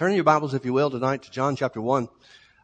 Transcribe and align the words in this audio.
Turn 0.00 0.14
your 0.14 0.24
Bibles, 0.24 0.54
if 0.54 0.64
you 0.64 0.72
will, 0.72 0.88
tonight 0.88 1.24
to 1.24 1.30
John 1.30 1.56
chapter 1.56 1.78
1. 1.78 2.08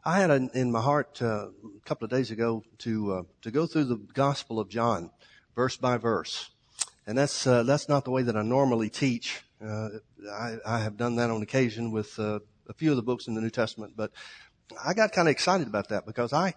I 0.06 0.20
had 0.20 0.30
a, 0.30 0.48
in 0.54 0.72
my 0.72 0.80
heart 0.80 1.20
uh, 1.20 1.48
a 1.48 1.80
couple 1.84 2.06
of 2.06 2.10
days 2.10 2.30
ago 2.30 2.64
to 2.78 3.12
uh, 3.12 3.22
to 3.42 3.50
go 3.50 3.66
through 3.66 3.84
the 3.84 3.98
Gospel 4.14 4.58
of 4.58 4.70
John, 4.70 5.10
verse 5.54 5.76
by 5.76 5.98
verse, 5.98 6.48
and 7.06 7.18
that's 7.18 7.46
uh, 7.46 7.62
that's 7.64 7.90
not 7.90 8.06
the 8.06 8.10
way 8.10 8.22
that 8.22 8.38
I 8.38 8.42
normally 8.42 8.88
teach. 8.88 9.44
Uh, 9.62 9.90
I, 10.32 10.56
I, 10.64 10.78
have 10.78 10.96
done 10.96 11.16
that 11.16 11.28
on 11.28 11.42
occasion 11.42 11.90
with 11.90 12.18
uh, 12.18 12.38
a 12.70 12.72
few 12.72 12.88
of 12.88 12.96
the 12.96 13.02
books 13.02 13.26
in 13.26 13.34
the 13.34 13.42
New 13.42 13.50
Testament, 13.50 13.92
but 13.98 14.12
I 14.82 14.94
got 14.94 15.12
kind 15.12 15.28
of 15.28 15.32
excited 15.32 15.66
about 15.66 15.90
that 15.90 16.06
because 16.06 16.32
I 16.32 16.54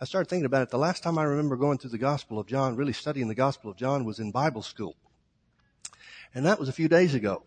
I 0.00 0.06
started 0.06 0.30
thinking 0.30 0.46
about 0.46 0.62
it. 0.62 0.70
The 0.70 0.78
last 0.78 1.02
time 1.02 1.18
I 1.18 1.24
remember 1.24 1.56
going 1.56 1.76
through 1.76 1.90
the 1.90 1.98
Gospel 1.98 2.38
of 2.38 2.46
John, 2.46 2.74
really 2.74 2.94
studying 2.94 3.28
the 3.28 3.34
Gospel 3.34 3.70
of 3.70 3.76
John, 3.76 4.06
was 4.06 4.18
in 4.18 4.30
Bible 4.30 4.62
school, 4.62 4.96
and 6.34 6.46
that 6.46 6.58
was 6.58 6.70
a 6.70 6.72
few 6.72 6.88
days 6.88 7.14
ago. 7.14 7.42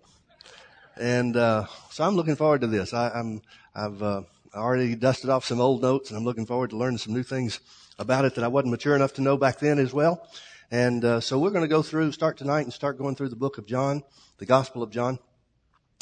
And 0.97 1.35
uh, 1.35 1.65
so 1.89 2.03
I'm 2.03 2.15
looking 2.15 2.35
forward 2.35 2.61
to 2.61 2.67
this. 2.67 2.93
I, 2.93 3.19
am 3.19 3.41
I've 3.75 4.01
uh, 4.01 4.21
already 4.53 4.95
dusted 4.95 5.29
off 5.29 5.45
some 5.45 5.59
old 5.59 5.81
notes, 5.81 6.09
and 6.09 6.17
I'm 6.17 6.23
looking 6.23 6.45
forward 6.45 6.69
to 6.69 6.77
learning 6.77 6.99
some 6.99 7.13
new 7.13 7.23
things 7.23 7.59
about 7.99 8.25
it 8.25 8.35
that 8.35 8.43
I 8.43 8.47
wasn't 8.47 8.71
mature 8.71 8.95
enough 8.95 9.13
to 9.13 9.21
know 9.21 9.37
back 9.37 9.59
then 9.59 9.77
as 9.79 9.93
well. 9.93 10.27
And 10.71 11.03
uh, 11.03 11.19
so 11.19 11.37
we're 11.37 11.51
going 11.51 11.63
to 11.63 11.69
go 11.69 11.81
through, 11.81 12.11
start 12.13 12.37
tonight, 12.37 12.61
and 12.61 12.73
start 12.73 12.97
going 12.97 13.15
through 13.15 13.29
the 13.29 13.35
book 13.35 13.57
of 13.57 13.65
John, 13.65 14.03
the 14.37 14.45
Gospel 14.45 14.81
of 14.83 14.89
John, 14.89 15.19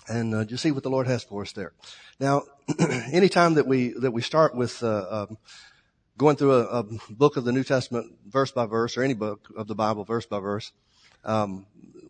and 0.08 0.36
uh, 0.36 0.46
just 0.46 0.64
see 0.64 0.72
what 0.72 0.84
the 0.84 0.90
Lord 0.90 1.08
has 1.08 1.24
for 1.24 1.42
us 1.42 1.52
there. 1.54 1.74
Now, 2.20 2.44
anytime 3.12 3.56
that 3.56 3.68
we 3.68 3.90
that 4.00 4.12
we 4.12 4.22
start 4.22 4.56
with 4.56 4.82
uh, 4.84 5.26
um, 5.30 5.38
going 6.18 6.36
through 6.36 6.54
a, 6.54 6.80
a, 6.80 6.84
book 7.10 7.36
of 7.36 7.44
the 7.44 7.52
New 7.52 7.64
Testament 7.64 8.14
verse 8.28 8.52
by 8.52 8.66
verse, 8.66 8.96
or 8.96 9.04
any 9.04 9.14
book 9.14 9.50
of 9.58 9.68
the 9.68 9.76
Bible 9.76 10.04
verse 10.06 10.26
by 10.26 10.40
verse, 10.40 10.72
um, 11.26 11.66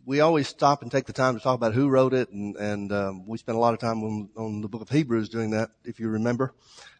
we 0.05 0.19
always 0.19 0.47
stop 0.47 0.81
and 0.81 0.91
take 0.91 1.05
the 1.05 1.13
time 1.13 1.35
to 1.35 1.41
talk 1.41 1.55
about 1.55 1.73
who 1.73 1.89
wrote 1.89 2.13
it, 2.13 2.29
and, 2.29 2.55
and 2.57 2.91
um, 2.91 3.27
we 3.27 3.37
spent 3.37 3.57
a 3.57 3.59
lot 3.59 3.73
of 3.73 3.79
time 3.79 4.03
on, 4.03 4.29
on 4.35 4.61
the 4.61 4.67
book 4.67 4.81
of 4.81 4.89
Hebrews 4.89 5.29
doing 5.29 5.51
that, 5.51 5.71
if 5.85 5.99
you 5.99 6.09
remember. 6.09 6.53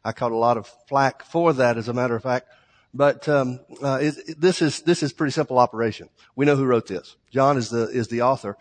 I 0.03 0.11
caught 0.11 0.31
a 0.31 0.37
lot 0.37 0.57
of 0.57 0.71
flack 0.87 1.23
for 1.23 1.53
that, 1.53 1.77
as 1.77 1.87
a 1.87 1.93
matter 1.93 2.15
of 2.15 2.23
fact. 2.23 2.47
But 2.93 3.27
um, 3.27 3.59
uh, 3.81 4.11
this 4.37 4.61
is 4.61 4.81
this 4.81 5.01
is 5.01 5.13
pretty 5.13 5.31
simple 5.31 5.57
operation. 5.57 6.09
We 6.35 6.45
know 6.45 6.55
who 6.55 6.65
wrote 6.65 6.87
this. 6.87 7.15
John 7.31 7.57
is 7.57 7.69
the 7.69 7.87
is 7.87 8.07
the 8.07 8.21
author. 8.21 8.55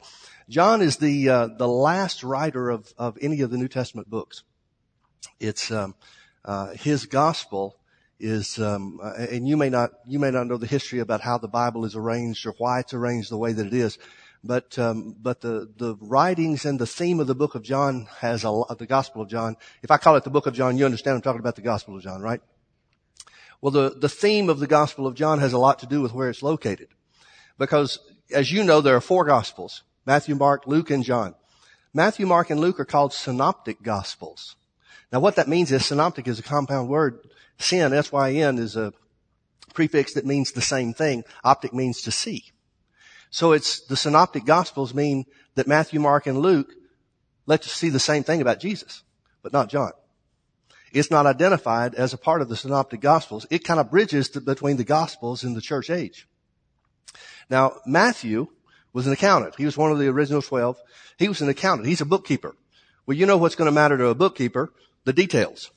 John 0.48 0.80
is 0.80 0.97
the 0.97 1.28
uh, 1.28 1.48
the 1.58 1.69
last 1.69 2.24
writer 2.24 2.70
of 2.70 2.92
of 2.97 3.19
any 3.20 3.42
of 3.42 3.50
the 3.50 3.58
New 3.58 3.69
Testament 3.69 4.08
books. 4.08 4.42
It's 5.39 5.70
um, 5.70 5.95
uh, 6.45 6.70
his 6.70 7.05
gospel 7.06 7.77
is, 8.19 8.58
um, 8.58 9.00
and 9.02 9.47
you 9.47 9.56
may 9.56 9.69
not 9.69 9.91
you 10.06 10.19
may 10.19 10.30
not 10.30 10.47
know 10.47 10.56
the 10.56 10.67
history 10.67 11.00
about 11.00 11.20
how 11.20 11.36
the 11.36 11.48
Bible 11.48 11.84
is 11.84 11.95
arranged 11.95 12.47
or 12.47 12.55
why 12.56 12.80
it's 12.80 12.95
arranged 12.95 13.30
the 13.30 13.36
way 13.36 13.52
that 13.52 13.67
it 13.67 13.74
is. 13.74 13.98
But 14.45 14.77
um, 14.79 15.15
but 15.21 15.41
the 15.41 15.71
the 15.77 15.97
writings 16.01 16.65
and 16.65 16.79
the 16.79 16.87
theme 16.87 17.21
of 17.21 17.29
the 17.29 17.35
book 17.35 17.55
of 17.55 17.62
John 17.62 18.09
has 18.19 18.45
a 18.45 18.65
the 18.77 18.87
Gospel 18.87 19.23
of 19.23 19.29
John. 19.29 19.57
If 19.83 19.91
I 19.93 19.98
call 19.98 20.17
it 20.17 20.25
the 20.25 20.31
book 20.31 20.47
of 20.47 20.55
John, 20.55 20.77
you 20.77 20.85
understand 20.85 21.15
I'm 21.15 21.23
talking 21.23 21.41
about 21.41 21.55
the 21.55 21.62
Gospel 21.62 21.97
of 21.97 22.03
John, 22.03 22.21
right? 22.23 22.41
Well, 23.61 23.70
the 23.70 23.91
the 23.91 24.09
theme 24.09 24.51
of 24.51 24.59
the 24.59 24.67
Gospel 24.67 25.07
of 25.07 25.15
John 25.15 25.39
has 25.39 25.53
a 25.53 25.59
lot 25.59 25.79
to 25.79 25.87
do 25.87 26.01
with 26.01 26.13
where 26.13 26.29
it's 26.29 26.43
located, 26.43 26.89
because 27.57 28.01
as 28.35 28.51
you 28.51 28.65
know, 28.65 28.81
there 28.81 28.97
are 28.97 29.01
four 29.01 29.25
Gospels: 29.25 29.85
Matthew, 30.05 30.35
Mark, 30.35 30.67
Luke, 30.67 30.91
and 30.91 31.05
John. 31.05 31.37
Matthew, 31.95 32.27
Mark, 32.27 32.51
and 32.51 32.59
Luke 32.59 32.81
are 32.81 32.87
called 32.87 33.13
synoptic 33.13 33.83
Gospels. 33.83 34.57
Now, 35.13 35.20
what 35.20 35.37
that 35.37 35.47
means 35.47 35.70
is 35.70 35.85
synoptic 35.85 36.27
is 36.27 36.39
a 36.39 36.43
compound 36.43 36.89
word. 36.89 37.20
Syn, 37.59 37.93
S-Y-N, 37.93 38.59
is 38.59 38.77
a 38.77 38.95
prefix 39.75 40.15
that 40.15 40.25
means 40.25 40.53
the 40.53 40.63
same 40.63 40.95
thing. 40.95 41.23
Optic 41.45 41.75
means 41.75 42.01
to 42.03 42.11
see. 42.11 42.52
So 43.33 43.52
it's 43.52 43.80
the 43.80 43.97
synoptic 43.97 44.44
gospels 44.44 44.94
mean 44.94 45.25
that 45.55 45.66
Matthew, 45.66 45.98
Mark, 45.98 46.27
and 46.27 46.38
Luke 46.38 46.70
let 47.47 47.62
us 47.62 47.72
see 47.72 47.89
the 47.89 47.98
same 47.98 48.22
thing 48.22 48.42
about 48.42 48.61
Jesus, 48.61 49.02
but 49.42 49.55
not 49.55 49.70
John. 49.70 49.92
It's 50.92 51.11
not 51.11 51.27
identified 51.27 51.94
as 51.94 52.12
a 52.12 52.19
part 52.19 52.42
of 52.42 52.50
the 52.50 52.56
synoptic 52.56 53.00
gospels. 53.00 53.47
It 53.50 53.64
kind 53.64 53.80
of 53.80 53.91
bridges 53.91 54.28
between 54.28 54.77
the 54.77 54.84
gospels 54.84 55.42
and 55.44 55.56
the 55.56 55.62
church 55.62 55.89
age. 55.89 56.28
Now, 57.48 57.79
Matthew 57.86 58.48
was 58.92 59.07
an 59.07 59.14
accountant. 59.14 59.55
He 59.57 59.64
was 59.64 59.78
one 59.78 59.90
of 59.90 59.98
the 59.98 60.08
original 60.08 60.42
12. 60.42 60.77
He 61.18 61.28
was 61.28 61.40
an 61.40 61.48
accountant. 61.48 61.89
He's 61.89 62.02
a 62.02 62.07
bookkeeper. 62.07 62.55
Well, 63.07 63.17
you 63.17 63.24
know 63.24 63.39
what's 63.39 63.55
going 63.55 63.67
to 63.67 63.73
matter 63.73 63.96
to 63.96 64.08
a 64.08 64.14
bookkeeper? 64.14 64.70
The 65.05 65.14
details. 65.14 65.70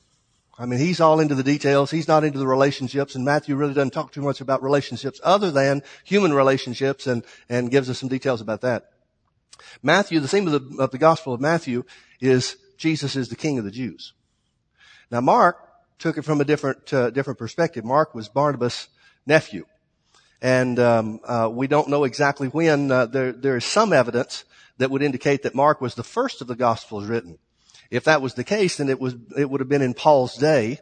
I 0.58 0.64
mean, 0.64 0.78
he's 0.78 1.00
all 1.00 1.20
into 1.20 1.34
the 1.34 1.42
details. 1.42 1.90
He's 1.90 2.08
not 2.08 2.24
into 2.24 2.38
the 2.38 2.46
relationships, 2.46 3.14
and 3.14 3.24
Matthew 3.24 3.56
really 3.56 3.74
doesn't 3.74 3.92
talk 3.92 4.12
too 4.12 4.22
much 4.22 4.40
about 4.40 4.62
relationships 4.62 5.20
other 5.22 5.50
than 5.50 5.82
human 6.04 6.32
relationships 6.32 7.06
and, 7.06 7.24
and 7.48 7.70
gives 7.70 7.90
us 7.90 7.98
some 7.98 8.08
details 8.08 8.40
about 8.40 8.62
that. 8.62 8.90
Matthew, 9.82 10.18
the 10.20 10.28
theme 10.28 10.46
of 10.46 10.52
the, 10.52 10.82
of 10.82 10.90
the 10.90 10.98
Gospel 10.98 11.34
of 11.34 11.40
Matthew 11.40 11.84
is 12.20 12.56
Jesus 12.78 13.16
is 13.16 13.28
the 13.28 13.36
King 13.36 13.58
of 13.58 13.64
the 13.64 13.70
Jews. 13.70 14.14
Now, 15.10 15.20
Mark 15.20 15.58
took 15.98 16.16
it 16.18 16.22
from 16.22 16.40
a 16.40 16.44
different, 16.44 16.92
uh, 16.92 17.10
different 17.10 17.38
perspective. 17.38 17.84
Mark 17.84 18.14
was 18.14 18.28
Barnabas' 18.28 18.88
nephew. 19.26 19.66
And 20.42 20.78
um, 20.78 21.20
uh, 21.24 21.50
we 21.52 21.66
don't 21.66 21.88
know 21.88 22.04
exactly 22.04 22.48
when. 22.48 22.90
Uh, 22.90 23.06
there, 23.06 23.32
there 23.32 23.56
is 23.56 23.64
some 23.64 23.92
evidence 23.92 24.44
that 24.78 24.90
would 24.90 25.02
indicate 25.02 25.42
that 25.42 25.54
Mark 25.54 25.80
was 25.80 25.94
the 25.94 26.04
first 26.04 26.40
of 26.40 26.46
the 26.46 26.56
Gospels 26.56 27.06
written. 27.06 27.38
If 27.90 28.04
that 28.04 28.22
was 28.22 28.34
the 28.34 28.44
case, 28.44 28.76
then 28.76 28.88
it 28.88 29.00
was 29.00 29.14
it 29.36 29.48
would 29.48 29.60
have 29.60 29.68
been 29.68 29.82
in 29.82 29.94
Paul's 29.94 30.36
day. 30.36 30.80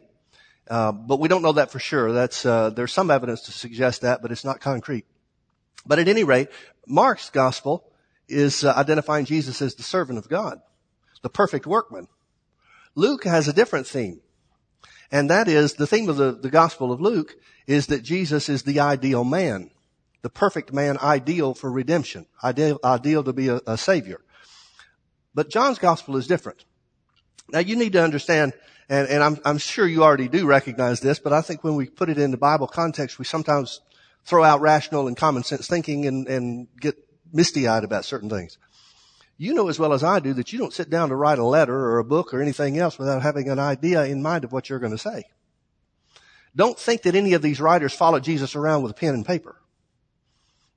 Uh, 0.67 0.91
but 0.91 1.19
we 1.19 1.27
don't 1.27 1.43
know 1.43 1.53
that 1.53 1.71
for 1.71 1.79
sure. 1.79 2.11
That's 2.11 2.45
uh, 2.45 2.71
there's 2.71 2.93
some 2.93 3.11
evidence 3.11 3.41
to 3.43 3.51
suggest 3.51 4.01
that, 4.01 4.21
but 4.21 4.31
it's 4.31 4.45
not 4.45 4.59
concrete. 4.59 5.05
But 5.85 5.99
at 5.99 6.07
any 6.07 6.23
rate, 6.23 6.49
Mark's 6.87 7.29
gospel 7.29 7.91
is 8.27 8.63
uh, 8.63 8.73
identifying 8.75 9.25
Jesus 9.25 9.61
as 9.61 9.75
the 9.75 9.83
servant 9.83 10.17
of 10.17 10.27
God, 10.27 10.59
the 11.21 11.29
perfect 11.29 11.67
workman. 11.67 12.07
Luke 12.95 13.25
has 13.25 13.47
a 13.47 13.53
different 13.53 13.87
theme. 13.87 14.21
And 15.11 15.29
that 15.29 15.47
is 15.47 15.73
the 15.73 15.85
theme 15.85 16.09
of 16.09 16.17
the, 16.17 16.31
the 16.31 16.49
gospel 16.49 16.91
of 16.91 17.01
Luke 17.01 17.35
is 17.67 17.87
that 17.87 18.03
Jesus 18.03 18.49
is 18.49 18.63
the 18.63 18.79
ideal 18.79 19.23
man, 19.23 19.71
the 20.21 20.29
perfect 20.29 20.73
man 20.73 20.97
ideal 20.97 21.53
for 21.53 21.71
redemption, 21.71 22.25
ideal, 22.43 22.79
ideal 22.83 23.23
to 23.23 23.33
be 23.33 23.49
a, 23.49 23.61
a 23.67 23.77
savior. 23.77 24.21
But 25.33 25.49
John's 25.49 25.79
gospel 25.79 26.17
is 26.17 26.27
different. 26.27 26.65
Now 27.49 27.59
you 27.59 27.75
need 27.75 27.93
to 27.93 28.03
understand, 28.03 28.53
and, 28.89 29.07
and 29.07 29.23
I'm, 29.23 29.39
I'm 29.45 29.57
sure 29.57 29.87
you 29.87 30.03
already 30.03 30.27
do 30.27 30.45
recognize 30.45 30.99
this, 30.99 31.19
but 31.19 31.33
I 31.33 31.41
think 31.41 31.63
when 31.63 31.75
we 31.75 31.87
put 31.87 32.09
it 32.09 32.17
in 32.17 32.31
the 32.31 32.37
Bible 32.37 32.67
context, 32.67 33.19
we 33.19 33.25
sometimes 33.25 33.81
throw 34.25 34.43
out 34.43 34.61
rational 34.61 35.07
and 35.07 35.15
common 35.15 35.43
sense 35.43 35.67
thinking 35.67 36.05
and, 36.07 36.27
and 36.27 36.67
get 36.79 36.97
misty 37.31 37.67
eyed 37.67 37.83
about 37.83 38.05
certain 38.05 38.29
things. 38.29 38.57
You 39.37 39.53
know 39.53 39.67
as 39.67 39.77
well 39.77 39.93
as 39.93 40.03
I 40.03 40.19
do 40.19 40.33
that 40.33 40.53
you 40.53 40.59
don't 40.59 40.73
sit 40.73 40.89
down 40.89 41.09
to 41.09 41.15
write 41.15 41.39
a 41.39 41.45
letter 41.45 41.75
or 41.75 41.99
a 41.99 42.05
book 42.05 42.33
or 42.33 42.41
anything 42.41 42.77
else 42.79 42.97
without 42.97 43.21
having 43.21 43.49
an 43.49 43.59
idea 43.59 44.05
in 44.05 44.21
mind 44.21 44.43
of 44.43 44.51
what 44.51 44.69
you're 44.69 44.79
going 44.79 44.93
to 44.93 44.97
say. 44.97 45.25
Don't 46.55 46.79
think 46.79 47.01
that 47.01 47.15
any 47.15 47.33
of 47.33 47.41
these 47.41 47.59
writers 47.59 47.93
followed 47.93 48.23
Jesus 48.23 48.55
around 48.55 48.81
with 48.81 48.93
a 48.93 48.95
pen 48.95 49.13
and 49.13 49.25
paper. 49.25 49.61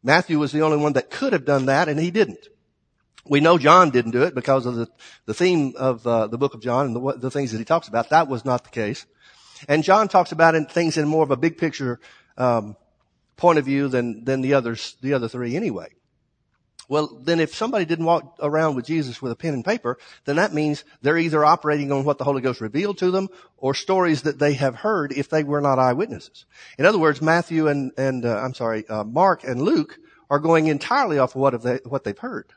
Matthew 0.02 0.38
was 0.38 0.50
the 0.50 0.62
only 0.62 0.76
one 0.76 0.94
that 0.94 1.10
could 1.10 1.32
have 1.32 1.44
done 1.44 1.66
that 1.66 1.88
and 1.88 2.00
he 2.00 2.10
didn't. 2.10 2.48
We 3.28 3.40
know 3.40 3.58
John 3.58 3.90
didn't 3.90 4.12
do 4.12 4.22
it 4.22 4.34
because 4.34 4.66
of 4.66 4.74
the, 4.74 4.88
the 5.26 5.34
theme 5.34 5.74
of 5.76 6.06
uh, 6.06 6.26
the 6.28 6.38
book 6.38 6.54
of 6.54 6.62
John 6.62 6.86
and 6.86 6.96
the, 6.96 7.18
the, 7.18 7.30
things 7.30 7.52
that 7.52 7.58
he 7.58 7.64
talks 7.64 7.88
about. 7.88 8.10
That 8.10 8.28
was 8.28 8.44
not 8.44 8.64
the 8.64 8.70
case. 8.70 9.06
And 9.68 9.84
John 9.84 10.08
talks 10.08 10.32
about 10.32 10.54
in, 10.54 10.66
things 10.66 10.96
in 10.96 11.06
more 11.08 11.24
of 11.24 11.30
a 11.30 11.36
big 11.36 11.58
picture 11.58 12.00
um, 12.36 12.76
point 13.36 13.58
of 13.58 13.64
view 13.64 13.88
than 13.88 14.24
than 14.24 14.40
the 14.40 14.54
others, 14.54 14.96
the 15.00 15.14
other 15.14 15.28
three 15.28 15.56
anyway. 15.56 15.88
Well, 16.88 17.18
then 17.22 17.38
if 17.38 17.54
somebody 17.54 17.84
didn't 17.84 18.06
walk 18.06 18.36
around 18.40 18.74
with 18.74 18.86
Jesus 18.86 19.20
with 19.20 19.30
a 19.30 19.36
pen 19.36 19.52
and 19.52 19.64
paper, 19.64 19.98
then 20.24 20.36
that 20.36 20.54
means 20.54 20.84
they're 21.02 21.18
either 21.18 21.44
operating 21.44 21.92
on 21.92 22.04
what 22.04 22.16
the 22.16 22.24
Holy 22.24 22.40
Ghost 22.40 22.62
revealed 22.62 22.96
to 22.98 23.10
them 23.10 23.28
or 23.58 23.74
stories 23.74 24.22
that 24.22 24.38
they 24.38 24.54
have 24.54 24.76
heard 24.76 25.12
if 25.12 25.28
they 25.28 25.44
were 25.44 25.60
not 25.60 25.78
eyewitnesses. 25.78 26.46
In 26.78 26.86
other 26.86 26.98
words, 26.98 27.20
Matthew 27.20 27.68
and, 27.68 27.92
and 27.98 28.24
uh, 28.24 28.40
I'm 28.42 28.54
sorry, 28.54 28.88
uh, 28.88 29.04
Mark 29.04 29.44
and 29.44 29.60
Luke 29.60 29.98
are 30.30 30.38
going 30.38 30.68
entirely 30.68 31.18
off 31.18 31.34
of 31.34 31.42
what, 31.42 31.62
they, 31.62 31.80
what 31.84 32.04
they've 32.04 32.18
heard. 32.18 32.54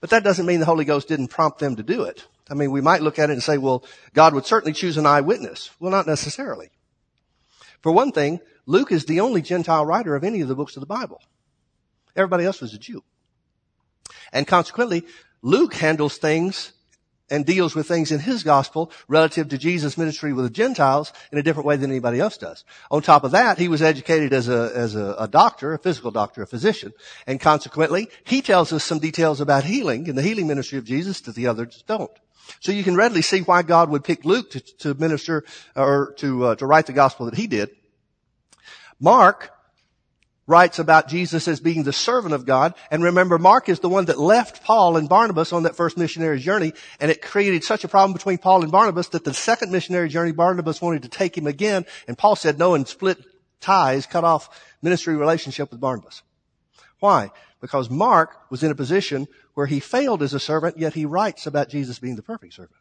But 0.00 0.10
that 0.10 0.24
doesn't 0.24 0.46
mean 0.46 0.60
the 0.60 0.66
Holy 0.66 0.84
Ghost 0.84 1.08
didn't 1.08 1.28
prompt 1.28 1.58
them 1.58 1.76
to 1.76 1.82
do 1.82 2.02
it. 2.04 2.26
I 2.50 2.54
mean, 2.54 2.70
we 2.72 2.80
might 2.80 3.02
look 3.02 3.18
at 3.18 3.30
it 3.30 3.34
and 3.34 3.42
say, 3.42 3.58
well, 3.58 3.84
God 4.12 4.34
would 4.34 4.46
certainly 4.46 4.72
choose 4.72 4.96
an 4.96 5.06
eyewitness. 5.06 5.70
Well, 5.78 5.90
not 5.90 6.06
necessarily. 6.06 6.70
For 7.80 7.92
one 7.92 8.12
thing, 8.12 8.40
Luke 8.66 8.92
is 8.92 9.04
the 9.04 9.20
only 9.20 9.42
Gentile 9.42 9.86
writer 9.86 10.16
of 10.16 10.24
any 10.24 10.40
of 10.40 10.48
the 10.48 10.54
books 10.54 10.76
of 10.76 10.80
the 10.80 10.86
Bible. 10.86 11.22
Everybody 12.16 12.44
else 12.44 12.60
was 12.60 12.74
a 12.74 12.78
Jew. 12.78 13.04
And 14.32 14.46
consequently, 14.46 15.04
Luke 15.42 15.74
handles 15.74 16.18
things 16.18 16.72
and 17.30 17.46
deals 17.46 17.74
with 17.74 17.86
things 17.86 18.12
in 18.12 18.20
his 18.20 18.42
gospel 18.42 18.90
relative 19.08 19.48
to 19.48 19.58
Jesus' 19.58 19.96
ministry 19.96 20.32
with 20.32 20.44
the 20.44 20.50
Gentiles 20.50 21.12
in 21.32 21.38
a 21.38 21.42
different 21.42 21.66
way 21.66 21.76
than 21.76 21.90
anybody 21.90 22.20
else 22.20 22.36
does. 22.36 22.64
On 22.90 23.00
top 23.00 23.24
of 23.24 23.30
that, 23.30 23.58
he 23.58 23.68
was 23.68 23.82
educated 23.82 24.32
as 24.32 24.48
a, 24.48 24.72
as 24.74 24.94
a, 24.94 25.14
a, 25.18 25.28
doctor, 25.28 25.72
a 25.72 25.78
physical 25.78 26.10
doctor, 26.10 26.42
a 26.42 26.46
physician, 26.46 26.92
and 27.26 27.40
consequently, 27.40 28.08
he 28.24 28.42
tells 28.42 28.72
us 28.72 28.84
some 28.84 28.98
details 28.98 29.40
about 29.40 29.64
healing 29.64 30.06
in 30.06 30.16
the 30.16 30.22
healing 30.22 30.46
ministry 30.46 30.78
of 30.78 30.84
Jesus 30.84 31.20
that 31.22 31.34
the 31.34 31.46
others 31.46 31.84
don't. 31.86 32.10
So 32.58 32.72
you 32.72 32.82
can 32.82 32.96
readily 32.96 33.22
see 33.22 33.40
why 33.40 33.62
God 33.62 33.90
would 33.90 34.02
pick 34.02 34.24
Luke 34.24 34.50
to, 34.50 34.60
to 34.78 34.94
minister 34.94 35.44
or 35.76 36.14
to, 36.18 36.46
uh, 36.46 36.54
to 36.56 36.66
write 36.66 36.86
the 36.86 36.92
gospel 36.92 37.26
that 37.26 37.36
he 37.36 37.46
did. 37.46 37.70
Mark 38.98 39.52
writes 40.50 40.80
about 40.80 41.08
Jesus 41.08 41.46
as 41.46 41.60
being 41.60 41.84
the 41.84 41.92
servant 41.92 42.34
of 42.34 42.44
God. 42.44 42.74
And 42.90 43.04
remember, 43.04 43.38
Mark 43.38 43.68
is 43.68 43.78
the 43.78 43.88
one 43.88 44.06
that 44.06 44.18
left 44.18 44.64
Paul 44.64 44.96
and 44.96 45.08
Barnabas 45.08 45.52
on 45.52 45.62
that 45.62 45.76
first 45.76 45.96
missionary 45.96 46.40
journey. 46.40 46.72
And 46.98 47.10
it 47.10 47.22
created 47.22 47.62
such 47.62 47.84
a 47.84 47.88
problem 47.88 48.12
between 48.12 48.38
Paul 48.38 48.62
and 48.62 48.72
Barnabas 48.72 49.08
that 49.08 49.24
the 49.24 49.32
second 49.32 49.70
missionary 49.70 50.08
journey, 50.08 50.32
Barnabas 50.32 50.82
wanted 50.82 51.02
to 51.04 51.08
take 51.08 51.38
him 51.38 51.46
again. 51.46 51.86
And 52.08 52.18
Paul 52.18 52.34
said 52.34 52.58
no 52.58 52.74
and 52.74 52.86
split 52.86 53.18
ties, 53.60 54.06
cut 54.06 54.24
off 54.24 54.48
ministry 54.82 55.16
relationship 55.16 55.70
with 55.70 55.80
Barnabas. 55.80 56.22
Why? 56.98 57.30
Because 57.60 57.88
Mark 57.88 58.50
was 58.50 58.62
in 58.62 58.72
a 58.72 58.74
position 58.74 59.28
where 59.54 59.66
he 59.66 59.80
failed 59.80 60.22
as 60.22 60.34
a 60.34 60.40
servant, 60.40 60.78
yet 60.78 60.94
he 60.94 61.04
writes 61.04 61.46
about 61.46 61.68
Jesus 61.68 61.98
being 61.98 62.16
the 62.16 62.22
perfect 62.22 62.54
servant. 62.54 62.76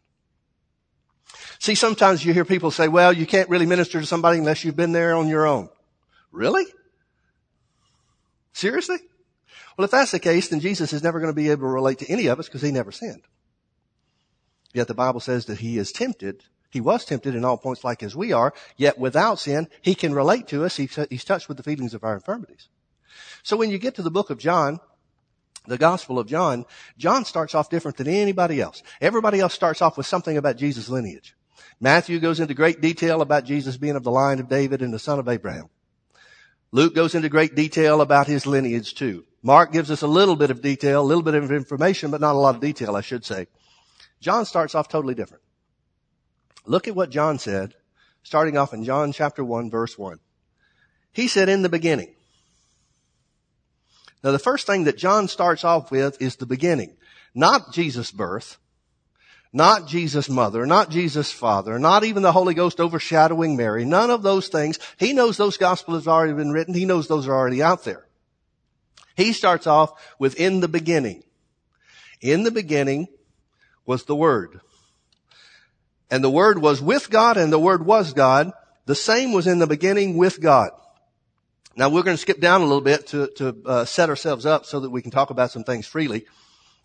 See, 1.60 1.76
sometimes 1.76 2.26
you 2.26 2.34
hear 2.34 2.46
people 2.46 2.72
say, 2.72 2.88
well, 2.88 3.14
you 3.14 3.28
can't 3.28 3.50
really 3.50 3.68
minister 3.68 4.00
to 4.00 4.08
somebody 4.08 4.40
unless 4.40 4.64
you've 4.64 4.76
been 4.76 4.94
there 4.94 5.16
on 5.16 5.28
your 5.28 5.46
own. 5.46 5.70
Really? 6.32 6.66
Seriously? 8.60 8.98
Well, 9.78 9.86
if 9.86 9.92
that's 9.92 10.12
the 10.12 10.20
case, 10.20 10.50
then 10.50 10.60
Jesus 10.60 10.92
is 10.92 11.02
never 11.02 11.22
going 11.22 11.32
to 11.32 11.42
be 11.42 11.50
able 11.50 11.62
to 11.62 11.68
relate 11.68 12.00
to 12.00 12.12
any 12.12 12.28
of 12.28 12.40
us 12.40 12.48
because 12.48 12.62
he 12.62 12.72
never 12.72 12.92
sinned. 12.92 13.22
Yet 14.74 14.90
the 14.90 14.94
Bible 14.94 15.22
says 15.22 15.46
that 15.46 15.60
he 15.60 15.78
is 15.78 15.94
tempted. 15.94 16.44
He 16.70 16.82
was 16.82 17.06
tempted 17.06 17.36
in 17.36 17.46
all 17.46 17.58
points 17.58 17.86
like 17.86 18.04
as 18.04 18.18
we 18.18 18.34
are, 18.34 18.54
yet 18.76 19.00
without 19.00 19.40
sin, 19.40 19.70
he 19.82 19.96
can 19.96 20.14
relate 20.14 20.46
to 20.50 20.66
us. 20.66 20.76
He's, 20.76 20.94
he's 21.10 21.24
touched 21.24 21.48
with 21.48 21.56
the 21.56 21.64
feelings 21.64 21.94
of 21.94 22.04
our 22.04 22.14
infirmities. 22.14 22.68
So 23.44 23.56
when 23.56 23.70
you 23.70 23.78
get 23.78 23.96
to 23.96 24.02
the 24.02 24.12
book 24.12 24.30
of 24.30 24.40
John, 24.40 24.82
the 25.66 25.78
Gospel 25.78 26.20
of 26.20 26.28
John, 26.28 26.66
John 26.98 27.24
starts 27.24 27.56
off 27.56 27.70
different 27.70 27.96
than 27.96 28.10
anybody 28.10 28.60
else. 28.60 28.84
Everybody 29.00 29.40
else 29.40 29.54
starts 29.54 29.82
off 29.82 29.96
with 29.96 30.06
something 30.06 30.36
about 30.36 30.58
Jesus' 30.58 30.90
lineage. 30.90 31.34
Matthew 31.80 32.20
goes 32.20 32.42
into 32.42 32.54
great 32.54 32.82
detail 32.82 33.22
about 33.22 33.46
Jesus 33.46 33.78
being 33.78 33.96
of 33.96 34.04
the 34.04 34.12
line 34.12 34.42
of 34.42 34.50
David 34.50 34.82
and 34.82 34.94
the 34.94 35.00
son 35.00 35.18
of 35.18 35.30
Abraham. 35.30 35.70
Luke 36.72 36.94
goes 36.94 37.16
into 37.16 37.30
great 37.30 37.56
detail 37.56 38.02
about 38.02 38.28
his 38.28 38.46
lineage 38.46 38.94
too. 38.94 39.26
Mark 39.42 39.72
gives 39.72 39.90
us 39.90 40.02
a 40.02 40.08
little 40.08 40.36
bit 40.36 40.52
of 40.52 40.62
detail, 40.62 41.02
a 41.02 41.04
little 41.04 41.24
bit 41.24 41.34
of 41.34 41.52
information, 41.52 42.12
but 42.12 42.22
not 42.22 42.36
a 42.36 42.38
lot 42.38 42.56
of 42.56 42.62
detail, 42.62 42.96
I 42.96 43.02
should 43.02 43.26
say. 43.26 43.48
John 44.20 44.46
starts 44.46 44.76
off 44.76 44.90
totally 44.90 45.16
different. 45.16 45.44
Look 46.66 46.88
at 46.88 46.96
what 46.96 47.10
John 47.10 47.40
said, 47.40 47.74
starting 48.22 48.58
off 48.58 48.74
in 48.74 48.84
John 48.84 49.14
chapter 49.14 49.44
1 49.44 49.72
verse 49.72 49.98
1. 49.98 50.20
He 51.12 51.28
said, 51.28 51.50
in 51.50 51.62
the 51.62 51.70
beginning. 51.70 52.14
Now 54.24 54.32
the 54.32 54.40
first 54.40 54.68
thing 54.68 54.84
that 54.84 54.98
John 54.98 55.28
starts 55.28 55.64
off 55.64 55.92
with 55.92 56.22
is 56.22 56.36
the 56.36 56.46
beginning. 56.46 56.98
Not 57.34 57.74
Jesus' 57.74 58.12
birth, 58.12 58.58
not 59.52 59.88
Jesus' 59.88 60.30
mother, 60.30 60.66
not 60.66 60.92
Jesus' 60.92 61.32
father, 61.32 61.80
not 61.80 62.04
even 62.04 62.22
the 62.22 62.32
Holy 62.32 62.54
Ghost 62.54 62.80
overshadowing 62.80 63.58
Mary. 63.58 63.84
None 63.84 64.12
of 64.12 64.22
those 64.22 64.48
things. 64.48 64.78
He 64.98 65.14
knows 65.14 65.38
those 65.38 65.58
gospels 65.58 66.04
have 66.04 66.14
already 66.14 66.34
been 66.34 66.52
written. 66.52 66.74
He 66.74 66.86
knows 66.86 67.08
those 67.08 67.28
are 67.28 67.34
already 67.34 67.64
out 67.64 67.84
there. 67.84 68.06
He 69.16 69.34
starts 69.34 69.66
off 69.66 69.92
with 70.20 70.40
in 70.40 70.60
the 70.60 70.68
beginning. 70.68 71.24
In 72.22 72.44
the 72.44 72.52
beginning 72.52 73.08
was 73.86 74.04
the 74.04 74.16
Word. 74.16 74.62
And 76.12 76.24
the 76.24 76.30
Word 76.30 76.60
was 76.60 76.82
with 76.82 77.10
God 77.10 77.38
and 77.38 77.52
the 77.52 77.60
Word 77.60 77.86
was 77.86 78.14
God. 78.14 78.52
The 78.86 78.96
same 78.96 79.34
was 79.34 79.48
in 79.48 79.60
the 79.60 79.68
beginning 79.68 80.16
with 80.16 80.40
God. 80.40 80.72
Now 81.76 81.90
we're 81.90 82.04
going 82.04 82.18
to 82.18 82.22
skip 82.22 82.40
down 82.40 82.62
a 82.62 82.66
little 82.66 82.82
bit 82.82 83.08
to, 83.08 83.28
to 83.38 83.56
uh, 83.66 83.86
set 83.86 84.10
ourselves 84.10 84.46
up 84.46 84.66
so 84.66 84.80
that 84.82 84.90
we 84.90 85.02
can 85.02 85.12
talk 85.12 85.32
about 85.32 85.52
some 85.52 85.64
things 85.64 85.88
freely 85.88 86.26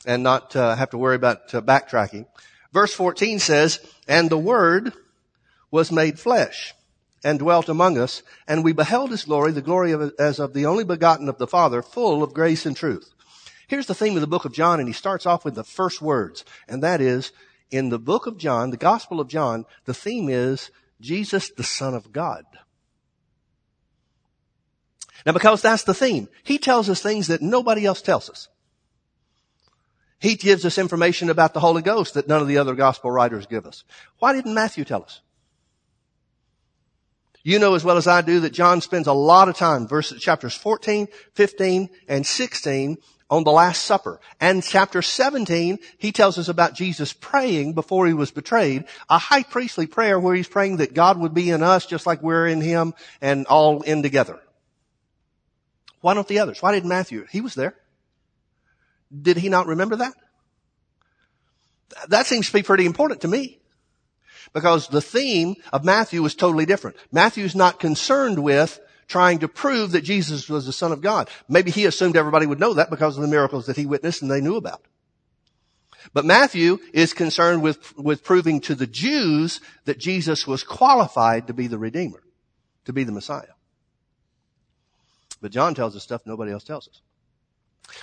and 0.07 0.23
not 0.23 0.55
uh, 0.57 0.75
have 0.77 0.91
to 0.91 0.99
worry 0.99 1.17
about 1.17 1.55
uh, 1.55 1.61
backtracking. 1.61 2.27
Verse 2.75 2.93
14 2.93 3.39
says, 3.39 3.79
And 4.09 4.29
the 4.29 4.37
Word 4.37 4.93
was 5.71 5.93
made 5.93 6.19
flesh 6.19 6.75
and 7.23 7.39
dwelt 7.39 7.69
among 7.69 7.97
us, 7.97 8.25
and 8.49 8.65
we 8.65 8.73
beheld 8.73 9.13
his 9.13 9.25
glory, 9.25 9.53
the 9.53 9.63
glory 9.63 9.93
of, 9.93 10.13
as 10.19 10.41
of 10.41 10.53
the 10.53 10.67
only 10.67 10.83
begotten 10.83 11.29
of 11.29 11.39
the 11.39 11.47
Father, 11.47 11.83
full 11.83 12.23
of 12.23 12.35
grace 12.35 12.67
and 12.67 12.77
truth. 12.77 13.15
Here's 13.69 13.87
the 13.87 13.95
theme 13.95 14.17
of 14.17 14.21
the 14.21 14.27
book 14.27 14.45
of 14.45 14.53
John, 14.53 14.81
and 14.81 14.89
he 14.89 14.93
starts 14.93 15.25
off 15.25 15.45
with 15.45 15.55
the 15.55 15.63
first 15.63 16.03
words, 16.03 16.45
and 16.69 16.83
that 16.83 17.01
is, 17.01 17.31
in 17.71 17.91
the 17.91 17.99
book 17.99 18.27
of 18.27 18.39
John, 18.39 18.71
the 18.71 18.77
Gospel 18.77 19.21
of 19.21 19.29
John, 19.29 19.67
the 19.85 19.95
theme 19.95 20.29
is 20.29 20.73
Jesus, 21.01 21.51
the 21.51 21.63
Son 21.63 21.95
of 21.95 22.13
God. 22.13 22.45
Now 25.25 25.33
because 25.33 25.63
that's 25.63 25.85
the 25.85 25.95
theme, 25.95 26.29
he 26.43 26.59
tells 26.59 26.91
us 26.91 27.01
things 27.01 27.29
that 27.29 27.41
nobody 27.41 27.87
else 27.87 28.03
tells 28.03 28.29
us. 28.29 28.49
He 30.25 30.37
gives 30.37 30.65
us 30.65 30.79
information 30.79 31.29
about 31.29 31.53
the 31.53 31.61
Holy 31.61 31.83
Ghost 31.83 32.15
that 32.15 32.27
none 32.27 32.41
of 32.41 32.49
the 32.49 32.57
other 32.57 32.75
gospel 32.75 33.11
writers 33.11 33.45
give 33.45 33.67
us. 33.67 33.85
Why 34.21 34.33
didn't 34.33 34.55
Matthew 34.55 34.83
tell 34.87 35.03
us? 35.03 35.21
You 37.43 37.59
know 37.59 37.75
as 37.75 37.85
well 37.85 37.99
as 37.99 38.07
I 38.07 38.23
do 38.23 38.41
that 38.41 38.55
John 38.55 38.81
spends 38.81 39.07
a 39.07 39.13
lot 39.13 39.51
of 39.51 39.57
time, 39.59 39.87
verses, 39.87 40.23
chapters 40.23 40.55
14, 40.55 41.09
15, 41.35 41.91
and 42.09 42.27
16 42.27 42.97
on 43.29 43.45
the 43.45 43.53
Last 43.53 43.85
Supper. 43.85 44.19
And 44.41 44.65
chapter 44.65 45.03
17, 45.03 45.79
he 45.99 46.11
tells 46.11 46.39
us 46.39 46.49
about 46.49 46.73
Jesus 46.73 47.13
praying 47.13 47.75
before 47.75 48.07
he 48.07 48.15
was 48.15 48.31
betrayed, 48.31 48.87
a 49.11 49.19
high 49.19 49.43
priestly 49.43 49.87
prayer 49.87 50.19
where 50.19 50.35
he's 50.35 50.49
praying 50.49 50.79
that 50.79 50.95
God 50.95 51.21
would 51.21 51.35
be 51.35 51.51
in 51.51 51.63
us 51.63 51.85
just 51.85 52.07
like 52.07 52.23
we're 52.23 52.47
in 52.47 52.63
him 52.63 52.95
and 53.21 53.45
all 53.45 53.83
in 53.83 54.03
together. 54.03 54.41
Why 56.01 56.15
don't 56.15 56.27
the 56.27 56.39
others? 56.39 56.63
Why 56.63 56.73
didn't 56.73 56.89
Matthew? 56.89 57.27
He 57.31 57.43
was 57.43 57.55
there. 57.55 57.75
Did 59.23 59.37
he 59.37 59.49
not 59.49 59.67
remember 59.67 59.97
that? 59.97 60.15
That 62.09 62.27
seems 62.27 62.49
to 62.49 62.53
be 62.53 62.63
pretty 62.63 62.87
important 62.87 63.21
to 63.23 63.29
me. 63.29 63.59
Because 64.53 64.89
the 64.89 65.01
theme 65.01 65.57
of 65.73 65.85
Matthew 65.85 66.25
is 66.25 66.35
totally 66.35 66.67
different. 66.67 66.97
Matthew's 67.11 67.55
not 67.55 67.81
concerned 67.81 68.43
with 68.43 68.81
trying 69.09 69.41
to 69.41 69.49
prove 69.49 69.93
that 69.93 70.03
Jesus 70.03 70.49
was 70.49 70.67
the 70.67 70.73
Son 70.73 70.93
of 70.93 71.01
God. 71.01 71.29
Maybe 71.49 71.71
he 71.71 71.87
assumed 71.87 72.17
everybody 72.17 72.47
would 72.47 72.61
know 72.61 72.75
that 72.75 72.91
because 72.91 73.17
of 73.17 73.23
the 73.23 73.29
miracles 73.29 73.67
that 73.67 73.77
he 73.77 73.87
witnessed 73.87 74.23
and 74.23 74.31
they 74.31 74.41
knew 74.41 74.57
about. 74.57 74.83
But 76.13 76.25
Matthew 76.25 76.79
is 76.93 77.15
concerned 77.15 77.63
with, 77.63 77.97
with 77.97 78.25
proving 78.25 78.61
to 78.63 78.75
the 78.75 78.87
Jews 78.87 79.61
that 79.85 79.99
Jesus 79.99 80.47
was 80.47 80.63
qualified 80.63 81.47
to 81.47 81.55
be 81.55 81.67
the 81.67 81.79
Redeemer, 81.79 82.23
to 82.85 82.93
be 82.93 83.05
the 83.05 83.13
Messiah. 83.13 83.55
But 85.41 85.53
John 85.53 85.75
tells 85.75 85.97
us 85.97 86.03
stuff 86.03 86.23
nobody 86.27 86.53
else 86.53 86.65
tells 86.65 86.89
us. 86.89 87.01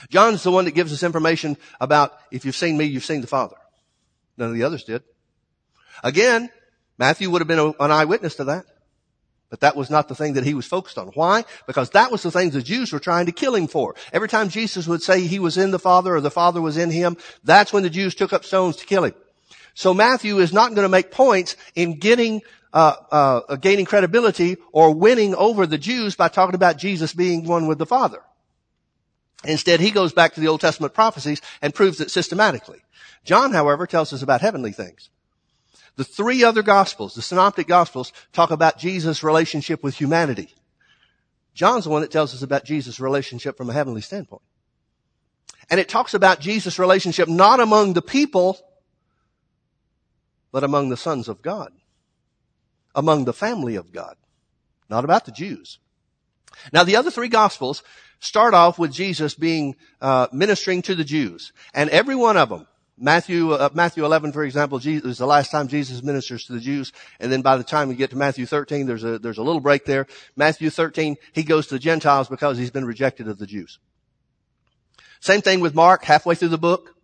John's 0.10 0.44
the 0.44 0.52
one 0.52 0.66
that 0.66 0.76
gives 0.76 0.94
us 0.94 1.04
information 1.04 1.58
about 1.80 2.14
if 2.32 2.46
you've 2.46 2.56
seen 2.56 2.78
me, 2.78 2.86
you've 2.86 3.06
seen 3.06 3.22
the 3.22 3.28
Father. 3.28 3.56
None 4.38 4.50
of 4.50 4.56
the 4.56 4.64
others 4.64 4.84
did. 4.84 5.04
Again, 6.04 6.50
Matthew 6.98 7.30
would 7.30 7.42
have 7.42 7.48
been 7.48 7.74
an 7.80 7.92
eyewitness 7.92 8.36
to 8.36 8.46
that. 8.46 8.66
But 9.50 9.60
that 9.60 9.76
was 9.76 9.90
not 9.90 10.08
the 10.08 10.16
thing 10.16 10.34
that 10.34 10.46
he 10.46 10.54
was 10.54 10.66
focused 10.66 10.98
on. 10.98 11.08
Why? 11.08 11.44
Because 11.68 11.90
that 11.90 12.10
was 12.10 12.24
the 12.24 12.32
thing 12.32 12.52
the 12.52 12.62
Jews 12.62 12.94
were 12.94 13.02
trying 13.02 13.26
to 13.26 13.34
kill 13.34 13.54
him 13.54 13.68
for. 13.68 13.96
Every 14.14 14.30
time 14.30 14.48
Jesus 14.48 14.88
would 14.88 15.04
say 15.04 15.28
he 15.28 15.40
was 15.40 15.58
in 15.58 15.72
the 15.72 15.80
Father 15.80 16.16
or 16.16 16.22
the 16.22 16.32
Father 16.32 16.62
was 16.62 16.78
in 16.78 16.90
him, 16.90 17.18
that's 17.44 17.74
when 17.74 17.84
the 17.84 17.90
Jews 17.90 18.16
took 18.16 18.32
up 18.32 18.46
stones 18.46 18.78
to 18.78 18.86
kill 18.86 19.04
him. 19.04 19.14
So 19.74 19.94
Matthew 19.94 20.40
is 20.40 20.54
not 20.54 20.70
going 20.74 20.86
to 20.86 20.90
make 20.90 21.12
points 21.12 21.58
in 21.76 22.00
getting 22.00 22.42
uh, 22.72 22.96
uh, 23.12 23.56
gaining 23.58 23.86
credibility 23.86 24.56
or 24.72 24.94
winning 24.94 25.36
over 25.36 25.68
the 25.68 25.78
Jews 25.78 26.16
by 26.16 26.30
talking 26.30 26.56
about 26.56 26.78
Jesus 26.78 27.14
being 27.14 27.46
one 27.46 27.68
with 27.68 27.78
the 27.78 27.86
Father. 27.86 28.24
Instead, 29.44 29.80
he 29.80 29.92
goes 29.92 30.14
back 30.14 30.34
to 30.34 30.40
the 30.40 30.48
Old 30.48 30.62
Testament 30.62 30.94
prophecies 30.94 31.42
and 31.62 31.74
proves 31.74 32.00
it 32.00 32.12
systematically. 32.12 32.82
John, 33.24 33.54
however, 33.54 33.88
tells 33.88 34.14
us 34.14 34.22
about 34.22 34.42
heavenly 34.42 34.72
things. 34.72 35.10
The 35.96 36.04
three 36.04 36.44
other 36.44 36.64
gospels, 36.64 37.16
the 37.16 37.22
synoptic 37.22 37.68
gospels, 37.68 38.14
talk 38.34 38.52
about 38.52 38.78
Jesus' 38.78 39.24
relationship 39.24 39.84
with 39.84 39.96
humanity. 39.96 40.54
John's 41.54 41.84
the 41.84 41.90
one 41.90 42.02
that 42.02 42.12
tells 42.12 42.34
us 42.34 42.42
about 42.42 42.64
Jesus' 42.64 43.00
relationship 43.00 43.58
from 43.58 43.70
a 43.70 43.74
heavenly 43.74 44.02
standpoint. 44.02 44.42
And 45.70 45.80
it 45.80 45.90
talks 45.90 46.14
about 46.14 46.40
Jesus' 46.40 46.80
relationship 46.80 47.28
not 47.28 47.60
among 47.60 47.94
the 47.94 48.02
people, 48.02 48.60
but 50.52 50.64
among 50.64 50.90
the 50.90 50.98
sons 50.98 51.28
of 51.28 51.42
God. 51.42 51.72
Among 52.96 53.26
the 53.26 53.34
family 53.34 53.76
of 53.76 53.92
God. 53.92 54.16
Not 54.90 55.06
about 55.06 55.26
the 55.26 55.32
Jews. 55.32 55.80
Now 56.74 56.84
the 56.84 56.96
other 56.96 57.12
three 57.12 57.30
gospels 57.30 57.84
start 58.20 58.54
off 58.54 58.80
with 58.80 58.92
Jesus 58.92 59.34
being 59.36 59.76
uh, 60.00 60.28
ministering 60.32 60.82
to 60.84 60.96
the 60.96 61.04
Jews, 61.04 61.52
and 61.74 61.90
every 61.90 62.16
one 62.16 62.38
of 62.38 62.50
them. 62.50 62.68
Matthew, 62.98 63.52
uh, 63.52 63.70
Matthew 63.74 64.06
11, 64.06 64.32
for 64.32 64.44
example, 64.44 64.78
Jesus, 64.78 65.14
is 65.14 65.18
the 65.18 65.26
last 65.26 65.50
time 65.50 65.68
Jesus 65.68 66.04
ministers 66.04 66.46
to 66.46 66.54
the 66.54 66.60
Jews. 66.60 66.94
And 67.20 67.32
then 67.32 67.42
by 67.42 67.58
the 67.58 67.64
time 67.64 67.90
we 67.90 67.96
get 67.96 68.12
to 68.12 68.16
Matthew 68.16 68.46
13, 68.46 68.86
there's 68.86 69.04
a, 69.04 69.18
there's 69.18 69.40
a 69.40 69.44
little 69.44 69.60
break 69.60 69.86
there. 69.86 70.06
Matthew 70.36 70.70
13, 70.70 71.18
he 71.34 71.42
goes 71.42 71.66
to 71.68 71.76
the 71.76 71.80
Gentiles 71.80 72.30
because 72.30 72.60
he's 72.60 72.70
been 72.70 72.86
rejected 72.86 73.28
of 73.28 73.40
the 73.40 73.48
Jews. 73.48 73.80
Same 75.20 75.42
thing 75.42 75.62
with 75.62 75.74
Mark, 75.74 76.04
halfway 76.04 76.36
through 76.36 76.50
the 76.50 76.60
book. 76.60 76.96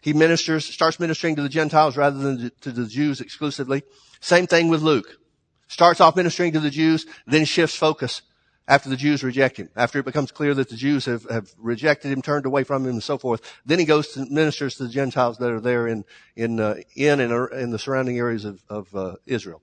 He 0.00 0.12
ministers, 0.12 0.64
starts 0.64 1.00
ministering 1.00 1.34
to 1.36 1.42
the 1.42 1.48
Gentiles 1.48 1.96
rather 1.96 2.18
than 2.18 2.52
to 2.60 2.70
the 2.70 2.86
Jews 2.86 3.20
exclusively. 3.20 3.82
Same 4.20 4.46
thing 4.46 4.68
with 4.68 4.80
Luke. 4.80 5.18
Starts 5.66 6.00
off 6.00 6.14
ministering 6.14 6.52
to 6.52 6.60
the 6.60 6.70
Jews, 6.70 7.04
then 7.26 7.44
shifts 7.44 7.76
focus 7.76 8.22
after 8.70 8.88
the 8.88 8.96
Jews 8.96 9.24
reject 9.24 9.56
him, 9.56 9.68
after 9.74 9.98
it 9.98 10.04
becomes 10.04 10.30
clear 10.30 10.54
that 10.54 10.68
the 10.68 10.76
Jews 10.76 11.04
have, 11.06 11.24
have 11.24 11.50
rejected 11.58 12.12
him, 12.12 12.22
turned 12.22 12.46
away 12.46 12.62
from 12.62 12.84
him, 12.84 12.92
and 12.92 13.02
so 13.02 13.18
forth. 13.18 13.42
Then 13.66 13.80
he 13.80 13.84
goes 13.84 14.12
to 14.12 14.24
ministers 14.30 14.76
to 14.76 14.84
the 14.84 14.88
Gentiles 14.88 15.38
that 15.38 15.50
are 15.50 15.60
there 15.60 15.88
in 15.88 16.04
in 16.36 16.60
uh, 16.60 16.76
in 16.94 17.18
and 17.18 17.52
in 17.52 17.70
the 17.70 17.78
surrounding 17.80 18.16
areas 18.16 18.44
of, 18.44 18.62
of 18.68 18.94
uh, 18.94 19.16
Israel. 19.26 19.60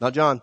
Not 0.00 0.14
John. 0.14 0.40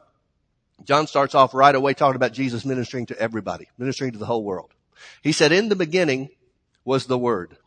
John 0.83 1.07
starts 1.07 1.33
off 1.33 1.53
right 1.53 1.73
away 1.73 1.93
talking 1.93 2.15
about 2.15 2.33
Jesus 2.33 2.63
ministering 2.63 3.07
to 3.07 3.19
everybody, 3.19 3.69
ministering 3.77 4.11
to 4.11 4.19
the 4.19 4.25
whole 4.25 4.43
world. 4.43 4.73
He 5.21 5.31
said, 5.31 5.51
in 5.51 5.69
the 5.69 5.75
beginning 5.75 6.29
was 6.85 7.05
the 7.05 7.17
Word. 7.17 7.57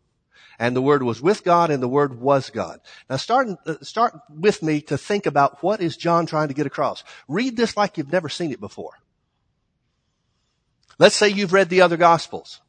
And 0.58 0.74
the 0.74 0.82
Word 0.82 1.02
was 1.02 1.20
with 1.20 1.44
God 1.44 1.70
and 1.70 1.82
the 1.82 1.88
Word 1.88 2.20
was 2.20 2.50
God. 2.50 2.80
Now 3.10 3.16
start, 3.16 3.48
uh, 3.66 3.76
start 3.82 4.14
with 4.28 4.62
me 4.62 4.80
to 4.82 4.98
think 4.98 5.26
about 5.26 5.62
what 5.62 5.80
is 5.80 5.96
John 5.96 6.26
trying 6.26 6.48
to 6.48 6.54
get 6.54 6.66
across. 6.66 7.04
Read 7.28 7.56
this 7.56 7.76
like 7.76 7.98
you've 7.98 8.12
never 8.12 8.28
seen 8.28 8.52
it 8.52 8.60
before. 8.60 8.92
Let's 10.98 11.16
say 11.16 11.28
you've 11.28 11.52
read 11.52 11.68
the 11.68 11.82
other 11.82 11.96
Gospels. 11.96 12.60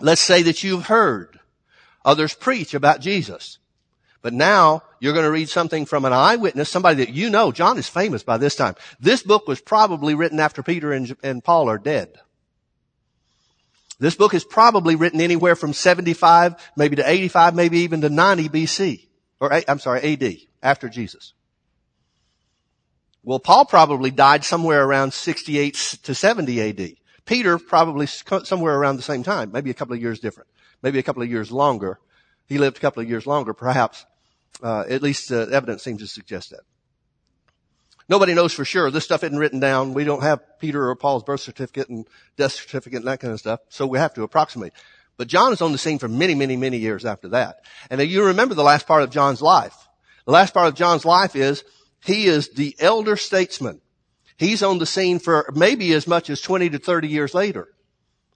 Let's 0.00 0.20
say 0.20 0.42
that 0.42 0.62
you've 0.62 0.86
heard 0.86 1.38
others 2.04 2.34
preach 2.34 2.74
about 2.74 3.00
Jesus. 3.00 3.58
But 4.22 4.32
now 4.32 4.82
you're 5.00 5.12
going 5.12 5.24
to 5.24 5.30
read 5.30 5.48
something 5.48 5.84
from 5.84 6.04
an 6.04 6.12
eyewitness, 6.12 6.70
somebody 6.70 7.04
that 7.04 7.12
you 7.12 7.28
know. 7.28 7.50
John 7.50 7.76
is 7.76 7.88
famous 7.88 8.22
by 8.22 8.38
this 8.38 8.54
time. 8.54 8.76
This 9.00 9.22
book 9.22 9.48
was 9.48 9.60
probably 9.60 10.14
written 10.14 10.38
after 10.38 10.62
Peter 10.62 10.92
and, 10.92 11.14
and 11.22 11.42
Paul 11.42 11.68
are 11.68 11.78
dead. 11.78 12.18
This 13.98 14.14
book 14.14 14.32
is 14.34 14.44
probably 14.44 14.96
written 14.96 15.20
anywhere 15.20 15.54
from 15.54 15.72
75, 15.72 16.54
maybe 16.76 16.96
to 16.96 17.08
85, 17.08 17.54
maybe 17.54 17.78
even 17.80 18.00
to 18.00 18.08
90 18.08 18.48
BC. 18.48 19.06
Or, 19.38 19.52
I'm 19.68 19.78
sorry, 19.78 20.12
AD, 20.12 20.36
after 20.62 20.88
Jesus. 20.88 21.34
Well, 23.24 23.38
Paul 23.38 23.64
probably 23.64 24.10
died 24.10 24.44
somewhere 24.44 24.84
around 24.84 25.12
68 25.12 25.74
to 26.04 26.14
70 26.14 26.60
AD. 26.60 26.96
Peter 27.24 27.58
probably 27.58 28.06
somewhere 28.06 28.74
around 28.74 28.96
the 28.96 29.02
same 29.02 29.22
time, 29.22 29.52
maybe 29.52 29.70
a 29.70 29.74
couple 29.74 29.94
of 29.94 30.00
years 30.00 30.20
different, 30.20 30.48
maybe 30.82 30.98
a 30.98 31.02
couple 31.02 31.22
of 31.22 31.30
years 31.30 31.52
longer. 31.52 31.98
He 32.46 32.58
lived 32.58 32.76
a 32.76 32.80
couple 32.80 33.02
of 33.02 33.08
years 33.08 33.26
longer, 33.26 33.54
perhaps. 33.54 34.04
Uh, 34.62 34.84
at 34.88 35.02
least 35.02 35.32
uh, 35.32 35.46
evidence 35.50 35.82
seems 35.82 36.00
to 36.02 36.06
suggest 36.06 36.50
that. 36.50 36.60
Nobody 38.08 38.34
knows 38.34 38.52
for 38.52 38.64
sure. 38.64 38.90
This 38.90 39.04
stuff 39.04 39.24
isn't 39.24 39.38
written 39.38 39.60
down. 39.60 39.94
We 39.94 40.04
don't 40.04 40.22
have 40.22 40.58
Peter 40.58 40.88
or 40.88 40.96
Paul's 40.96 41.22
birth 41.22 41.40
certificate 41.40 41.88
and 41.88 42.06
death 42.36 42.52
certificate 42.52 42.98
and 42.98 43.08
that 43.08 43.20
kind 43.20 43.32
of 43.32 43.38
stuff. 43.38 43.60
So 43.68 43.86
we 43.86 43.98
have 43.98 44.14
to 44.14 44.22
approximate. 44.22 44.72
But 45.16 45.28
John 45.28 45.52
is 45.52 45.62
on 45.62 45.72
the 45.72 45.78
scene 45.78 45.98
for 45.98 46.08
many, 46.08 46.34
many, 46.34 46.56
many 46.56 46.78
years 46.78 47.04
after 47.04 47.28
that. 47.28 47.64
And 47.90 48.00
you 48.00 48.24
remember 48.24 48.54
the 48.54 48.62
last 48.62 48.86
part 48.86 49.02
of 49.02 49.10
John's 49.10 49.40
life. 49.40 49.76
The 50.26 50.32
last 50.32 50.54
part 50.54 50.68
of 50.68 50.74
John's 50.74 51.04
life 51.04 51.36
is 51.36 51.64
he 52.04 52.26
is 52.26 52.50
the 52.50 52.74
elder 52.78 53.16
statesman. 53.16 53.80
He's 54.42 54.64
on 54.64 54.78
the 54.78 54.86
scene 54.86 55.20
for 55.20 55.48
maybe 55.54 55.92
as 55.92 56.08
much 56.08 56.28
as 56.28 56.40
20 56.40 56.70
to 56.70 56.78
30 56.80 57.06
years 57.06 57.32
later. 57.32 57.68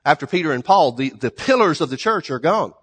After 0.05 0.25
Peter 0.25 0.53
and 0.53 0.65
Paul, 0.65 0.93
the, 0.93 1.11
the 1.11 1.33
pillars 1.33 1.81
of 1.81 1.91
the 1.91 1.97
church 1.97 2.31
are 2.31 2.39
gone. 2.39 2.75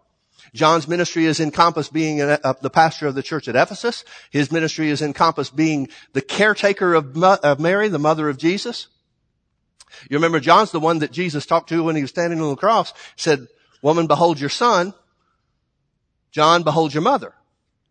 John's 0.54 0.90
ministry 0.90 1.24
is 1.24 1.40
encompassed 1.40 1.94
being 1.94 2.18
the 2.18 2.72
pastor 2.74 3.08
of 3.08 3.16
the 3.16 3.24
church 3.24 3.48
at 3.48 3.56
Ephesus. 3.56 4.04
His 4.30 4.52
ministry 4.52 4.90
is 4.90 5.02
encompassed 5.02 5.56
being 5.56 5.88
the 6.12 6.22
caretaker 6.22 6.94
of, 6.94 7.18
of 7.24 7.62
Mary, 7.62 7.88
the 7.88 7.98
mother 7.98 8.28
of 8.28 8.38
Jesus. 8.38 8.88
You 10.10 10.18
remember 10.18 10.42
John's 10.42 10.72
the 10.72 10.82
one 10.82 11.00
that 11.00 11.14
Jesus 11.14 11.46
talked 11.46 11.70
to 11.70 11.82
when 11.82 11.96
he 11.96 12.02
was 12.02 12.12
standing 12.12 12.42
on 12.42 12.50
the 12.50 12.58
cross, 12.58 12.94
said, 13.16 13.48
woman, 13.82 14.06
behold 14.06 14.38
your 14.38 14.50
son. 14.50 14.94
John, 16.32 16.64
behold 16.64 16.94
your 16.94 17.04
mother. 17.04 17.34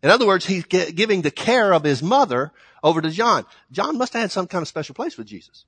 In 0.03 0.11
other 0.11 0.27
words, 0.27 0.45
he's 0.45 0.65
giving 0.65 1.23
the 1.23 1.31
care 1.31 1.73
of 1.73 1.83
his 1.83 2.03
mother 2.03 2.51
over 2.83 3.01
to 3.01 3.09
John. 3.09 3.45
John 3.71 3.97
must 3.97 4.13
have 4.13 4.23
had 4.23 4.31
some 4.31 4.47
kind 4.47 4.61
of 4.61 4.67
special 4.67 4.93
place 4.93 5.17
with 5.17 5.27
Jesus. 5.27 5.65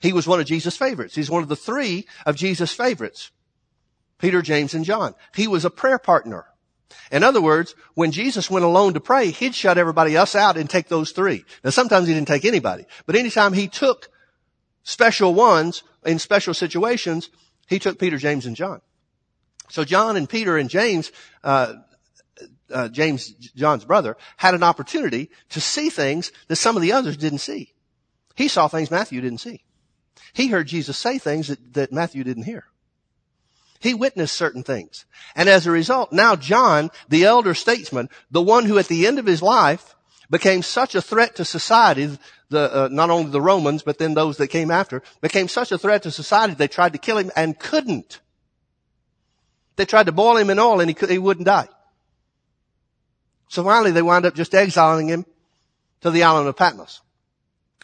He 0.00 0.12
was 0.12 0.26
one 0.26 0.40
of 0.40 0.46
Jesus' 0.46 0.76
favorites. 0.76 1.14
He's 1.14 1.30
one 1.30 1.42
of 1.42 1.48
the 1.48 1.56
three 1.56 2.06
of 2.26 2.36
Jesus' 2.36 2.72
favorites. 2.72 3.30
Peter, 4.18 4.42
James, 4.42 4.74
and 4.74 4.84
John. 4.84 5.14
He 5.34 5.48
was 5.48 5.64
a 5.64 5.70
prayer 5.70 5.98
partner. 5.98 6.46
In 7.10 7.22
other 7.22 7.40
words, 7.40 7.74
when 7.94 8.12
Jesus 8.12 8.50
went 8.50 8.64
alone 8.64 8.94
to 8.94 9.00
pray, 9.00 9.30
he'd 9.30 9.54
shut 9.54 9.78
everybody 9.78 10.14
else 10.14 10.34
out 10.34 10.56
and 10.56 10.68
take 10.68 10.88
those 10.88 11.12
three. 11.12 11.44
Now 11.64 11.70
sometimes 11.70 12.06
he 12.06 12.14
didn't 12.14 12.28
take 12.28 12.44
anybody, 12.44 12.86
but 13.06 13.16
anytime 13.16 13.52
he 13.52 13.68
took 13.68 14.08
special 14.82 15.34
ones 15.34 15.82
in 16.04 16.18
special 16.18 16.54
situations, 16.54 17.30
he 17.66 17.78
took 17.78 17.98
Peter, 17.98 18.18
James, 18.18 18.46
and 18.46 18.56
John. 18.56 18.80
So 19.68 19.84
John 19.84 20.16
and 20.16 20.28
Peter 20.28 20.58
and 20.58 20.68
James, 20.68 21.12
uh, 21.42 21.74
uh, 22.72 22.88
James, 22.88 23.30
John's 23.54 23.84
brother, 23.84 24.16
had 24.36 24.54
an 24.54 24.62
opportunity 24.62 25.30
to 25.50 25.60
see 25.60 25.90
things 25.90 26.32
that 26.48 26.56
some 26.56 26.76
of 26.76 26.82
the 26.82 26.92
others 26.92 27.16
didn't 27.16 27.38
see. 27.38 27.72
He 28.34 28.48
saw 28.48 28.68
things 28.68 28.90
Matthew 28.90 29.20
didn't 29.20 29.38
see. 29.38 29.64
He 30.32 30.48
heard 30.48 30.66
Jesus 30.66 30.96
say 30.96 31.18
things 31.18 31.48
that, 31.48 31.74
that 31.74 31.92
Matthew 31.92 32.24
didn't 32.24 32.44
hear. 32.44 32.64
He 33.80 33.94
witnessed 33.94 34.34
certain 34.34 34.62
things. 34.62 35.04
And 35.34 35.48
as 35.48 35.66
a 35.66 35.70
result, 35.72 36.12
now 36.12 36.36
John, 36.36 36.90
the 37.08 37.24
elder 37.24 37.52
statesman, 37.52 38.08
the 38.30 38.40
one 38.40 38.64
who 38.64 38.78
at 38.78 38.86
the 38.86 39.06
end 39.06 39.18
of 39.18 39.26
his 39.26 39.42
life 39.42 39.96
became 40.30 40.62
such 40.62 40.94
a 40.94 41.02
threat 41.02 41.36
to 41.36 41.44
society, 41.44 42.16
the, 42.48 42.84
uh, 42.84 42.88
not 42.90 43.10
only 43.10 43.30
the 43.30 43.40
Romans, 43.40 43.82
but 43.82 43.98
then 43.98 44.14
those 44.14 44.36
that 44.36 44.48
came 44.48 44.70
after, 44.70 45.02
became 45.20 45.48
such 45.48 45.72
a 45.72 45.78
threat 45.78 46.04
to 46.04 46.10
society, 46.10 46.54
they 46.54 46.68
tried 46.68 46.92
to 46.92 46.98
kill 46.98 47.18
him 47.18 47.32
and 47.34 47.58
couldn't. 47.58 48.20
They 49.76 49.84
tried 49.84 50.06
to 50.06 50.12
boil 50.12 50.36
him 50.36 50.50
in 50.50 50.58
oil 50.58 50.80
and 50.80 50.88
he, 50.88 51.06
he 51.06 51.18
wouldn't 51.18 51.46
die. 51.46 51.68
So 53.52 53.62
finally 53.62 53.90
they 53.90 54.00
wind 54.00 54.24
up 54.24 54.34
just 54.34 54.54
exiling 54.54 55.08
him 55.08 55.26
to 56.00 56.10
the 56.10 56.22
island 56.22 56.48
of 56.48 56.56
Patmos. 56.56 57.02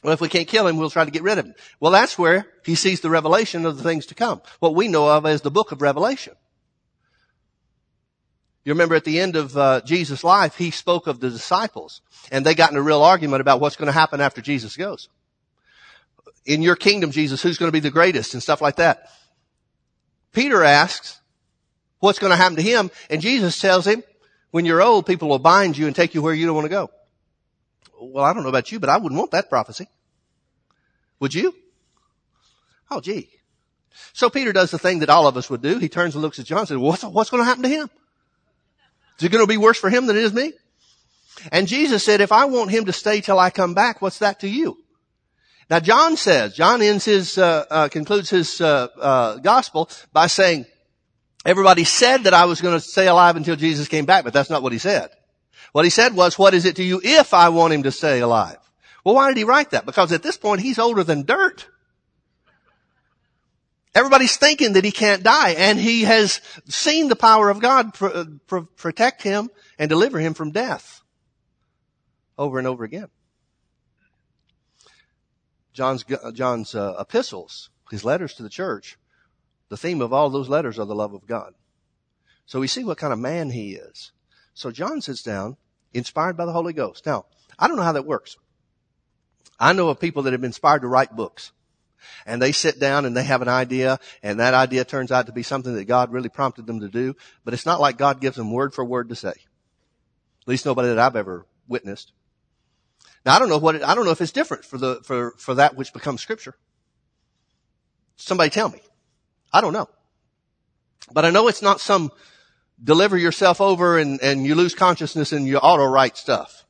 Well, 0.02 0.14
if 0.14 0.20
we 0.20 0.30
can't 0.30 0.48
kill 0.48 0.66
him, 0.66 0.78
we'll 0.78 0.88
try 0.88 1.04
to 1.04 1.10
get 1.10 1.22
rid 1.22 1.37
of 1.37 1.44
him. 1.44 1.54
Well, 1.78 1.92
that's 1.92 2.18
where 2.18 2.46
he 2.64 2.75
sees 2.75 3.02
the 3.02 3.10
revelation 3.10 3.66
of 3.66 3.76
the 3.76 3.82
things 3.82 4.06
to 4.06 4.14
come. 4.14 4.40
What 4.60 4.75
we 4.75 4.88
know 4.88 5.06
of 5.10 5.26
as 5.26 5.42
the 5.42 5.50
book 5.50 5.70
of 5.70 5.82
Revelation. 5.82 6.32
You 8.64 8.72
remember 8.72 8.94
at 8.94 9.04
the 9.04 9.20
end 9.20 9.37
of 9.37 9.58
uh, 9.58 9.82
Jesus' 9.84 10.25
life, 10.25 10.56
he 10.56 10.70
spoke 10.70 11.06
of 11.06 11.20
the 11.20 11.28
disciples, 11.28 12.00
and 12.32 12.46
they 12.46 12.54
got 12.54 12.70
in 12.70 12.78
a 12.78 12.82
real 12.82 13.02
argument 13.02 13.42
about 13.42 13.60
what's 13.60 13.76
going 13.76 13.88
to 13.88 13.92
happen 13.92 14.22
after 14.22 14.40
Jesus 14.40 14.75
goes. 14.75 15.10
In 16.46 16.62
your 16.62 16.76
kingdom, 16.76 17.10
Jesus, 17.10 17.42
who's 17.42 17.58
going 17.58 17.68
to 17.68 17.76
be 17.76 17.80
the 17.80 17.90
greatest 17.90 18.32
and 18.32 18.42
stuff 18.42 18.62
like 18.62 18.76
that. 18.76 19.10
Peter 20.32 20.64
asks, 20.64 21.20
what's 21.98 22.18
going 22.18 22.30
to 22.30 22.37
happen 22.38 22.56
to 22.56 22.62
him? 22.62 22.90
And 23.10 23.20
Jesus 23.20 23.60
tells 23.60 23.87
him, 23.87 24.02
when 24.50 24.64
you're 24.64 24.83
old, 24.83 25.07
people 25.07 25.28
will 25.28 25.38
bind 25.38 25.76
you 25.76 25.87
and 25.87 25.95
take 25.95 26.14
you 26.14 26.23
where 26.23 26.35
you 26.35 26.47
don't 26.47 26.55
want 26.55 26.64
to 26.67 26.71
go. 26.71 26.90
Well, 28.00 28.25
I 28.25 28.33
don't 28.33 28.43
know 28.43 28.49
about 28.49 28.71
you, 28.73 28.78
but 28.81 28.88
I 28.88 28.97
wouldn't 28.97 29.19
want 29.19 29.33
that 29.33 29.50
prophecy. 29.50 29.88
Would 31.21 31.35
you? 31.35 31.55
Oh, 32.90 33.00
gee. 33.00 33.28
So 34.12 34.31
Peter 34.31 34.52
does 34.52 34.71
the 34.71 34.78
thing 34.78 35.00
that 35.00 35.11
all 35.11 35.26
of 35.26 35.37
us 35.37 35.50
would 35.50 35.62
do. 35.62 35.78
He 35.78 35.88
turns 35.88 36.14
and 36.14 36.23
looks 36.23 36.38
at 36.38 36.47
John 36.47 36.61
and 36.61 36.69
says, 36.69 36.78
what's, 36.78 37.02
what's 37.02 37.31
going 37.31 37.43
to 37.43 37.45
happen 37.45 37.64
to 37.64 37.69
him? 37.69 37.90
Is 39.19 39.25
it 39.25 39.33
going 39.33 39.43
to 39.43 39.49
be 39.49 39.57
worse 39.57 39.78
for 39.78 39.90
him 39.90 40.07
than 40.07 40.17
it 40.17 40.23
is 40.23 40.33
me? 40.33 40.52
And 41.52 41.67
Jesus 41.67 42.05
said, 42.05 42.21
if 42.21 42.33
I 42.33 42.47
want 42.47 42.71
him 42.71 42.87
to 42.87 42.93
stay 42.93 43.21
till 43.21 43.38
I 43.38 43.50
come 43.50 43.75
back, 43.75 44.00
what's 44.00 44.21
that 44.21 44.40
to 44.40 44.49
you? 44.49 44.78
Now 45.69 45.81
John 45.81 46.17
says, 46.17 46.55
John 46.55 46.81
ends 46.81 47.05
his, 47.05 47.37
uh, 47.37 47.64
uh, 47.71 47.88
concludes 47.88 48.31
his, 48.31 48.61
uh, 48.61 48.88
uh 48.99 49.37
gospel 49.37 49.90
by 50.12 50.28
saying, 50.28 50.67
everybody 51.45 51.85
said 51.85 52.25
that 52.25 52.35
I 52.35 52.45
was 52.45 52.61
going 52.61 52.75
to 52.75 52.80
stay 52.80 53.07
alive 53.07 53.37
until 53.37 53.57
Jesus 53.57 53.88
came 53.88 54.07
back, 54.07 54.25
but 54.25 54.33
that's 54.33 54.50
not 54.50 54.62
what 54.62 54.73
he 54.73 54.78
said. 54.78 55.11
What 55.73 55.85
he 55.85 55.90
said 55.90 56.14
was, 56.14 56.38
what 56.38 56.54
is 56.54 56.64
it 56.64 56.76
to 56.76 56.85
you 56.85 57.00
if 57.02 57.35
I 57.35 57.50
want 57.50 57.73
him 57.75 57.83
to 57.85 57.92
stay 57.92 58.21
alive? 58.21 58.59
Well, 59.04 59.14
why 59.14 59.28
did 59.28 59.37
he 59.37 59.45
write 59.45 59.71
that? 59.71 59.87
Because 59.87 60.12
at 60.12 60.23
this 60.23 60.37
point, 60.37 60.61
he's 60.61 60.78
older 60.78 61.04
than 61.04 61.25
dirt. 61.25 61.68
Everybody's 63.95 64.37
thinking 64.37 64.75
that 64.75 64.85
he 64.85 64.92
can't 64.92 65.23
die, 65.23 65.50
and 65.50 65.78
he 65.78 66.04
has 66.04 66.40
seen 66.68 67.09
the 67.09 67.16
power 67.16 67.50
of 67.50 67.61
God 67.61 67.95
pr- 67.95 68.25
pr- 68.47 68.59
protect 68.76 69.23
him 69.23 69.50
and 69.78 69.88
deliver 69.88 70.18
him 70.18 70.35
from 70.35 70.52
death 70.52 71.02
over 72.37 72.59
and 72.59 72.68
over 72.68 72.85
again. 72.85 73.09
John's, 75.73 76.04
John's 76.33 76.75
uh, 76.75 76.97
epistles, 76.99 77.71
his 77.90 78.04
letters 78.04 78.35
to 78.35 78.42
the 78.42 78.49
church, 78.49 78.99
the 79.68 79.76
theme 79.76 80.00
of 80.00 80.12
all 80.12 80.30
those 80.30 80.48
letters 80.48 80.78
are 80.78 80.87
the 80.87 80.94
love 80.94 81.14
of 81.14 81.26
God. 81.26 81.54
So 82.46 82.60
we 82.60 82.66
see 82.66 82.84
what 82.84 82.98
kind 82.98 83.12
of 83.12 83.18
man 83.18 83.50
he 83.50 83.75
is. 83.75 84.12
So 84.54 84.70
John 84.70 85.00
sits 85.00 85.22
down, 85.22 85.56
inspired 85.92 86.37
by 86.37 86.46
the 86.46 86.52
Holy 86.52 86.72
Ghost. 86.72 87.04
Now, 87.06 87.26
I 87.58 87.68
don't 87.68 87.76
know 87.76 87.82
how 87.82 87.92
that 87.92 88.06
works. 88.06 88.37
I 89.60 89.72
know 89.72 89.88
of 89.88 90.00
people 90.00 90.22
that 90.22 90.32
have 90.32 90.40
been 90.40 90.48
inspired 90.48 90.82
to 90.82 90.88
write 90.88 91.14
books. 91.14 91.52
And 92.25 92.40
they 92.40 92.52
sit 92.52 92.78
down 92.78 93.04
and 93.04 93.16
they 93.16 93.25
have 93.25 93.42
an 93.42 93.48
idea 93.48 93.98
and 94.22 94.40
that 94.40 94.54
idea 94.54 94.84
turns 94.84 95.10
out 95.10 95.26
to 95.26 95.32
be 95.32 95.42
something 95.42 95.75
that 95.75 95.84
God 95.84 96.12
really 96.12 96.28
prompted 96.28 96.66
them 96.66 96.80
to 96.80 96.88
do. 96.88 97.16
But 97.44 97.54
it's 97.54 97.66
not 97.66 97.80
like 97.80 97.98
God 97.98 98.20
gives 98.20 98.37
them 98.37 98.52
word 98.52 98.72
for 98.72 98.84
word 98.84 99.08
to 99.08 99.16
say. 99.16 99.30
At 99.30 100.46
least 100.46 100.64
nobody 100.64 100.88
that 100.88 100.98
I've 100.98 101.16
ever 101.16 101.46
witnessed. 101.66 102.12
Now 103.26 103.34
I 103.34 103.38
don't 103.38 103.48
know 103.48 103.58
what 103.58 103.75
it, 103.75 103.82
I 103.82 103.94
don't 103.94 104.04
know 104.04 104.12
if 104.12 104.20
it's 104.20 104.32
different 104.32 104.64
for 104.64 104.78
the, 104.78 105.00
for, 105.02 105.32
for 105.38 105.54
that 105.56 105.76
which 105.76 105.92
becomes 105.92 106.20
scripture. 106.20 106.56
Somebody 108.16 108.50
tell 108.50 108.68
me. 108.68 108.80
I 109.52 109.61
don't 109.61 109.73
know. 109.73 109.88
But 111.12 111.25
I 111.25 111.31
know 111.31 111.49
it's 111.49 111.62
not 111.62 111.81
some 111.81 112.11
deliver 112.83 113.17
yourself 113.17 113.61
over 113.61 113.99
and, 113.99 114.21
and 114.23 114.45
you 114.45 114.55
lose 114.55 114.75
consciousness 114.75 115.33
and 115.33 115.47
you 115.47 115.59
auto 115.59 115.85
write 115.85 116.17
stuff. 116.17 116.64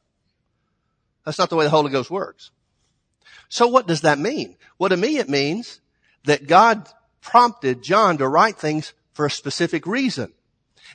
That's 1.25 1.39
not 1.39 1.51
the 1.51 1.57
way 1.57 1.65
the 1.65 1.71
Holy 1.71 1.91
Ghost 1.91 2.11
works. 2.11 2.51
So 3.49 3.67
what 3.67 3.87
does 3.87 4.03
that 4.03 4.19
mean? 4.19 4.57
Well, 4.79 4.91
to 4.91 4.97
me, 4.97 5.19
it 5.19 5.29
means 5.29 5.81
that 6.25 6.47
God 6.47 6.89
prompted 7.21 7.83
John 7.83 8.19
to 8.19 8.29
write 8.29 8.59
things 8.59 8.93
for 9.13 9.27
a 9.27 9.31
specific 9.31 9.87
reason. 9.87 10.33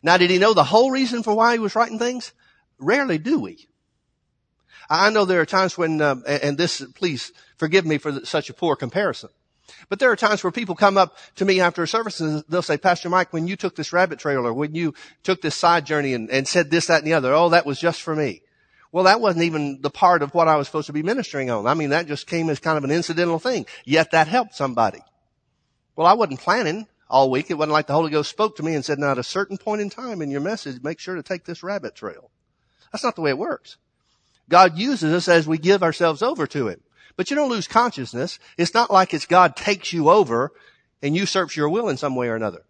Now, 0.02 0.18
did 0.18 0.30
he 0.30 0.38
know 0.38 0.54
the 0.54 0.64
whole 0.64 0.92
reason 0.92 1.24
for 1.24 1.36
why 1.36 1.54
he 1.54 1.60
was 1.60 1.76
writing 1.76 2.00
things? 2.00 2.34
Rarely 2.80 3.18
do 3.18 3.40
we. 3.40 3.68
I 4.90 5.10
know 5.10 5.26
there 5.26 5.42
are 5.42 5.46
times 5.46 5.78
when, 5.78 6.02
uh, 6.02 6.16
and 6.28 6.58
this, 6.58 6.84
please 6.96 7.32
forgive 7.58 7.86
me 7.86 7.98
for 7.98 8.26
such 8.26 8.50
a 8.50 8.54
poor 8.54 8.76
comparison. 8.76 9.30
But 9.90 10.00
there 10.00 10.12
are 10.12 10.16
times 10.16 10.44
where 10.44 10.52
people 10.52 10.76
come 10.76 10.98
up 10.98 11.18
to 11.36 11.46
me 11.46 11.60
after 11.62 11.84
a 11.84 11.88
service 11.88 12.20
and 12.20 12.44
they'll 12.50 12.62
say, 12.62 12.78
Pastor 12.78 13.10
Mike, 13.10 13.32
when 13.32 13.48
you 13.48 13.56
took 13.56 13.76
this 13.76 13.94
rabbit 13.94 14.20
trail 14.20 14.46
or 14.46 14.54
when 14.54 14.76
you 14.76 14.94
took 15.24 15.42
this 15.42 15.56
side 15.56 15.86
journey 15.86 16.14
and, 16.14 16.30
and 16.30 16.48
said 16.48 16.70
this, 16.70 16.88
that, 16.88 17.00
and 17.00 17.08
the 17.08 17.14
other, 17.14 17.34
oh, 17.34 17.50
that 17.50 17.66
was 17.66 17.80
just 17.80 18.02
for 18.02 18.16
me. 18.16 18.42
Well, 18.92 19.06
that 19.06 19.22
wasn't 19.22 19.46
even 19.46 19.82
the 19.82 19.90
part 19.90 20.22
of 20.22 20.34
what 20.34 20.48
I 20.48 20.56
was 20.56 20.68
supposed 20.68 20.88
to 20.88 20.94
be 20.94 21.02
ministering 21.02 21.50
on. 21.50 21.66
I 21.66 21.74
mean, 21.74 21.90
that 21.90 22.08
just 22.08 22.28
came 22.28 22.50
as 22.50 22.60
kind 22.60 22.78
of 22.78 22.84
an 22.84 22.92
incidental 22.92 23.40
thing. 23.40 23.66
Yet 23.86 24.12
that 24.12 24.28
helped 24.28 24.56
somebody. 24.56 25.00
Well, 25.96 26.08
I 26.08 26.14
wasn't 26.14 26.42
planning 26.42 26.88
all 27.10 27.32
week. 27.32 27.50
It 27.50 27.56
wasn't 27.56 27.74
like 27.74 27.88
the 27.88 27.94
Holy 27.94 28.12
Ghost 28.12 28.30
spoke 28.30 28.56
to 28.58 28.64
me 28.64 28.76
and 28.76 28.86
said, 28.86 29.00
now 29.00 29.12
at 29.12 29.18
a 29.18 29.24
certain 29.24 29.58
point 29.58 29.82
in 29.82 29.90
time 29.90 30.22
in 30.22 30.30
your 30.30 30.42
message, 30.42 30.84
make 30.84 31.00
sure 31.00 31.16
to 31.16 31.24
take 31.24 31.46
this 31.46 31.64
rabbit 31.64 31.96
trail. 31.96 32.30
That's 32.92 33.04
not 33.04 33.16
the 33.16 33.22
way 33.22 33.32
it 33.32 33.38
works. 33.38 33.78
God 34.50 34.78
uses 34.78 35.14
us 35.14 35.28
as 35.28 35.48
we 35.48 35.58
give 35.58 35.82
ourselves 35.82 36.22
over 36.22 36.46
to 36.48 36.68
Him. 36.68 36.82
But 37.16 37.30
you 37.30 37.36
don't 37.36 37.50
lose 37.50 37.68
consciousness. 37.68 38.40
It's 38.58 38.74
not 38.74 38.92
like 38.92 39.14
it's 39.14 39.26
God 39.26 39.56
takes 39.56 39.94
you 39.94 40.10
over 40.10 40.52
and 41.02 41.16
usurps 41.16 41.56
your 41.56 41.70
will 41.70 41.90
in 41.90 41.98
some 41.98 42.16
way 42.16 42.28
or 42.28 42.36
another. 42.36 42.64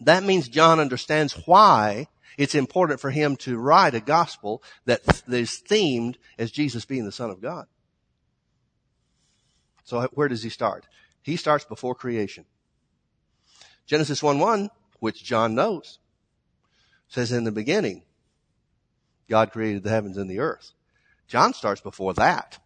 That 0.00 0.22
means 0.22 0.48
John 0.48 0.80
understands 0.80 1.32
why 1.46 2.08
it's 2.36 2.54
important 2.54 3.00
for 3.00 3.10
him 3.10 3.36
to 3.36 3.58
write 3.58 3.94
a 3.94 4.00
gospel 4.00 4.62
that 4.86 5.02
is 5.28 5.62
themed 5.68 6.16
as 6.38 6.50
Jesus 6.50 6.84
being 6.84 7.04
the 7.04 7.12
Son 7.12 7.30
of 7.30 7.40
God. 7.40 7.66
So 9.84 10.08
where 10.14 10.28
does 10.28 10.42
he 10.42 10.50
start? 10.50 10.86
He 11.22 11.36
starts 11.36 11.64
before 11.64 11.94
creation. 11.94 12.44
Genesis 13.86 14.22
1-1, 14.22 14.68
which 15.00 15.22
John 15.22 15.54
knows, 15.54 15.98
says 17.08 17.32
in 17.32 17.44
the 17.44 17.52
beginning, 17.52 18.02
God 19.28 19.52
created 19.52 19.82
the 19.82 19.90
heavens 19.90 20.16
and 20.16 20.28
the 20.28 20.40
earth. 20.40 20.72
John 21.28 21.54
starts 21.54 21.80
before 21.80 22.14
that. 22.14 22.58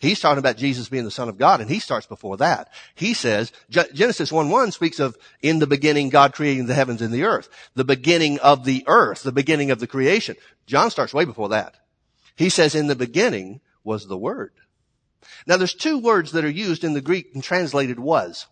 He's 0.00 0.18
talking 0.18 0.38
about 0.38 0.56
Jesus 0.56 0.88
being 0.88 1.04
the 1.04 1.10
son 1.10 1.28
of 1.28 1.36
God 1.36 1.60
and 1.60 1.68
he 1.68 1.78
starts 1.78 2.06
before 2.06 2.38
that. 2.38 2.72
He 2.94 3.12
says, 3.12 3.52
Genesis 3.68 4.32
1-1 4.32 4.72
speaks 4.72 4.98
of 4.98 5.16
in 5.42 5.58
the 5.58 5.66
beginning 5.66 6.08
God 6.08 6.32
creating 6.32 6.66
the 6.66 6.74
heavens 6.74 7.02
and 7.02 7.12
the 7.12 7.24
earth. 7.24 7.50
The 7.74 7.84
beginning 7.84 8.38
of 8.38 8.64
the 8.64 8.82
earth, 8.86 9.22
the 9.22 9.30
beginning 9.30 9.70
of 9.70 9.78
the 9.78 9.86
creation. 9.86 10.36
John 10.66 10.90
starts 10.90 11.12
way 11.12 11.26
before 11.26 11.50
that. 11.50 11.76
He 12.34 12.48
says 12.48 12.74
in 12.74 12.86
the 12.86 12.96
beginning 12.96 13.60
was 13.84 14.06
the 14.06 14.16
word. 14.16 14.52
Now 15.46 15.58
there's 15.58 15.74
two 15.74 15.98
words 15.98 16.32
that 16.32 16.46
are 16.46 16.50
used 16.50 16.82
in 16.82 16.94
the 16.94 17.02
Greek 17.02 17.32
and 17.34 17.44
translated 17.44 18.00
was. 18.00 18.46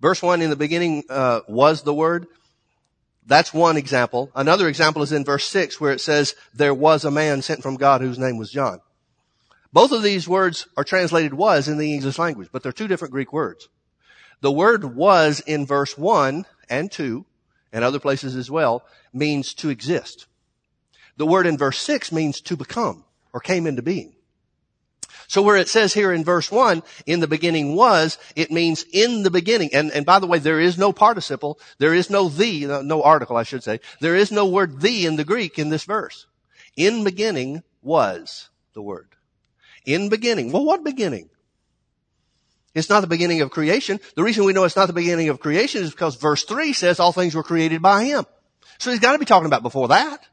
Verse 0.00 0.22
1 0.22 0.40
in 0.40 0.48
the 0.48 0.56
beginning 0.56 1.04
uh, 1.10 1.40
was 1.46 1.82
the 1.82 1.92
word. 1.92 2.26
That's 3.26 3.52
one 3.52 3.76
example. 3.76 4.30
Another 4.34 4.66
example 4.66 5.02
is 5.02 5.12
in 5.12 5.26
verse 5.26 5.44
6 5.44 5.78
where 5.78 5.92
it 5.92 6.00
says 6.00 6.34
there 6.54 6.72
was 6.72 7.04
a 7.04 7.10
man 7.10 7.42
sent 7.42 7.62
from 7.62 7.76
God 7.76 8.00
whose 8.00 8.18
name 8.18 8.38
was 8.38 8.50
John. 8.50 8.80
Both 9.72 9.92
of 9.92 10.02
these 10.02 10.28
words 10.28 10.66
are 10.76 10.84
translated 10.84 11.34
was 11.34 11.68
in 11.68 11.78
the 11.78 11.94
English 11.94 12.18
language, 12.18 12.48
but 12.52 12.62
they're 12.62 12.72
two 12.72 12.88
different 12.88 13.12
Greek 13.12 13.32
words. 13.32 13.68
The 14.40 14.50
word 14.50 14.96
was 14.96 15.40
in 15.40 15.66
verse 15.66 15.96
1 15.96 16.44
and 16.68 16.90
2, 16.90 17.24
and 17.72 17.84
other 17.84 18.00
places 18.00 18.34
as 18.34 18.50
well, 18.50 18.84
means 19.12 19.54
to 19.54 19.68
exist. 19.68 20.26
The 21.16 21.26
word 21.26 21.46
in 21.46 21.58
verse 21.58 21.78
6 21.78 22.10
means 22.10 22.40
to 22.42 22.56
become, 22.56 23.04
or 23.32 23.40
came 23.40 23.66
into 23.66 23.82
being. 23.82 24.14
So 25.28 25.42
where 25.42 25.56
it 25.56 25.68
says 25.68 25.94
here 25.94 26.12
in 26.12 26.24
verse 26.24 26.50
1, 26.50 26.82
in 27.06 27.20
the 27.20 27.28
beginning 27.28 27.76
was, 27.76 28.18
it 28.34 28.50
means 28.50 28.84
in 28.92 29.22
the 29.22 29.30
beginning. 29.30 29.70
And, 29.72 29.92
and 29.92 30.04
by 30.04 30.18
the 30.18 30.26
way, 30.26 30.40
there 30.40 30.58
is 30.58 30.76
no 30.76 30.92
participle. 30.92 31.60
There 31.78 31.94
is 31.94 32.10
no 32.10 32.28
the, 32.28 32.82
no 32.82 33.02
article, 33.04 33.36
I 33.36 33.44
should 33.44 33.62
say. 33.62 33.78
There 34.00 34.16
is 34.16 34.32
no 34.32 34.46
word 34.46 34.80
the 34.80 35.06
in 35.06 35.14
the 35.14 35.24
Greek 35.24 35.56
in 35.56 35.68
this 35.68 35.84
verse. 35.84 36.26
In 36.76 37.04
beginning 37.04 37.62
was 37.80 38.48
the 38.74 38.82
word. 38.82 39.14
In 39.84 40.08
beginning. 40.08 40.52
Well, 40.52 40.64
what 40.64 40.84
beginning? 40.84 41.30
It's 42.74 42.90
not 42.90 43.00
the 43.00 43.06
beginning 43.06 43.40
of 43.40 43.50
creation. 43.50 43.98
The 44.14 44.22
reason 44.22 44.44
we 44.44 44.52
know 44.52 44.64
it's 44.64 44.76
not 44.76 44.86
the 44.86 44.92
beginning 44.92 45.28
of 45.28 45.40
creation 45.40 45.82
is 45.82 45.90
because 45.90 46.16
verse 46.16 46.44
3 46.44 46.72
says 46.72 47.00
all 47.00 47.12
things 47.12 47.34
were 47.34 47.42
created 47.42 47.82
by 47.82 48.04
him. 48.04 48.26
So 48.78 48.90
he's 48.90 49.00
got 49.00 49.12
to 49.12 49.18
be 49.18 49.24
talking 49.24 49.46
about 49.46 49.62
before 49.62 49.88
that. 49.88 50.24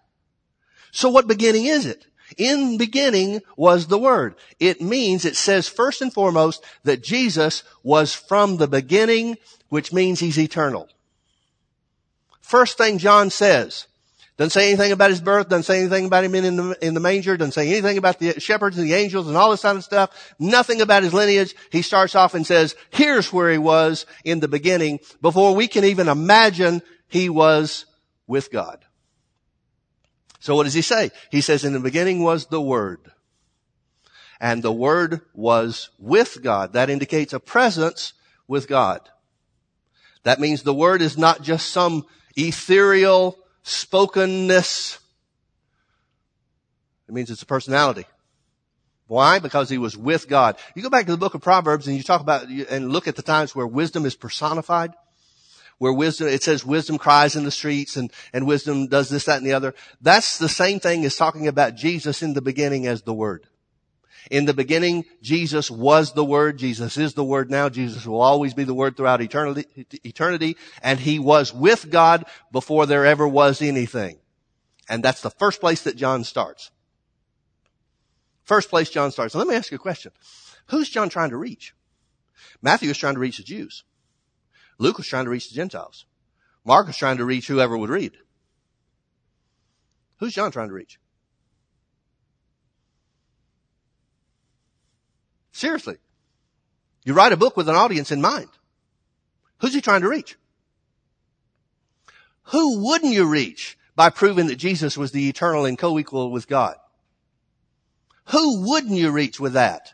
So 0.92 1.10
what 1.10 1.28
beginning 1.28 1.66
is 1.66 1.86
it? 1.86 2.06
In 2.38 2.78
beginning 2.78 3.42
was 3.56 3.88
the 3.88 3.98
Word. 3.98 4.36
It 4.60 4.82
means, 4.82 5.26
it 5.26 5.36
says 5.36 5.68
first 5.68 6.02
and 6.02 6.14
foremost 6.14 6.64
that 6.84 7.04
Jesus 7.04 7.64
was 7.84 8.14
from 8.14 8.58
the 8.58 8.68
beginning, 8.68 9.38
which 9.70 9.94
means 9.94 10.20
He's 10.20 10.38
eternal. 10.38 10.90
First 12.42 12.78
thing 12.78 12.98
John 12.98 13.30
says, 13.30 13.87
doesn't 14.38 14.52
say 14.52 14.68
anything 14.68 14.92
about 14.92 15.10
his 15.10 15.20
birth, 15.20 15.50
doesn't 15.50 15.64
say 15.64 15.80
anything 15.80 16.06
about 16.06 16.24
him 16.24 16.36
in 16.36 16.56
the, 16.56 16.78
in 16.86 16.94
the 16.94 17.00
manger, 17.00 17.36
doesn't 17.36 17.54
say 17.54 17.70
anything 17.70 17.98
about 17.98 18.20
the 18.20 18.40
shepherds 18.40 18.78
and 18.78 18.88
the 18.88 18.94
angels 18.94 19.28
and 19.28 19.36
all 19.36 19.50
this 19.50 19.64
kind 19.64 19.80
of 19.80 19.84
stuff. 19.84 20.36
Nothing 20.38 20.80
about 20.80 21.02
his 21.02 21.14
lineage. 21.14 21.56
He 21.72 21.82
starts 21.82 22.14
off 22.14 22.36
and 22.36 22.46
says, 22.46 22.76
here's 22.92 23.34
where 23.34 23.52
he 23.52 23.58
was 23.58 24.06
in 24.24 24.40
the 24.40 24.48
beginning 24.48 25.00
before 25.22 25.56
we 25.56 25.68
can 25.68 25.84
even 25.84 26.08
imagine 26.08 26.84
he 27.08 27.30
was 27.30 27.86
with 28.28 28.52
God. 28.52 28.86
So 30.40 30.56
what 30.56 30.66
does 30.66 30.76
he 30.76 30.84
say? 30.84 31.10
He 31.32 31.42
says, 31.42 31.66
in 31.66 31.74
the 31.74 31.80
beginning 31.80 32.22
was 32.22 32.46
the 32.46 32.62
Word. 32.62 33.12
And 34.40 34.62
the 34.62 34.72
Word 34.72 35.22
was 35.34 35.90
with 35.98 36.44
God. 36.44 36.74
That 36.74 36.92
indicates 36.92 37.34
a 37.34 37.40
presence 37.40 38.14
with 38.48 38.68
God. 38.68 39.02
That 40.22 40.40
means 40.40 40.62
the 40.62 40.76
Word 40.76 41.02
is 41.02 41.18
not 41.18 41.42
just 41.42 41.72
some 41.72 42.06
ethereal 42.36 43.40
spokenness. 43.68 45.00
It 47.08 47.14
means 47.14 47.30
it's 47.30 47.42
a 47.42 47.46
personality. 47.46 48.06
Why? 49.08 49.40
Because 49.40 49.70
he 49.70 49.78
was 49.78 49.96
with 49.98 50.28
God. 50.28 50.58
You 50.76 50.84
go 50.84 50.90
back 50.90 51.06
to 51.06 51.12
the 51.12 51.18
book 51.18 51.34
of 51.34 51.42
Proverbs 51.42 51.88
and 51.88 51.96
you 51.96 52.04
talk 52.04 52.22
about, 52.22 52.48
and 52.48 52.92
look 52.92 53.08
at 53.08 53.16
the 53.16 53.22
times 53.22 53.56
where 53.56 53.68
wisdom 53.68 54.06
is 54.06 54.16
personified. 54.16 54.94
Where 55.80 55.94
wisdom, 55.94 56.28
it 56.28 56.42
says 56.42 56.66
wisdom 56.66 56.98
cries 56.98 57.36
in 57.36 57.44
the 57.44 57.52
streets 57.52 57.98
and, 57.98 58.12
and 58.34 58.48
wisdom 58.48 58.88
does 58.88 59.10
this, 59.10 59.26
that, 59.26 59.38
and 59.38 59.46
the 59.46 59.54
other. 59.54 59.76
That's 60.02 60.40
the 60.40 60.50
same 60.50 60.80
thing 60.80 61.06
as 61.06 61.16
talking 61.16 61.48
about 61.48 61.76
Jesus 61.76 62.24
in 62.24 62.34
the 62.34 62.42
beginning 62.42 62.88
as 62.88 63.04
the 63.04 63.14
Word. 63.14 63.46
In 64.30 64.46
the 64.46 64.54
beginning, 64.54 65.06
Jesus 65.22 65.72
was 65.72 66.14
the 66.14 66.26
Word. 66.26 66.58
Jesus 66.58 66.98
is 66.98 67.14
the 67.14 67.24
Word 67.24 67.50
now. 67.50 67.70
Jesus 67.70 68.06
will 68.06 68.22
always 68.22 68.54
be 68.54 68.64
the 68.64 68.74
Word 68.74 68.98
throughout 68.98 69.22
eternity, 69.22 69.66
eternity. 70.04 70.58
And 70.82 71.00
He 71.00 71.20
was 71.20 71.54
with 71.54 71.90
God 71.90 72.26
before 72.52 72.86
there 72.86 73.06
ever 73.06 73.28
was 73.28 73.62
anything. 73.62 74.20
And 74.90 75.04
that's 75.04 75.22
the 75.22 75.30
first 75.30 75.60
place 75.60 75.84
that 75.84 75.98
John 75.98 76.24
starts. 76.24 76.72
First 78.44 78.70
place 78.70 78.90
John 78.90 79.12
starts. 79.12 79.36
let 79.36 79.48
me 79.48 79.56
ask 79.56 79.72
you 79.72 79.76
a 79.76 79.80
question. 79.80 80.12
Who's 80.68 80.90
John 80.90 81.10
trying 81.10 81.32
to 81.32 81.38
reach? 81.38 81.74
Matthew 82.62 82.90
is 82.90 82.98
trying 82.98 83.16
to 83.16 83.20
reach 83.20 83.38
the 83.38 83.44
Jews. 83.44 83.84
Luke 84.78 84.98
was 84.98 85.08
trying 85.08 85.26
to 85.26 85.32
reach 85.32 85.50
the 85.50 85.56
Gentiles. 85.56 86.06
Mark 86.64 86.88
was 86.88 86.98
trying 86.98 87.18
to 87.18 87.26
reach 87.26 87.48
whoever 87.48 87.78
would 87.78 87.90
read. 87.90 88.14
Who's 90.20 90.34
John 90.34 90.52
trying 90.52 90.70
to 90.70 90.74
reach? 90.74 91.00
Seriously. 95.58 95.98
You 97.04 97.16
write 97.16 97.34
a 97.34 97.38
book 97.38 97.58
with 97.58 97.68
an 97.68 97.74
audience 97.74 98.12
in 98.12 98.22
mind. 98.22 98.50
Who's 99.58 99.74
he 99.74 99.82
trying 99.82 100.02
to 100.02 100.08
reach? 100.08 100.38
Who 102.52 102.86
wouldn't 102.86 103.12
you 103.12 103.26
reach 103.26 103.76
by 103.96 104.12
proving 104.12 104.48
that 104.48 104.58
Jesus 104.58 104.96
was 104.96 105.12
the 105.12 105.28
eternal 105.28 105.66
and 105.66 105.76
co-equal 105.76 106.30
with 106.30 106.48
God? 106.48 106.76
Who 108.26 108.70
wouldn't 108.70 108.94
you 108.94 109.10
reach 109.10 109.40
with 109.40 109.54
that? 109.54 109.94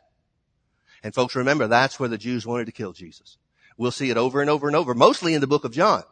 And 1.01 1.15
folks, 1.15 1.33
remember, 1.33 1.67
that's 1.67 1.97
where 1.97 2.09
the 2.09 2.17
Jews 2.17 2.45
wanted 2.45 2.65
to 2.65 2.73
kill 2.73 2.91
Jesus. 2.91 3.37
We'll 3.77 3.91
see 3.91 4.09
it 4.09 4.17
over 4.17 4.41
and 4.41 4.49
over 4.49 4.67
and 4.67 4.75
over, 4.75 4.93
mostly 4.93 5.33
in 5.33 5.39
the 5.39 5.47
book 5.47 5.63
of 5.63 5.71
John, 5.71 6.03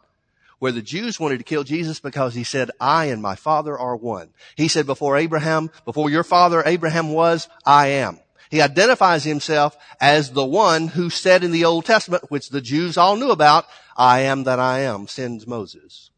where 0.59 0.71
the 0.71 0.81
Jews 0.81 1.19
wanted 1.19 1.39
to 1.39 1.43
kill 1.43 1.65
Jesus 1.65 1.99
because 1.99 2.35
he 2.35 2.45
said, 2.45 2.71
I 2.79 3.05
and 3.05 3.21
my 3.21 3.35
father 3.35 3.77
are 3.77 3.97
one. 3.97 4.29
He 4.55 4.69
said, 4.69 4.85
before 4.85 5.17
Abraham, 5.17 5.71
before 5.83 6.09
your 6.09 6.23
father 6.23 6.63
Abraham 6.65 7.11
was, 7.11 7.49
I 7.65 7.87
am. 7.87 8.21
He 8.51 8.61
identifies 8.61 9.23
himself 9.23 9.77
as 10.01 10.31
the 10.31 10.45
one 10.45 10.89
who 10.89 11.09
said 11.09 11.45
in 11.45 11.51
the 11.51 11.63
Old 11.63 11.85
Testament, 11.85 12.29
which 12.29 12.49
the 12.49 12.59
Jews 12.59 12.97
all 12.97 13.15
knew 13.15 13.31
about, 13.31 13.65
I 13.95 14.19
am 14.19 14.43
that 14.43 14.59
I 14.59 14.79
am, 14.79 15.07
sends 15.07 15.47
Moses. 15.47 16.11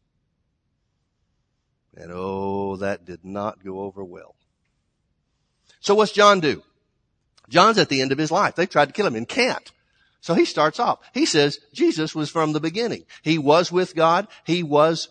And 1.96 2.10
oh, 2.12 2.76
that 2.76 3.04
did 3.04 3.24
not 3.24 3.64
go 3.64 3.80
over 3.80 4.02
well. 4.02 4.34
So 5.78 5.94
what's 5.94 6.10
John 6.10 6.40
do? 6.40 6.64
John's 7.48 7.78
at 7.78 7.88
the 7.88 8.02
end 8.02 8.10
of 8.10 8.18
his 8.18 8.32
life. 8.32 8.56
They 8.56 8.66
tried 8.66 8.86
to 8.86 8.92
kill 8.92 9.06
him 9.06 9.14
and 9.14 9.28
can't. 9.28 9.70
So 10.20 10.34
he 10.34 10.44
starts 10.44 10.80
off. 10.80 10.98
He 11.12 11.26
says 11.26 11.60
Jesus 11.72 12.16
was 12.16 12.30
from 12.30 12.52
the 12.52 12.60
beginning. 12.60 13.04
He 13.22 13.38
was 13.38 13.70
with 13.70 13.94
God. 13.94 14.26
He 14.44 14.64
was 14.64 15.08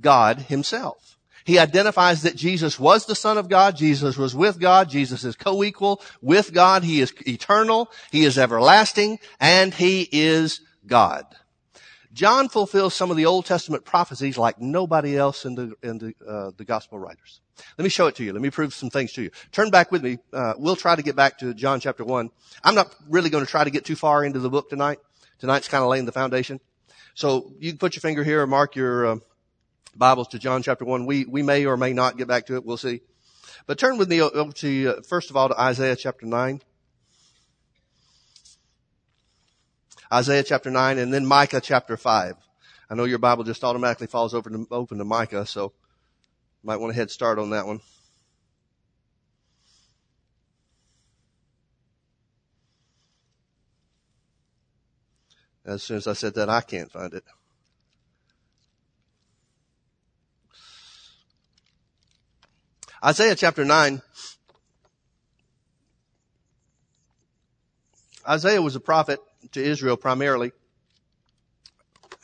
God 0.00 0.40
himself. 0.40 1.13
He 1.44 1.58
identifies 1.58 2.22
that 2.22 2.36
Jesus 2.36 2.80
was 2.80 3.04
the 3.04 3.14
Son 3.14 3.36
of 3.36 3.48
God. 3.48 3.76
Jesus 3.76 4.16
was 4.16 4.34
with 4.34 4.58
God. 4.58 4.88
Jesus 4.88 5.24
is 5.24 5.36
co-equal 5.36 6.02
with 6.22 6.52
God. 6.52 6.82
He 6.84 7.00
is 7.00 7.12
eternal. 7.26 7.90
He 8.10 8.24
is 8.24 8.38
everlasting 8.38 9.18
and 9.38 9.72
he 9.74 10.08
is 10.10 10.60
God. 10.86 11.26
John 12.14 12.48
fulfills 12.48 12.94
some 12.94 13.10
of 13.10 13.16
the 13.16 13.26
Old 13.26 13.44
Testament 13.44 13.84
prophecies 13.84 14.38
like 14.38 14.60
nobody 14.60 15.18
else 15.18 15.44
in 15.44 15.56
the, 15.56 15.74
in 15.82 15.98
the, 15.98 16.14
uh, 16.26 16.52
the 16.56 16.64
gospel 16.64 16.98
writers. 16.98 17.40
Let 17.76 17.82
me 17.82 17.90
show 17.90 18.06
it 18.06 18.14
to 18.16 18.24
you. 18.24 18.32
Let 18.32 18.40
me 18.40 18.50
prove 18.50 18.72
some 18.72 18.88
things 18.88 19.12
to 19.14 19.22
you. 19.22 19.30
Turn 19.50 19.70
back 19.70 19.90
with 19.90 20.02
me. 20.02 20.18
Uh, 20.32 20.54
we'll 20.56 20.76
try 20.76 20.94
to 20.94 21.02
get 21.02 21.16
back 21.16 21.38
to 21.38 21.52
John 21.54 21.80
chapter 21.80 22.04
one. 22.04 22.30
I'm 22.62 22.76
not 22.76 22.94
really 23.08 23.30
going 23.30 23.44
to 23.44 23.50
try 23.50 23.64
to 23.64 23.70
get 23.70 23.84
too 23.84 23.96
far 23.96 24.24
into 24.24 24.38
the 24.38 24.48
book 24.48 24.70
tonight. 24.70 24.98
Tonight's 25.40 25.68
kind 25.68 25.82
of 25.82 25.90
laying 25.90 26.04
the 26.06 26.12
foundation. 26.12 26.60
So 27.14 27.52
you 27.58 27.72
can 27.72 27.78
put 27.78 27.96
your 27.96 28.00
finger 28.00 28.22
here 28.22 28.42
and 28.42 28.50
mark 28.50 28.76
your 28.76 29.06
uh, 29.06 29.16
Bibles 29.96 30.28
to 30.28 30.38
John 30.38 30.62
chapter 30.62 30.84
one. 30.84 31.06
We 31.06 31.24
we 31.24 31.42
may 31.42 31.66
or 31.66 31.76
may 31.76 31.92
not 31.92 32.16
get 32.16 32.28
back 32.28 32.46
to 32.46 32.56
it. 32.56 32.64
We'll 32.64 32.76
see. 32.76 33.00
But 33.66 33.78
turn 33.78 33.98
with 33.98 34.08
me 34.08 34.20
over 34.20 34.52
to 34.52 34.88
uh, 34.88 35.02
first 35.02 35.30
of 35.30 35.36
all 35.36 35.48
to 35.48 35.60
Isaiah 35.60 35.96
chapter 35.96 36.26
nine. 36.26 36.60
Isaiah 40.12 40.44
chapter 40.44 40.70
9, 40.70 40.98
and 40.98 41.12
then 41.12 41.26
Micah 41.26 41.60
chapter 41.60 41.96
5. 41.96 42.36
I 42.88 42.94
know 42.94 43.02
your 43.02 43.18
Bible 43.18 43.42
just 43.42 43.64
automatically 43.64 44.06
falls 44.06 44.32
over 44.32 44.48
to, 44.48 44.66
open 44.70 44.98
to 44.98 45.04
Micah, 45.04 45.44
so 45.44 45.72
might 46.62 46.76
want 46.76 46.92
a 46.92 46.94
head 46.94 47.10
start 47.10 47.38
on 47.40 47.50
that 47.50 47.66
one. 47.66 47.80
As 55.64 55.82
soon 55.82 55.96
as 55.96 56.06
I 56.06 56.12
said 56.12 56.34
that, 56.34 56.48
I 56.48 56.60
can't 56.60 56.92
find 56.92 57.12
it. 57.14 57.24
Isaiah 63.04 63.34
chapter 63.34 63.66
9 63.66 64.00
Isaiah 68.26 68.62
was 68.62 68.76
a 68.76 68.80
prophet 68.80 69.20
to 69.52 69.62
Israel 69.62 69.98
primarily. 69.98 70.52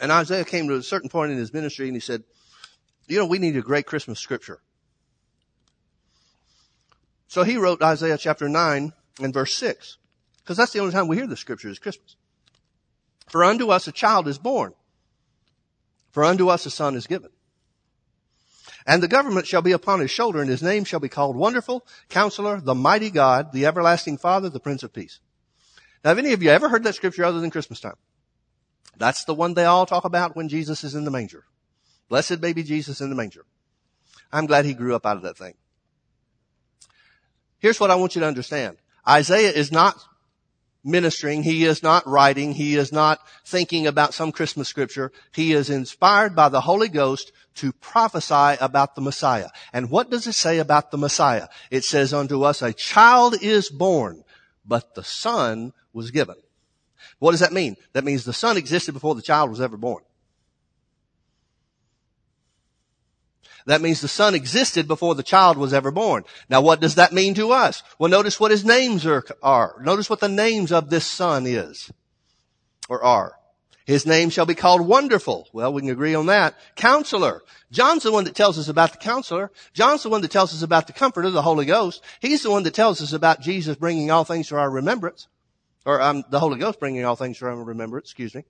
And 0.01 0.11
Isaiah 0.11 0.47
came 0.47 0.69
to 0.69 0.77
a 0.77 0.83
certain 0.83 1.11
point 1.11 1.33
in 1.33 1.37
his 1.37 1.53
ministry 1.53 1.87
and 1.87 1.95
he 1.95 2.01
said, 2.01 2.25
you 3.07 3.19
know, 3.19 3.27
we 3.27 3.39
need 3.39 3.57
a 3.59 3.61
great 3.61 3.85
Christmas 3.85 4.19
scripture. 4.19 4.61
So 7.29 7.43
he 7.43 7.59
wrote 7.59 7.83
Isaiah 7.83 8.17
chapter 8.17 8.49
9 8.49 8.95
and 9.21 9.35
verse 9.35 9.55
6. 9.55 9.99
Because 10.39 10.57
that's 10.57 10.73
the 10.73 10.79
only 10.79 10.93
time 10.93 11.07
we 11.07 11.17
hear 11.17 11.27
the 11.27 11.37
scripture 11.37 11.69
is 11.69 11.79
Christmas. 11.79 12.17
For 13.29 13.45
unto 13.45 13.69
us 13.69 13.87
a 13.87 13.93
child 13.93 14.27
is 14.27 14.39
born. 14.39 14.73
For 16.13 16.25
unto 16.25 16.49
us 16.49 16.65
a 16.65 16.71
son 16.71 16.97
is 16.97 17.07
given. 17.07 17.31
And 18.87 19.03
the 19.03 19.09
government 19.09 19.47
shall 19.47 19.63
be 19.63 19.73
upon 19.73 20.01
his 20.01 20.11
shoulder 20.11 20.41
and 20.41 20.49
his 20.49 20.63
name 20.63 20.85
shall 20.85 21.01
be 21.01 21.09
called 21.09 21.37
Wonderful, 21.37 21.87
Counselor, 22.09 22.61
the 22.61 22.75
Mighty 22.75 23.11
God, 23.11 23.53
the 23.53 23.67
Everlasting 23.67 24.19
Father, 24.19 24.49
the 24.49 24.61
Prince 24.61 24.83
of 24.83 24.93
Peace. 24.93 25.21
Now, 26.03 26.11
have 26.11 26.19
any 26.19 26.33
of 26.33 26.43
you 26.43 26.51
ever 26.51 26.69
heard 26.69 26.85
that 26.85 26.95
scripture 26.95 27.25
other 27.25 27.41
than 27.41 27.51
Christmas 27.51 27.81
time? 27.81 27.97
That's 28.97 29.25
the 29.25 29.35
one 29.35 29.55
they 29.55 29.65
all 29.65 29.87
talk 29.87 30.05
about 30.05 30.37
when 30.37 30.49
Jesus 30.49 30.85
is 30.85 30.95
in 30.95 31.05
the 31.05 31.11
manger. 31.11 31.45
Blessed 32.09 32.41
baby 32.41 32.63
Jesus 32.63 33.01
in 33.01 33.11
the 33.11 33.17
manger. 33.17 33.45
I'm 34.33 34.47
glad 34.47 34.65
he 34.65 34.75
grew 34.75 34.95
up 34.95 35.07
out 35.07 35.17
of 35.17 35.23
that 35.23 35.37
thing. 35.37 35.55
Here's 37.59 37.79
what 37.79 37.91
I 37.91 37.97
want 37.97 38.15
you 38.15 38.21
to 38.23 38.27
understand. 38.27 38.79
Isaiah 39.07 39.53
is 39.53 39.71
not 39.71 39.97
ministering. 40.85 41.43
He 41.43 41.65
is 41.65 41.83
not 41.83 42.07
writing. 42.07 42.53
He 42.53 42.77
is 42.77 42.93
not 42.93 43.21
thinking 43.45 43.87
about 43.87 44.15
some 44.15 44.33
Christmas 44.33 44.69
scripture. 44.69 45.13
He 45.33 45.53
is 45.53 45.71
inspired 45.71 46.35
by 46.35 46.49
the 46.49 46.63
Holy 46.63 46.89
Ghost 46.89 47.33
to 47.57 47.73
prophesy 47.73 48.57
about 48.61 48.95
the 48.95 49.01
Messiah. 49.01 49.49
And 49.73 49.91
what 49.91 50.11
does 50.11 50.27
it 50.27 50.35
say 50.35 50.59
about 50.59 50.91
the 50.91 50.99
Messiah? 50.99 51.49
It 51.71 51.85
says 51.85 52.15
unto 52.15 52.43
us, 52.43 52.63
a 52.63 52.73
child 52.73 53.37
is 53.43 53.69
born, 53.69 54.25
but 54.65 54.95
the 54.95 55.05
son 55.05 55.73
was 55.93 56.11
given. 56.11 56.37
What 57.19 57.33
does 57.33 57.41
that 57.41 57.53
mean? 57.53 57.77
That 57.93 58.05
means 58.05 58.25
the 58.25 58.33
son 58.33 58.57
existed 58.57 58.93
before 58.93 59.15
the 59.15 59.23
child 59.23 59.51
was 59.51 59.61
ever 59.61 59.77
born. 59.77 60.03
That 63.67 63.81
means 63.81 64.01
the 64.01 64.09
son 64.09 64.35
existed 64.35 64.89
before 64.89 65.15
the 65.15 65.23
child 65.23 65.57
was 65.57 65.73
ever 65.73 65.91
born. 65.91 66.25
Now 66.49 66.61
what 66.61 66.81
does 66.81 66.97
that 66.97 67.13
mean 67.13 67.35
to 67.35 67.53
us? 67.53 67.83
Well, 67.99 68.11
notice 68.11 68.41
what 68.41 68.51
his 68.51 68.65
names 68.65 69.07
are, 69.07 69.25
are. 69.43 69.77
Notice 69.83 70.09
what 70.09 70.21
the 70.21 70.29
names 70.29 70.73
of 70.73 70.91
this 70.91 71.07
son 71.07 71.47
is, 71.47 71.91
or 72.89 73.03
are. 73.03 73.35
His 73.87 74.07
name 74.07 74.31
shall 74.31 74.47
be 74.47 74.55
called 74.55 74.87
Wonderful. 74.87 75.49
Well, 75.53 75.73
we 75.73 75.83
can 75.83 75.91
agree 75.91 76.15
on 76.15 76.27
that. 76.27 76.55
Counselor. 76.77 77.43
John's 77.73 78.05
the 78.05 78.13
one 78.13 78.23
that 78.23 78.37
tells 78.37 78.57
us 78.57 78.69
about 78.69 78.93
the 78.93 78.99
counselor. 78.99 79.51
John's 79.73 80.05
the 80.05 80.11
one 80.11 80.21
that 80.23 80.31
tells 80.31 80.55
us 80.55 80.63
about 80.63 80.87
the 80.87 80.93
comforter, 80.93 81.29
the 81.29 81.43
Holy 81.43 81.67
Ghost. 81.67 82.01
He's 82.21 82.45
the 82.45 82.53
one 82.53 82.63
that 82.63 82.75
tells 82.75 83.03
us 83.03 83.13
about 83.13 83.41
Jesus 83.41 83.77
bringing 83.77 84.11
all 84.13 84.23
things 84.23 84.47
to 84.49 84.57
our 84.57 84.71
remembrance. 84.71 85.27
Or 85.85 86.01
um, 86.01 86.23
the 86.31 86.39
Holy 86.39 86.59
Ghost 86.59 86.79
bringing 86.79 87.05
all 87.05 87.17
things 87.17 87.39
to 87.39 87.47
our 87.47 87.57
remembrance, 87.57 88.07
excuse 88.07 88.35
me. 88.35 88.45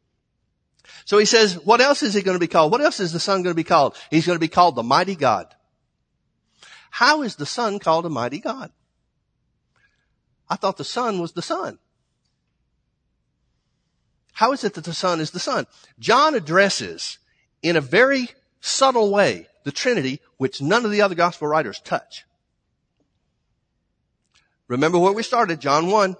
So 1.05 1.19
he 1.19 1.25
says, 1.25 1.55
what 1.55 1.81
else 1.81 2.03
is 2.03 2.15
he 2.15 2.23
going 2.23 2.37
to 2.37 2.41
be 2.41 2.47
called? 2.47 2.73
What 2.73 2.81
else 2.81 3.01
is 3.01 3.13
the 3.13 3.21
Son 3.21 3.43
going 3.43 3.53
to 3.53 3.57
be 3.57 3.65
called? 3.65 3.97
He's 4.11 4.27
going 4.27 4.37
to 4.37 4.41
be 4.41 4.49
called 4.49 4.77
the 4.77 4.83
Mighty 4.83 5.17
God. 5.17 5.55
How 6.91 7.23
is 7.23 7.37
the 7.37 7.47
Son 7.47 7.79
called 7.79 8.07
a 8.07 8.11
Mighty 8.11 8.39
God? 8.39 8.71
I 10.49 10.57
thought 10.57 10.77
the 10.77 10.85
Son 10.85 11.21
was 11.21 11.33
the 11.33 11.43
Son. 11.43 11.79
How 14.33 14.53
is 14.53 14.65
it 14.65 14.75
that 14.75 14.85
the 14.85 14.95
Son 14.95 15.21
is 15.21 15.31
the 15.31 15.39
Son? 15.39 15.67
John 15.99 16.35
addresses 16.35 17.19
in 17.63 17.77
a 17.77 17.81
very 17.81 18.29
subtle 18.61 19.11
way 19.11 19.47
the 19.65 19.73
Trinity, 19.73 20.21
which 20.39 20.63
none 20.63 20.85
of 20.85 20.91
the 20.91 21.03
other 21.03 21.15
gospel 21.15 21.47
writers 21.47 21.81
touch. 21.81 22.25
Remember 24.67 24.99
where 24.99 25.13
we 25.13 25.23
started, 25.23 25.61
John 25.61 25.89
1. 25.89 26.17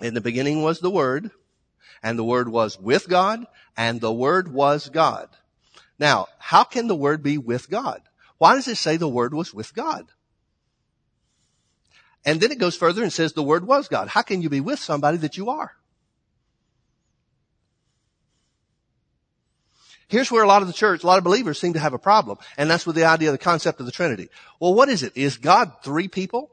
In 0.00 0.14
the 0.14 0.20
beginning 0.20 0.62
was 0.62 0.80
the 0.80 0.90
Word, 0.90 1.30
and 2.02 2.18
the 2.18 2.24
Word 2.24 2.48
was 2.48 2.78
with 2.78 3.08
God, 3.08 3.46
and 3.76 4.00
the 4.00 4.12
Word 4.12 4.52
was 4.52 4.88
God. 4.88 5.28
Now, 5.98 6.26
how 6.38 6.64
can 6.64 6.88
the 6.88 6.96
Word 6.96 7.22
be 7.22 7.38
with 7.38 7.70
God? 7.70 8.02
Why 8.38 8.54
does 8.54 8.68
it 8.68 8.76
say 8.76 8.96
the 8.96 9.08
Word 9.08 9.34
was 9.34 9.54
with 9.54 9.74
God? 9.74 10.06
And 12.24 12.40
then 12.40 12.52
it 12.52 12.58
goes 12.58 12.76
further 12.76 13.02
and 13.02 13.12
says 13.12 13.32
the 13.32 13.42
Word 13.42 13.66
was 13.66 13.88
God. 13.88 14.08
How 14.08 14.22
can 14.22 14.42
you 14.42 14.48
be 14.48 14.60
with 14.60 14.78
somebody 14.78 15.18
that 15.18 15.36
you 15.36 15.50
are? 15.50 15.72
Here's 20.08 20.30
where 20.30 20.44
a 20.44 20.46
lot 20.46 20.60
of 20.60 20.68
the 20.68 20.74
church, 20.74 21.02
a 21.02 21.06
lot 21.06 21.16
of 21.16 21.24
believers 21.24 21.58
seem 21.58 21.72
to 21.72 21.78
have 21.78 21.94
a 21.94 21.98
problem. 21.98 22.36
And 22.58 22.68
that's 22.68 22.84
with 22.84 22.96
the 22.96 23.06
idea 23.06 23.30
the 23.30 23.38
concept 23.38 23.80
of 23.80 23.86
the 23.86 23.92
Trinity. 23.92 24.28
Well, 24.60 24.74
what 24.74 24.90
is 24.90 25.02
it? 25.02 25.16
Is 25.16 25.38
God 25.38 25.72
three 25.82 26.06
people? 26.06 26.50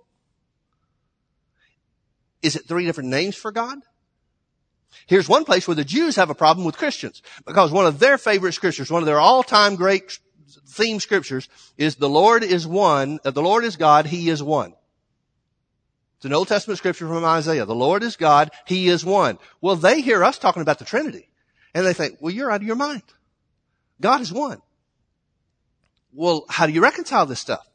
Is 2.42 2.56
it 2.56 2.68
three 2.68 2.86
different 2.86 3.10
names 3.10 3.36
for 3.36 3.52
God? 3.52 3.80
Here's 5.08 5.30
one 5.30 5.46
place 5.46 5.68
where 5.68 5.76
the 5.76 5.84
Jews 5.84 6.16
have 6.16 6.30
a 6.30 6.36
problem 6.36 6.66
with 6.66 6.78
Christians 6.78 7.22
because 7.46 7.72
one 7.72 7.86
of 7.86 8.00
their 8.00 8.18
favorite 8.18 8.54
scriptures, 8.54 8.92
one 8.92 9.02
of 9.02 9.08
their 9.08 9.20
all-time 9.20 9.76
great 9.76 10.20
theme 10.68 11.00
scriptures 11.00 11.50
is 11.78 11.96
the 11.96 12.10
Lord 12.10 12.44
is 12.44 12.68
one, 12.68 13.20
uh, 13.26 13.32
the 13.32 13.42
Lord 13.42 13.64
is 13.64 13.76
God, 13.76 14.06
He 14.06 14.30
is 14.30 14.42
one. 14.42 14.74
It's 16.18 16.26
an 16.26 16.34
Old 16.34 16.48
Testament 16.48 16.78
scripture 16.78 17.08
from 17.08 17.24
Isaiah. 17.24 17.66
The 17.66 17.74
Lord 17.74 18.04
is 18.04 18.18
God, 18.18 18.52
He 18.66 18.88
is 18.88 19.06
one. 19.06 19.40
Well, 19.62 19.76
they 19.76 20.02
hear 20.02 20.24
us 20.24 20.38
talking 20.38 20.62
about 20.62 20.80
the 20.80 20.86
Trinity 20.86 21.30
and 21.74 21.86
they 21.86 21.94
think, 21.94 22.18
well, 22.20 22.34
you're 22.34 22.52
out 22.52 22.62
of 22.62 22.68
your 22.68 22.76
mind. 22.76 23.04
God 24.02 24.22
is 24.22 24.32
one. 24.32 24.62
Well, 26.14 26.46
how 26.50 26.66
do 26.66 26.74
you 26.74 26.82
reconcile 26.82 27.26
this 27.26 27.40
stuff? 27.40 27.69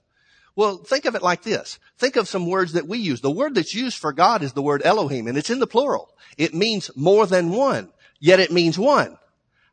Well, 0.57 0.79
think 0.79 1.05
of 1.05 1.15
it 1.15 1.23
like 1.23 1.43
this. 1.43 1.79
Think 1.99 2.17
of 2.17 2.29
some 2.29 2.47
words 2.47 2.73
that 2.75 2.87
we 2.87 2.99
use. 2.99 3.21
The 3.21 3.31
word 3.31 3.57
that's 3.57 3.75
used 3.75 3.99
for 3.99 4.13
God 4.13 4.43
is 4.43 4.53
the 4.53 4.63
word 4.63 4.83
Elohim, 4.85 5.27
and 5.27 5.37
it's 5.37 5.51
in 5.51 5.59
the 5.59 5.67
plural. 5.67 6.15
It 6.39 6.55
means 6.55 6.91
more 6.95 7.27
than 7.27 7.51
one, 7.51 7.93
yet 8.21 8.41
it 8.41 8.53
means 8.53 8.79
one. 8.79 9.19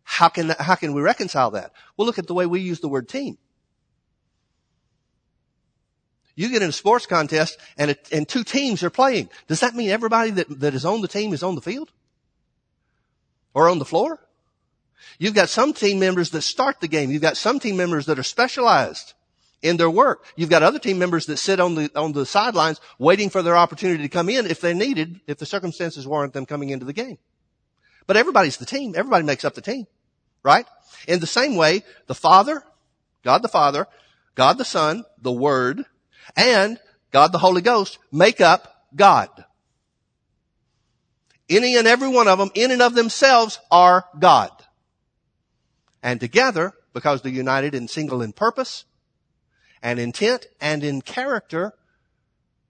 How 0.03 0.29
can, 0.29 0.47
that, 0.47 0.59
how 0.59 0.75
can 0.75 0.93
we 0.93 1.01
reconcile 1.01 1.51
that? 1.51 1.71
Well, 1.95 2.05
look 2.07 2.17
at 2.17 2.27
the 2.27 2.33
way 2.33 2.47
we 2.47 2.61
use 2.61 2.79
the 2.79 2.89
word 2.89 3.07
team. 3.07 3.37
You 6.35 6.49
get 6.49 6.63
in 6.63 6.69
a 6.69 6.73
sports 6.73 7.05
contest 7.05 7.59
and, 7.77 7.91
it, 7.91 8.09
and 8.11 8.27
two 8.27 8.43
teams 8.43 8.83
are 8.83 8.89
playing. 8.89 9.29
Does 9.47 9.59
that 9.59 9.75
mean 9.75 9.89
everybody 9.89 10.31
that, 10.31 10.59
that 10.61 10.73
is 10.73 10.85
on 10.85 11.01
the 11.01 11.07
team 11.07 11.33
is 11.33 11.43
on 11.43 11.55
the 11.55 11.61
field? 11.61 11.91
Or 13.53 13.69
on 13.69 13.79
the 13.79 13.85
floor? 13.85 14.19
You've 15.19 15.35
got 15.35 15.49
some 15.49 15.73
team 15.73 15.99
members 15.99 16.31
that 16.31 16.41
start 16.41 16.79
the 16.79 16.87
game. 16.87 17.11
You've 17.11 17.21
got 17.21 17.37
some 17.37 17.59
team 17.59 17.77
members 17.77 18.07
that 18.07 18.17
are 18.17 18.23
specialized 18.23 19.13
in 19.61 19.77
their 19.77 19.89
work. 19.89 20.25
You've 20.35 20.49
got 20.49 20.63
other 20.63 20.79
team 20.79 20.99
members 20.99 21.25
that 21.27 21.37
sit 21.37 21.59
on 21.59 21.75
the, 21.75 21.91
on 21.95 22.13
the 22.13 22.25
sidelines 22.25 22.81
waiting 22.97 23.29
for 23.29 23.41
their 23.41 23.55
opportunity 23.55 24.03
to 24.03 24.09
come 24.09 24.29
in 24.29 24.45
if 24.45 24.61
they're 24.61 24.73
needed, 24.73 25.21
if 25.27 25.37
the 25.37 25.45
circumstances 25.45 26.07
warrant 26.07 26.33
them 26.33 26.45
coming 26.45 26.69
into 26.69 26.85
the 26.85 26.93
game. 26.93 27.17
But 28.07 28.17
everybody's 28.17 28.57
the 28.57 28.65
team. 28.65 28.93
Everybody 28.95 29.23
makes 29.23 29.45
up 29.45 29.53
the 29.53 29.61
team. 29.61 29.85
Right? 30.43 30.65
In 31.07 31.19
the 31.19 31.27
same 31.27 31.55
way, 31.55 31.83
the 32.07 32.15
Father, 32.15 32.63
God 33.23 33.43
the 33.43 33.47
Father, 33.47 33.87
God 34.33 34.57
the 34.57 34.65
Son, 34.65 35.05
the 35.21 35.31
Word, 35.31 35.85
and 36.35 36.79
God 37.11 37.31
the 37.31 37.37
Holy 37.37 37.61
Ghost 37.61 37.99
make 38.11 38.41
up 38.41 38.87
God. 38.95 39.29
Any 41.49 41.75
and 41.75 41.87
every 41.87 42.07
one 42.07 42.27
of 42.27 42.39
them, 42.39 42.49
in 42.55 42.71
and 42.71 42.81
of 42.81 42.95
themselves, 42.95 43.59
are 43.69 44.05
God. 44.17 44.51
And 46.01 46.19
together, 46.19 46.73
because 46.93 47.21
they're 47.21 47.31
united 47.31 47.75
and 47.75 47.89
single 47.89 48.21
in 48.21 48.33
purpose, 48.33 48.85
and 49.81 49.99
intent 49.99 50.47
and 50.59 50.83
in 50.83 51.01
character, 51.01 51.73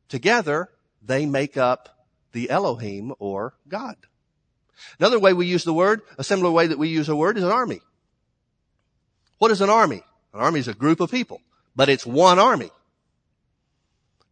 together 0.10 0.70
they 1.02 1.26
make 1.26 1.58
up 1.58 2.08
the 2.32 2.50
Elohim 2.50 3.14
or 3.20 3.54
God. 3.68 3.96
Another 5.00 5.20
way 5.20 5.34
we 5.34 5.46
use 5.46 5.64
the 5.64 5.74
word, 5.74 6.02
a 6.18 6.24
similar 6.24 6.52
way 6.52 6.68
that 6.68 6.80
we 6.80 6.88
use 6.88 7.10
a 7.10 7.16
word 7.16 7.38
is 7.38 7.44
an 7.44 7.52
army. 7.52 7.82
What 9.38 9.52
is 9.52 9.62
an 9.62 9.70
army? 9.70 10.04
An 10.34 10.40
army 10.40 10.60
is 10.60 10.68
a 10.68 10.74
group 10.74 11.00
of 11.00 11.12
people, 11.12 11.42
but 11.76 11.90
it's 11.90 12.06
one 12.06 12.40
army. 12.40 12.72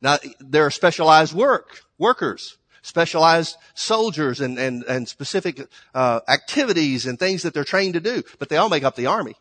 Now, 0.01 0.17
there 0.39 0.65
are 0.65 0.71
specialized 0.71 1.33
work, 1.33 1.81
workers, 1.97 2.57
specialized 2.81 3.57
soldiers 3.73 4.39
and, 4.39 4.57
and, 4.57 4.83
and 4.83 5.07
specific, 5.07 5.67
uh, 5.93 6.21
activities 6.27 7.05
and 7.05 7.19
things 7.19 7.43
that 7.43 7.53
they're 7.53 7.65
trained 7.65 7.95
to 7.95 7.99
do, 7.99 8.23
but 8.39 8.49
they 8.49 8.57
all 8.57 8.69
make 8.69 8.83
up 8.83 8.95
the 8.95 9.07
army. 9.07 9.35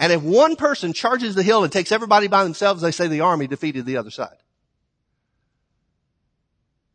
And 0.00 0.14
if 0.14 0.22
one 0.22 0.56
person 0.56 0.94
charges 0.94 1.34
the 1.34 1.42
hill 1.42 1.62
and 1.62 1.70
takes 1.70 1.92
everybody 1.92 2.26
by 2.26 2.42
themselves, 2.42 2.80
they 2.80 2.90
say 2.90 3.06
the 3.06 3.20
army 3.20 3.46
defeated 3.46 3.84
the 3.84 3.98
other 3.98 4.10
side. 4.10 4.38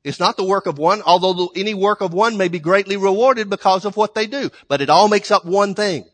It's 0.03 0.19
not 0.19 0.37
the 0.37 0.43
work 0.43 0.65
of 0.65 0.79
one, 0.79 1.03
although 1.03 1.51
any 1.55 1.75
work 1.75 2.01
of 2.01 2.13
one 2.13 2.35
may 2.35 2.47
be 2.47 2.57
greatly 2.57 2.97
rewarded 2.97 3.47
because 3.47 3.85
of 3.85 3.95
what 3.95 4.15
they 4.15 4.25
do, 4.25 4.49
but 4.67 4.81
it 4.81 4.89
all 4.89 5.07
makes 5.07 5.29
up 5.29 5.45
one 5.45 5.75
thing. 5.75 6.05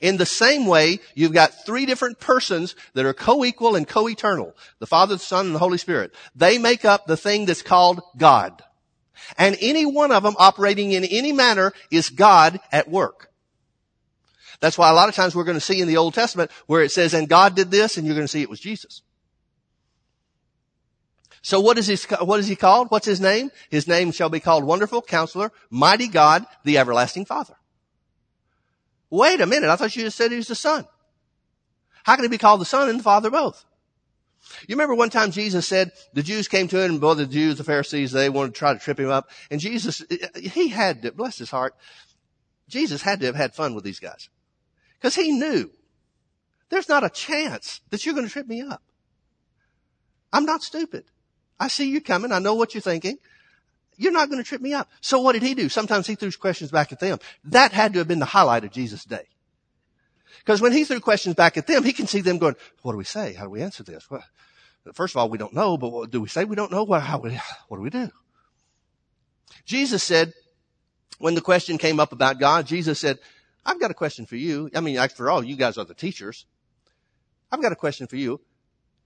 In 0.00 0.16
the 0.16 0.26
same 0.26 0.66
way, 0.66 1.00
you've 1.16 1.32
got 1.32 1.66
three 1.66 1.84
different 1.84 2.20
persons 2.20 2.76
that 2.94 3.06
are 3.06 3.12
co-equal 3.12 3.74
and 3.74 3.86
co-eternal. 3.86 4.54
The 4.78 4.86
Father, 4.86 5.16
the 5.16 5.20
Son, 5.20 5.46
and 5.46 5.54
the 5.54 5.60
Holy 5.60 5.78
Spirit. 5.78 6.14
They 6.36 6.58
make 6.58 6.84
up 6.84 7.06
the 7.06 7.16
thing 7.16 7.46
that's 7.46 7.62
called 7.62 8.00
God. 8.16 8.62
And 9.36 9.56
any 9.60 9.84
one 9.84 10.12
of 10.12 10.22
them 10.22 10.36
operating 10.38 10.92
in 10.92 11.04
any 11.04 11.32
manner 11.32 11.72
is 11.90 12.08
God 12.08 12.60
at 12.70 12.88
work. 12.88 13.32
That's 14.60 14.78
why 14.78 14.90
a 14.90 14.94
lot 14.94 15.08
of 15.08 15.14
times 15.14 15.34
we're 15.34 15.44
going 15.44 15.56
to 15.56 15.60
see 15.60 15.80
in 15.80 15.88
the 15.88 15.96
Old 15.96 16.14
Testament 16.14 16.50
where 16.66 16.82
it 16.82 16.92
says, 16.92 17.14
and 17.14 17.28
God 17.28 17.54
did 17.54 17.70
this, 17.70 17.96
and 17.96 18.06
you're 18.06 18.16
going 18.16 18.26
to 18.26 18.30
see 18.30 18.42
it 18.42 18.50
was 18.50 18.60
Jesus. 18.60 19.02
So 21.42 21.60
what 21.60 21.76
is 21.76 21.86
he, 21.86 21.96
what 22.24 22.40
is 22.40 22.46
he 22.46 22.56
called? 22.56 22.90
What's 22.90 23.06
his 23.06 23.20
name? 23.20 23.50
His 23.68 23.86
name 23.86 24.12
shall 24.12 24.30
be 24.30 24.40
called 24.40 24.64
Wonderful 24.64 25.02
Counselor, 25.02 25.52
Mighty 25.68 26.08
God, 26.08 26.46
the 26.64 26.78
Everlasting 26.78 27.26
Father. 27.26 27.54
Wait 29.10 29.40
a 29.40 29.46
minute. 29.46 29.68
I 29.68 29.76
thought 29.76 29.94
you 29.94 30.04
just 30.04 30.16
said 30.16 30.30
he 30.30 30.38
was 30.38 30.48
the 30.48 30.54
son. 30.54 30.86
How 32.04 32.16
can 32.16 32.24
he 32.24 32.28
be 32.28 32.38
called 32.38 32.60
the 32.60 32.66
son 32.66 32.88
and 32.88 32.98
the 32.98 33.04
father 33.04 33.30
both? 33.30 33.64
You 34.66 34.74
remember 34.74 34.94
one 34.94 35.10
time 35.10 35.30
Jesus 35.30 35.66
said 35.66 35.92
the 36.12 36.22
Jews 36.22 36.48
came 36.48 36.68
to 36.68 36.80
him, 36.80 36.92
and 36.92 37.00
both 37.00 37.18
the 37.18 37.26
Jews, 37.26 37.58
the 37.58 37.64
Pharisees, 37.64 38.12
they 38.12 38.28
wanted 38.28 38.54
to 38.54 38.58
try 38.58 38.72
to 38.72 38.78
trip 38.78 38.98
him 38.98 39.10
up. 39.10 39.30
And 39.50 39.60
Jesus, 39.60 40.02
he 40.34 40.68
had 40.68 41.02
to, 41.02 41.12
bless 41.12 41.38
his 41.38 41.50
heart, 41.50 41.74
Jesus 42.68 43.02
had 43.02 43.20
to 43.20 43.26
have 43.26 43.36
had 43.36 43.54
fun 43.54 43.74
with 43.74 43.84
these 43.84 44.00
guys. 44.00 44.28
Cause 45.02 45.14
he 45.14 45.32
knew 45.32 45.70
there's 46.70 46.88
not 46.88 47.04
a 47.04 47.10
chance 47.10 47.80
that 47.90 48.04
you're 48.04 48.14
going 48.14 48.26
to 48.26 48.32
trip 48.32 48.46
me 48.46 48.62
up. 48.62 48.82
I'm 50.32 50.46
not 50.46 50.62
stupid. 50.62 51.04
I 51.60 51.68
see 51.68 51.90
you 51.90 52.00
coming. 52.00 52.32
I 52.32 52.38
know 52.38 52.54
what 52.54 52.74
you're 52.74 52.80
thinking. 52.80 53.18
You're 53.96 54.12
not 54.12 54.28
going 54.28 54.42
to 54.42 54.48
trip 54.48 54.60
me 54.60 54.72
up. 54.72 54.90
So 55.00 55.20
what 55.20 55.32
did 55.32 55.42
he 55.42 55.54
do? 55.54 55.68
Sometimes 55.68 56.06
he 56.06 56.16
threw 56.16 56.32
questions 56.32 56.70
back 56.70 56.90
at 56.90 56.98
them. 56.98 57.18
That 57.44 57.72
had 57.72 57.92
to 57.92 58.00
have 58.00 58.08
been 58.08 58.18
the 58.18 58.24
highlight 58.24 58.64
of 58.64 58.72
Jesus' 58.72 59.04
day. 59.04 59.28
Because 60.38 60.60
when 60.60 60.72
he 60.72 60.84
threw 60.84 61.00
questions 61.00 61.36
back 61.36 61.56
at 61.56 61.66
them, 61.66 61.84
he 61.84 61.92
can 61.92 62.06
see 62.06 62.20
them 62.20 62.38
going, 62.38 62.56
what 62.82 62.92
do 62.92 62.98
we 62.98 63.04
say? 63.04 63.34
How 63.34 63.44
do 63.44 63.50
we 63.50 63.62
answer 63.62 63.84
this? 63.84 64.10
Well, 64.10 64.24
first 64.92 65.14
of 65.14 65.18
all, 65.18 65.28
we 65.28 65.38
don't 65.38 65.54
know, 65.54 65.76
but 65.78 65.90
what 65.90 66.10
do 66.10 66.20
we 66.20 66.28
say 66.28 66.44
we 66.44 66.56
don't 66.56 66.72
know? 66.72 66.84
What, 66.84 67.02
how, 67.02 67.18
what 67.18 67.76
do 67.76 67.82
we 67.82 67.90
do? 67.90 68.10
Jesus 69.64 70.02
said, 70.02 70.32
when 71.18 71.34
the 71.34 71.40
question 71.40 71.78
came 71.78 72.00
up 72.00 72.12
about 72.12 72.40
God, 72.40 72.66
Jesus 72.66 72.98
said, 72.98 73.18
I've 73.66 73.80
got 73.80 73.90
a 73.90 73.94
question 73.94 74.26
for 74.26 74.36
you. 74.36 74.70
I 74.74 74.80
mean, 74.80 74.98
after 74.98 75.30
all, 75.30 75.42
you 75.42 75.56
guys 75.56 75.78
are 75.78 75.84
the 75.84 75.94
teachers. 75.94 76.46
I've 77.50 77.62
got 77.62 77.72
a 77.72 77.76
question 77.76 78.06
for 78.06 78.16
you. 78.16 78.40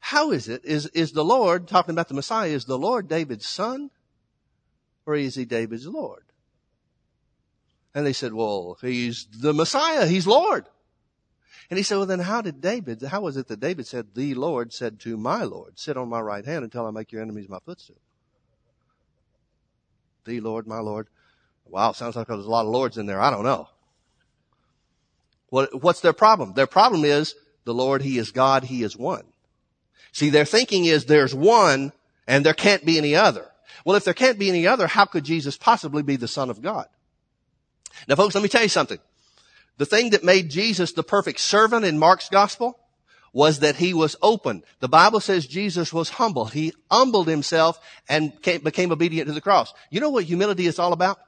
How 0.00 0.30
is 0.30 0.48
it? 0.48 0.64
Is, 0.64 0.86
is 0.86 1.12
the 1.12 1.24
Lord, 1.24 1.68
talking 1.68 1.94
about 1.94 2.08
the 2.08 2.14
Messiah, 2.14 2.50
is 2.50 2.64
the 2.64 2.78
Lord 2.78 3.08
David's 3.08 3.46
son? 3.46 3.90
or 5.08 5.16
is 5.16 5.36
he 5.36 5.46
David's 5.46 5.86
Lord? 5.86 6.22
And 7.94 8.06
they 8.06 8.12
said, 8.12 8.34
well, 8.34 8.76
he's 8.82 9.26
the 9.40 9.54
Messiah. 9.54 10.06
He's 10.06 10.26
Lord. 10.26 10.66
And 11.70 11.78
he 11.78 11.82
said, 11.82 11.96
well, 11.96 12.04
then 12.04 12.18
how 12.20 12.42
did 12.42 12.60
David, 12.60 13.00
how 13.00 13.22
was 13.22 13.38
it 13.38 13.48
that 13.48 13.58
David 13.58 13.86
said, 13.86 14.08
the 14.14 14.34
Lord 14.34 14.70
said 14.70 15.00
to 15.00 15.16
my 15.16 15.44
Lord, 15.44 15.78
sit 15.78 15.96
on 15.96 16.10
my 16.10 16.20
right 16.20 16.44
hand 16.44 16.62
until 16.62 16.86
I 16.86 16.90
make 16.90 17.10
your 17.10 17.22
enemies 17.22 17.48
my 17.48 17.58
footstool? 17.64 17.96
The 20.26 20.40
Lord, 20.40 20.66
my 20.66 20.80
Lord. 20.80 21.08
Wow, 21.64 21.92
sounds 21.92 22.14
like 22.14 22.26
there's 22.26 22.44
a 22.44 22.50
lot 22.50 22.66
of 22.66 22.72
Lords 22.72 22.98
in 22.98 23.06
there. 23.06 23.20
I 23.20 23.30
don't 23.30 23.44
know. 23.44 23.66
What, 25.50 25.82
what's 25.82 26.00
their 26.00 26.12
problem? 26.12 26.54
Their 26.54 26.66
problem 26.66 27.04
is 27.04 27.34
the 27.64 27.74
Lord, 27.74 28.02
He 28.02 28.18
is 28.18 28.30
God, 28.30 28.64
He 28.64 28.82
is 28.82 28.96
one. 28.96 29.24
See, 30.12 30.30
their 30.30 30.44
thinking 30.44 30.84
is 30.84 31.04
there's 31.04 31.34
one 31.34 31.92
and 32.26 32.44
there 32.44 32.54
can't 32.54 32.84
be 32.84 32.98
any 32.98 33.14
other. 33.14 33.46
Well, 33.84 33.96
if 33.96 34.04
there 34.04 34.14
can't 34.14 34.38
be 34.38 34.48
any 34.48 34.66
other, 34.66 34.86
how 34.86 35.04
could 35.04 35.24
Jesus 35.24 35.56
possibly 35.56 36.02
be 36.02 36.16
the 36.16 36.28
Son 36.28 36.50
of 36.50 36.60
God? 36.60 36.86
Now 38.06 38.16
folks, 38.16 38.34
let 38.34 38.42
me 38.42 38.48
tell 38.48 38.62
you 38.62 38.68
something. 38.68 38.98
The 39.78 39.86
thing 39.86 40.10
that 40.10 40.24
made 40.24 40.50
Jesus 40.50 40.92
the 40.92 41.02
perfect 41.02 41.40
servant 41.40 41.84
in 41.84 41.98
Mark's 41.98 42.28
gospel 42.28 42.78
was 43.32 43.60
that 43.60 43.76
he 43.76 43.94
was 43.94 44.16
open. 44.22 44.62
The 44.80 44.88
Bible 44.88 45.20
says 45.20 45.46
Jesus 45.46 45.92
was 45.92 46.08
humble. 46.08 46.46
He 46.46 46.72
humbled 46.90 47.28
himself 47.28 47.78
and 48.08 48.32
became 48.42 48.90
obedient 48.90 49.28
to 49.28 49.34
the 49.34 49.40
cross. 49.40 49.72
You 49.90 50.00
know 50.00 50.10
what 50.10 50.24
humility 50.24 50.66
is 50.66 50.78
all 50.78 50.92
about? 50.92 51.18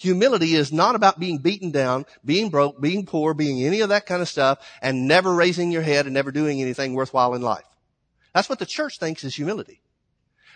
Humility 0.00 0.54
is 0.54 0.72
not 0.72 0.94
about 0.94 1.20
being 1.20 1.36
beaten 1.36 1.72
down, 1.72 2.06
being 2.24 2.48
broke, 2.48 2.80
being 2.80 3.04
poor, 3.04 3.34
being 3.34 3.62
any 3.62 3.82
of 3.82 3.90
that 3.90 4.06
kind 4.06 4.22
of 4.22 4.30
stuff, 4.30 4.58
and 4.80 5.06
never 5.06 5.34
raising 5.34 5.70
your 5.70 5.82
head 5.82 6.06
and 6.06 6.14
never 6.14 6.32
doing 6.32 6.62
anything 6.62 6.94
worthwhile 6.94 7.34
in 7.34 7.42
life. 7.42 7.66
That's 8.32 8.48
what 8.48 8.58
the 8.58 8.64
church 8.64 8.98
thinks 8.98 9.24
is 9.24 9.34
humility. 9.34 9.82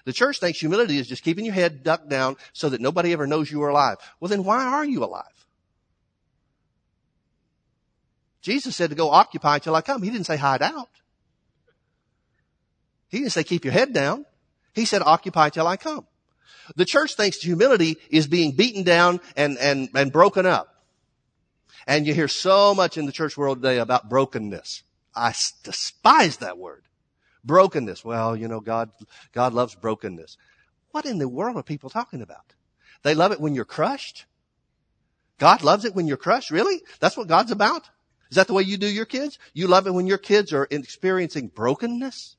The 0.06 0.14
church 0.14 0.40
thinks 0.40 0.60
humility 0.60 0.96
is 0.96 1.06
just 1.06 1.22
keeping 1.22 1.44
your 1.44 1.52
head 1.52 1.82
ducked 1.82 2.08
down 2.08 2.36
so 2.54 2.70
that 2.70 2.80
nobody 2.80 3.12
ever 3.12 3.26
knows 3.26 3.50
you 3.50 3.62
are 3.64 3.68
alive. 3.68 3.98
Well, 4.18 4.30
then 4.30 4.44
why 4.44 4.64
are 4.64 4.84
you 4.84 5.04
alive? 5.04 5.24
Jesus 8.40 8.74
said 8.74 8.88
to 8.88 8.96
go 8.96 9.10
occupy 9.10 9.58
till 9.58 9.76
I 9.76 9.82
come. 9.82 10.02
He 10.02 10.08
didn't 10.08 10.26
say 10.26 10.38
hide 10.38 10.62
out. 10.62 10.88
He 13.08 13.18
didn't 13.18 13.32
say 13.32 13.44
keep 13.44 13.66
your 13.66 13.74
head 13.74 13.92
down. 13.92 14.24
He 14.72 14.86
said 14.86 15.02
occupy 15.02 15.50
till 15.50 15.66
I 15.66 15.76
come. 15.76 16.06
The 16.76 16.84
church 16.84 17.14
thinks 17.14 17.38
humility 17.38 17.96
is 18.10 18.26
being 18.26 18.52
beaten 18.52 18.82
down 18.82 19.20
and, 19.36 19.58
and, 19.58 19.88
and 19.94 20.12
broken 20.12 20.46
up. 20.46 20.84
And 21.86 22.06
you 22.06 22.14
hear 22.14 22.28
so 22.28 22.74
much 22.74 22.96
in 22.96 23.06
the 23.06 23.12
church 23.12 23.36
world 23.36 23.62
today 23.62 23.78
about 23.78 24.08
brokenness. 24.08 24.82
I 25.14 25.34
despise 25.62 26.38
that 26.38 26.58
word. 26.58 26.84
Brokenness. 27.44 28.04
Well, 28.04 28.34
you 28.36 28.48
know, 28.48 28.60
God, 28.60 28.90
God 29.32 29.52
loves 29.52 29.74
brokenness. 29.74 30.36
What 30.92 31.04
in 31.04 31.18
the 31.18 31.28
world 31.28 31.56
are 31.56 31.62
people 31.62 31.90
talking 31.90 32.22
about? 32.22 32.54
They 33.02 33.14
love 33.14 33.32
it 33.32 33.40
when 33.40 33.54
you're 33.54 33.64
crushed? 33.64 34.24
God 35.38 35.62
loves 35.62 35.84
it 35.84 35.94
when 35.94 36.06
you're 36.06 36.16
crushed? 36.16 36.50
Really? 36.50 36.80
That's 37.00 37.16
what 37.16 37.28
God's 37.28 37.50
about? 37.50 37.88
Is 38.30 38.36
that 38.36 38.46
the 38.46 38.54
way 38.54 38.62
you 38.62 38.76
do 38.76 38.86
your 38.86 39.04
kids? 39.04 39.38
You 39.52 39.66
love 39.66 39.86
it 39.86 39.92
when 39.92 40.06
your 40.06 40.18
kids 40.18 40.52
are 40.52 40.66
experiencing 40.70 41.48
brokenness? 41.48 42.36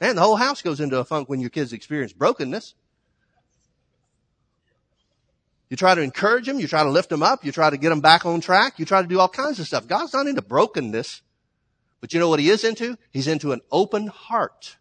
Man, 0.00 0.16
the 0.16 0.22
whole 0.22 0.36
house 0.36 0.62
goes 0.62 0.80
into 0.80 0.98
a 0.98 1.04
funk 1.04 1.28
when 1.28 1.40
your 1.40 1.50
kids 1.50 1.72
experience 1.72 2.12
brokenness. 2.12 2.74
You 5.70 5.76
try 5.76 5.94
to 5.94 6.02
encourage 6.02 6.46
them. 6.46 6.58
You 6.58 6.66
try 6.66 6.82
to 6.82 6.90
lift 6.90 7.08
them 7.08 7.22
up. 7.22 7.44
You 7.44 7.52
try 7.52 7.70
to 7.70 7.76
get 7.76 7.88
them 7.88 8.00
back 8.00 8.26
on 8.26 8.40
track. 8.40 8.78
You 8.78 8.84
try 8.84 9.00
to 9.00 9.08
do 9.08 9.20
all 9.20 9.28
kinds 9.28 9.60
of 9.60 9.66
stuff. 9.66 9.86
God's 9.86 10.12
not 10.12 10.26
into 10.26 10.42
brokenness. 10.42 11.22
But 12.00 12.12
you 12.12 12.18
know 12.18 12.28
what 12.28 12.40
he 12.40 12.50
is 12.50 12.64
into? 12.64 12.98
He's 13.10 13.28
into 13.28 13.52
an 13.52 13.60
open 13.70 14.08
heart. 14.08 14.76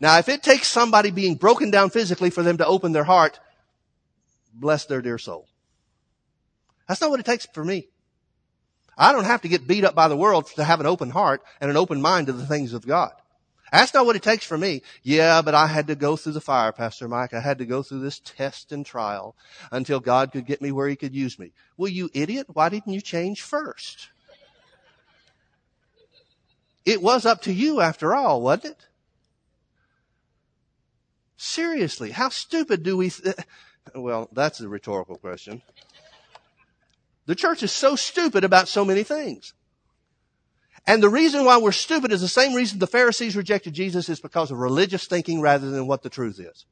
Now, 0.00 0.18
if 0.18 0.28
it 0.28 0.44
takes 0.44 0.68
somebody 0.68 1.10
being 1.10 1.34
broken 1.34 1.72
down 1.72 1.90
physically 1.90 2.30
for 2.30 2.44
them 2.44 2.58
to 2.58 2.66
open 2.66 2.92
their 2.92 3.04
heart, 3.04 3.40
bless 4.54 4.84
their 4.84 5.02
dear 5.02 5.18
soul. 5.18 5.48
That's 6.86 7.00
not 7.00 7.10
what 7.10 7.20
it 7.20 7.26
takes 7.26 7.46
for 7.46 7.64
me. 7.64 7.88
I 8.96 9.12
don't 9.12 9.24
have 9.24 9.42
to 9.42 9.48
get 9.48 9.66
beat 9.66 9.84
up 9.84 9.94
by 9.94 10.06
the 10.08 10.16
world 10.16 10.46
to 10.54 10.64
have 10.64 10.78
an 10.80 10.86
open 10.86 11.10
heart 11.10 11.42
and 11.60 11.70
an 11.70 11.76
open 11.76 12.00
mind 12.00 12.28
to 12.28 12.32
the 12.32 12.46
things 12.46 12.72
of 12.72 12.86
God. 12.86 13.12
That's 13.72 13.92
not 13.94 14.06
what 14.06 14.16
it 14.16 14.22
takes 14.22 14.44
for 14.44 14.56
me. 14.56 14.82
Yeah, 15.02 15.42
but 15.42 15.54
I 15.54 15.66
had 15.66 15.86
to 15.88 15.94
go 15.94 16.16
through 16.16 16.32
the 16.32 16.40
fire, 16.40 16.72
Pastor 16.72 17.08
Mike. 17.08 17.34
I 17.34 17.40
had 17.40 17.58
to 17.58 17.66
go 17.66 17.82
through 17.82 18.00
this 18.00 18.20
test 18.20 18.72
and 18.72 18.84
trial 18.84 19.36
until 19.70 20.00
God 20.00 20.32
could 20.32 20.46
get 20.46 20.62
me 20.62 20.72
where 20.72 20.88
he 20.88 20.96
could 20.96 21.14
use 21.14 21.38
me. 21.38 21.52
Well, 21.76 21.90
you 21.90 22.10
idiot, 22.14 22.46
why 22.52 22.68
didn't 22.68 22.92
you 22.92 23.00
change 23.00 23.42
first? 23.42 24.08
It 26.84 27.02
was 27.02 27.26
up 27.26 27.42
to 27.42 27.52
you 27.52 27.80
after 27.80 28.14
all, 28.14 28.40
wasn't 28.40 28.72
it? 28.72 28.86
Seriously, 31.36 32.10
how 32.10 32.30
stupid 32.30 32.82
do 32.82 32.96
we, 32.96 33.10
th- 33.10 33.36
well, 33.94 34.28
that's 34.32 34.60
a 34.60 34.68
rhetorical 34.68 35.16
question. 35.16 35.62
The 37.26 37.34
church 37.34 37.62
is 37.62 37.72
so 37.72 37.94
stupid 37.94 38.42
about 38.42 38.68
so 38.68 38.84
many 38.84 39.02
things. 39.02 39.52
And 40.88 41.02
the 41.02 41.10
reason 41.10 41.44
why 41.44 41.58
we're 41.58 41.70
stupid 41.72 42.12
is 42.12 42.22
the 42.22 42.28
same 42.28 42.54
reason 42.54 42.78
the 42.78 42.86
Pharisees 42.86 43.36
rejected 43.36 43.74
Jesus 43.74 44.08
is 44.08 44.20
because 44.20 44.50
of 44.50 44.56
religious 44.56 45.06
thinking 45.06 45.42
rather 45.42 45.70
than 45.70 45.86
what 45.86 46.02
the 46.02 46.08
truth 46.08 46.40
is. 46.40 46.64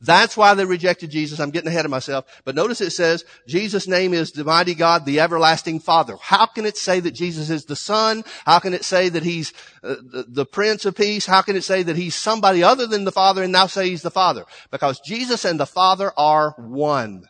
That's 0.00 0.36
why 0.36 0.54
they 0.54 0.64
rejected 0.64 1.10
Jesus. 1.10 1.40
I'm 1.40 1.50
getting 1.50 1.68
ahead 1.68 1.84
of 1.84 1.90
myself. 1.90 2.42
But 2.44 2.54
notice 2.54 2.80
it 2.80 2.90
says, 2.90 3.24
Jesus' 3.48 3.88
name 3.88 4.14
is 4.14 4.30
the 4.30 4.44
mighty 4.44 4.76
God, 4.76 5.04
the 5.04 5.18
everlasting 5.18 5.80
Father. 5.80 6.16
How 6.20 6.46
can 6.46 6.64
it 6.64 6.76
say 6.76 7.00
that 7.00 7.10
Jesus 7.10 7.50
is 7.50 7.64
the 7.64 7.74
Son? 7.74 8.22
How 8.44 8.60
can 8.60 8.72
it 8.72 8.84
say 8.84 9.08
that 9.08 9.24
He's 9.24 9.52
uh, 9.82 9.96
the, 10.00 10.24
the 10.28 10.46
Prince 10.46 10.84
of 10.84 10.94
Peace? 10.94 11.26
How 11.26 11.42
can 11.42 11.56
it 11.56 11.64
say 11.64 11.82
that 11.82 11.96
He's 11.96 12.14
somebody 12.14 12.62
other 12.62 12.86
than 12.86 13.02
the 13.02 13.10
Father 13.10 13.42
and 13.42 13.52
now 13.52 13.66
say 13.66 13.88
He's 13.88 14.02
the 14.02 14.12
Father? 14.12 14.44
Because 14.70 15.00
Jesus 15.00 15.44
and 15.44 15.58
the 15.58 15.66
Father 15.66 16.12
are 16.16 16.54
one. 16.56 17.24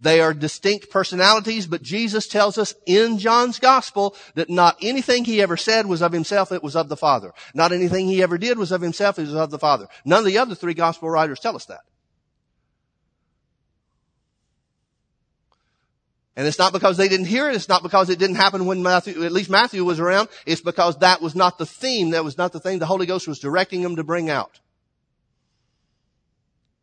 They 0.00 0.20
are 0.20 0.32
distinct 0.32 0.90
personalities, 0.90 1.66
but 1.66 1.82
Jesus 1.82 2.26
tells 2.26 2.56
us 2.56 2.74
in 2.86 3.18
John's 3.18 3.58
gospel 3.58 4.16
that 4.34 4.48
not 4.48 4.78
anything 4.80 5.24
he 5.24 5.42
ever 5.42 5.58
said 5.58 5.86
was 5.86 6.00
of 6.00 6.12
himself, 6.12 6.52
it 6.52 6.62
was 6.62 6.74
of 6.74 6.88
the 6.88 6.96
Father. 6.96 7.32
Not 7.54 7.72
anything 7.72 8.08
he 8.08 8.22
ever 8.22 8.38
did 8.38 8.58
was 8.58 8.72
of 8.72 8.80
himself, 8.80 9.18
it 9.18 9.22
was 9.22 9.34
of 9.34 9.50
the 9.50 9.58
Father. 9.58 9.88
None 10.06 10.20
of 10.20 10.24
the 10.24 10.38
other 10.38 10.54
three 10.54 10.72
gospel 10.72 11.10
writers 11.10 11.38
tell 11.38 11.54
us 11.54 11.66
that. 11.66 11.80
And 16.34 16.46
it's 16.46 16.58
not 16.58 16.72
because 16.72 16.96
they 16.96 17.08
didn't 17.08 17.26
hear 17.26 17.50
it. 17.50 17.54
It's 17.54 17.68
not 17.68 17.82
because 17.82 18.08
it 18.08 18.18
didn't 18.18 18.36
happen 18.36 18.64
when 18.64 18.82
Matthew, 18.82 19.24
at 19.24 19.32
least 19.32 19.50
Matthew 19.50 19.84
was 19.84 20.00
around. 20.00 20.30
It's 20.46 20.62
because 20.62 20.96
that 21.00 21.20
was 21.20 21.34
not 21.34 21.58
the 21.58 21.66
theme. 21.66 22.10
That 22.10 22.24
was 22.24 22.38
not 22.38 22.52
the 22.52 22.60
thing 22.60 22.78
the 22.78 22.86
Holy 22.86 23.04
Ghost 23.04 23.28
was 23.28 23.38
directing 23.38 23.82
them 23.82 23.96
to 23.96 24.04
bring 24.04 24.30
out 24.30 24.60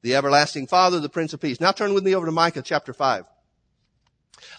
the 0.08 0.15
everlasting 0.15 0.67
Father, 0.67 1.02
the 1.02 1.10
Prince 1.10 1.34
of 1.34 1.41
Peace. 1.41 1.60
Now 1.60 1.74
turn 1.74 1.93
with 1.93 2.02
me 2.02 2.15
over 2.15 2.26
to 2.26 2.32
Micah 2.32 2.62
chapter 2.62 2.93
5. 2.93 3.26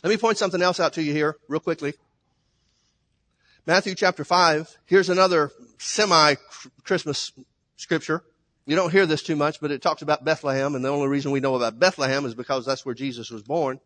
Let 0.05 0.11
me 0.11 0.19
point 0.19 0.37
something 0.37 0.61
else 0.61 0.79
out 0.79 0.93
to 0.93 1.03
you 1.03 1.15
here 1.15 1.37
real 1.49 1.59
quickly. 1.59 1.95
Matthew 3.67 3.95
chapter 3.95 4.25
5, 4.25 4.77
here's 4.85 5.09
another 5.09 5.51
semi-Christmas 5.79 7.33
scripture. 7.77 8.23
You 8.67 8.77
don't 8.77 8.93
hear 8.93 9.07
this 9.07 9.23
too 9.23 9.37
much, 9.37 9.59
but 9.59 9.71
it 9.71 9.81
talks 9.81 10.03
about 10.03 10.23
Bethlehem, 10.23 10.75
and 10.75 10.85
the 10.85 10.91
only 10.91 11.09
reason 11.09 11.31
we 11.31 11.41
know 11.41 11.55
about 11.55 11.79
Bethlehem 11.79 12.27
is 12.27 12.35
because 12.35 12.67
that's 12.67 12.85
where 12.85 12.95
Jesus 12.95 13.31
was 13.31 13.43
born. 13.43 13.81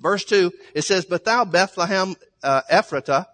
Verse 0.00 0.24
2, 0.24 0.52
it 0.74 0.82
says, 0.82 1.04
But 1.04 1.26
thou, 1.26 1.44
Bethlehem 1.44 2.16
uh, 2.42 2.62
Ephratah, 2.72 3.26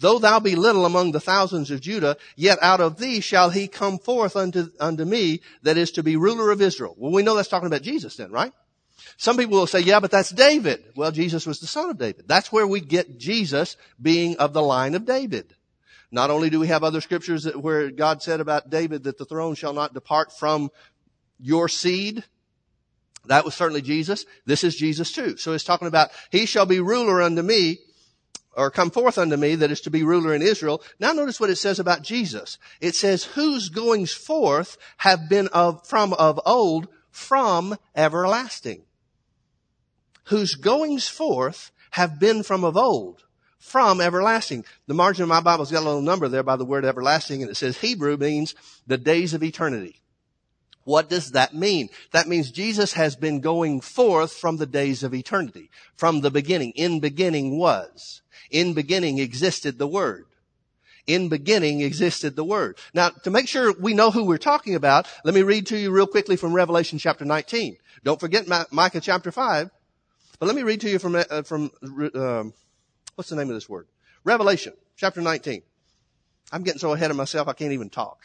Though 0.00 0.18
thou 0.18 0.40
be 0.40 0.56
little 0.56 0.86
among 0.86 1.12
the 1.12 1.20
thousands 1.20 1.70
of 1.70 1.80
Judah, 1.80 2.16
yet 2.36 2.58
out 2.60 2.80
of 2.80 2.98
thee 2.98 3.20
shall 3.20 3.50
he 3.50 3.68
come 3.68 3.98
forth 3.98 4.36
unto, 4.36 4.68
unto 4.80 5.04
me 5.04 5.40
that 5.62 5.78
is 5.78 5.92
to 5.92 6.02
be 6.02 6.16
ruler 6.16 6.50
of 6.50 6.60
Israel. 6.60 6.94
Well, 6.98 7.12
we 7.12 7.22
know 7.22 7.36
that's 7.36 7.48
talking 7.48 7.68
about 7.68 7.82
Jesus 7.82 8.16
then, 8.16 8.32
right? 8.32 8.52
Some 9.16 9.36
people 9.36 9.58
will 9.58 9.66
say, 9.66 9.80
yeah, 9.80 10.00
but 10.00 10.10
that's 10.10 10.30
David. 10.30 10.84
Well, 10.96 11.12
Jesus 11.12 11.46
was 11.46 11.60
the 11.60 11.66
son 11.66 11.90
of 11.90 11.98
David. 11.98 12.26
That's 12.26 12.50
where 12.50 12.66
we 12.66 12.80
get 12.80 13.18
Jesus 13.18 13.76
being 14.00 14.36
of 14.38 14.52
the 14.52 14.62
line 14.62 14.94
of 14.94 15.04
David. 15.04 15.54
Not 16.10 16.30
only 16.30 16.50
do 16.50 16.58
we 16.60 16.68
have 16.68 16.84
other 16.84 17.00
scriptures 17.00 17.44
where 17.54 17.90
God 17.90 18.22
said 18.22 18.40
about 18.40 18.70
David 18.70 19.04
that 19.04 19.18
the 19.18 19.24
throne 19.24 19.54
shall 19.54 19.72
not 19.72 19.94
depart 19.94 20.32
from 20.36 20.70
your 21.38 21.68
seed. 21.68 22.24
That 23.26 23.44
was 23.44 23.54
certainly 23.54 23.82
Jesus. 23.82 24.24
This 24.44 24.64
is 24.64 24.76
Jesus 24.76 25.12
too. 25.12 25.36
So 25.36 25.52
it's 25.52 25.64
talking 25.64 25.88
about, 25.88 26.10
he 26.30 26.46
shall 26.46 26.66
be 26.66 26.80
ruler 26.80 27.22
unto 27.22 27.42
me 27.42 27.78
or 28.56 28.70
come 28.70 28.90
forth 28.90 29.18
unto 29.18 29.36
me 29.36 29.54
that 29.56 29.70
is 29.70 29.80
to 29.82 29.90
be 29.90 30.02
ruler 30.02 30.34
in 30.34 30.42
Israel. 30.42 30.82
Now 30.98 31.12
notice 31.12 31.40
what 31.40 31.50
it 31.50 31.56
says 31.56 31.78
about 31.78 32.02
Jesus. 32.02 32.58
It 32.80 32.94
says, 32.94 33.24
whose 33.24 33.68
goings 33.68 34.12
forth 34.12 34.76
have 34.98 35.28
been 35.28 35.48
of, 35.48 35.86
from 35.86 36.12
of 36.14 36.40
old, 36.44 36.88
from 37.10 37.76
everlasting. 37.94 38.82
Whose 40.24 40.54
goings 40.54 41.08
forth 41.08 41.70
have 41.90 42.18
been 42.18 42.42
from 42.42 42.64
of 42.64 42.76
old, 42.76 43.24
from 43.58 44.00
everlasting. 44.00 44.64
The 44.86 44.94
margin 44.94 45.22
of 45.24 45.28
my 45.28 45.40
Bible's 45.40 45.70
got 45.70 45.82
a 45.82 45.86
little 45.86 46.00
number 46.00 46.28
there 46.28 46.42
by 46.42 46.56
the 46.56 46.64
word 46.64 46.84
everlasting 46.84 47.42
and 47.42 47.50
it 47.50 47.56
says 47.56 47.78
Hebrew 47.78 48.16
means 48.16 48.54
the 48.86 48.98
days 48.98 49.34
of 49.34 49.42
eternity. 49.42 50.00
What 50.84 51.08
does 51.08 51.32
that 51.32 51.54
mean? 51.54 51.88
That 52.12 52.28
means 52.28 52.50
Jesus 52.50 52.92
has 52.92 53.16
been 53.16 53.40
going 53.40 53.80
forth 53.80 54.32
from 54.32 54.58
the 54.58 54.66
days 54.66 55.02
of 55.02 55.14
eternity, 55.14 55.70
from 55.96 56.20
the 56.20 56.30
beginning. 56.30 56.72
In 56.72 57.00
beginning 57.00 57.58
was. 57.58 58.20
In 58.54 58.72
beginning 58.72 59.18
existed 59.18 59.78
the 59.78 59.86
Word. 59.88 60.26
In 61.08 61.28
beginning 61.28 61.80
existed 61.80 62.36
the 62.36 62.44
Word. 62.44 62.78
Now, 62.94 63.10
to 63.24 63.30
make 63.30 63.48
sure 63.48 63.74
we 63.80 63.94
know 63.94 64.12
who 64.12 64.24
we're 64.24 64.38
talking 64.38 64.76
about, 64.76 65.08
let 65.24 65.34
me 65.34 65.42
read 65.42 65.66
to 65.66 65.76
you 65.76 65.90
real 65.90 66.06
quickly 66.06 66.36
from 66.36 66.52
Revelation 66.52 67.00
chapter 67.00 67.24
19. 67.24 67.76
Don't 68.04 68.20
forget 68.20 68.46
Micah 68.70 69.00
chapter 69.00 69.32
5. 69.32 69.70
But 70.38 70.46
let 70.46 70.54
me 70.54 70.62
read 70.62 70.80
to 70.82 70.88
you 70.88 71.00
from, 71.00 71.16
uh, 71.16 71.42
from, 71.42 71.72
um, 72.14 72.54
what's 73.16 73.28
the 73.28 73.34
name 73.34 73.48
of 73.48 73.54
this 73.54 73.68
word? 73.68 73.88
Revelation 74.22 74.72
chapter 74.96 75.20
19. 75.20 75.62
I'm 76.52 76.62
getting 76.62 76.78
so 76.78 76.92
ahead 76.92 77.10
of 77.10 77.16
myself 77.16 77.48
I 77.48 77.54
can't 77.54 77.72
even 77.72 77.90
talk. 77.90 78.18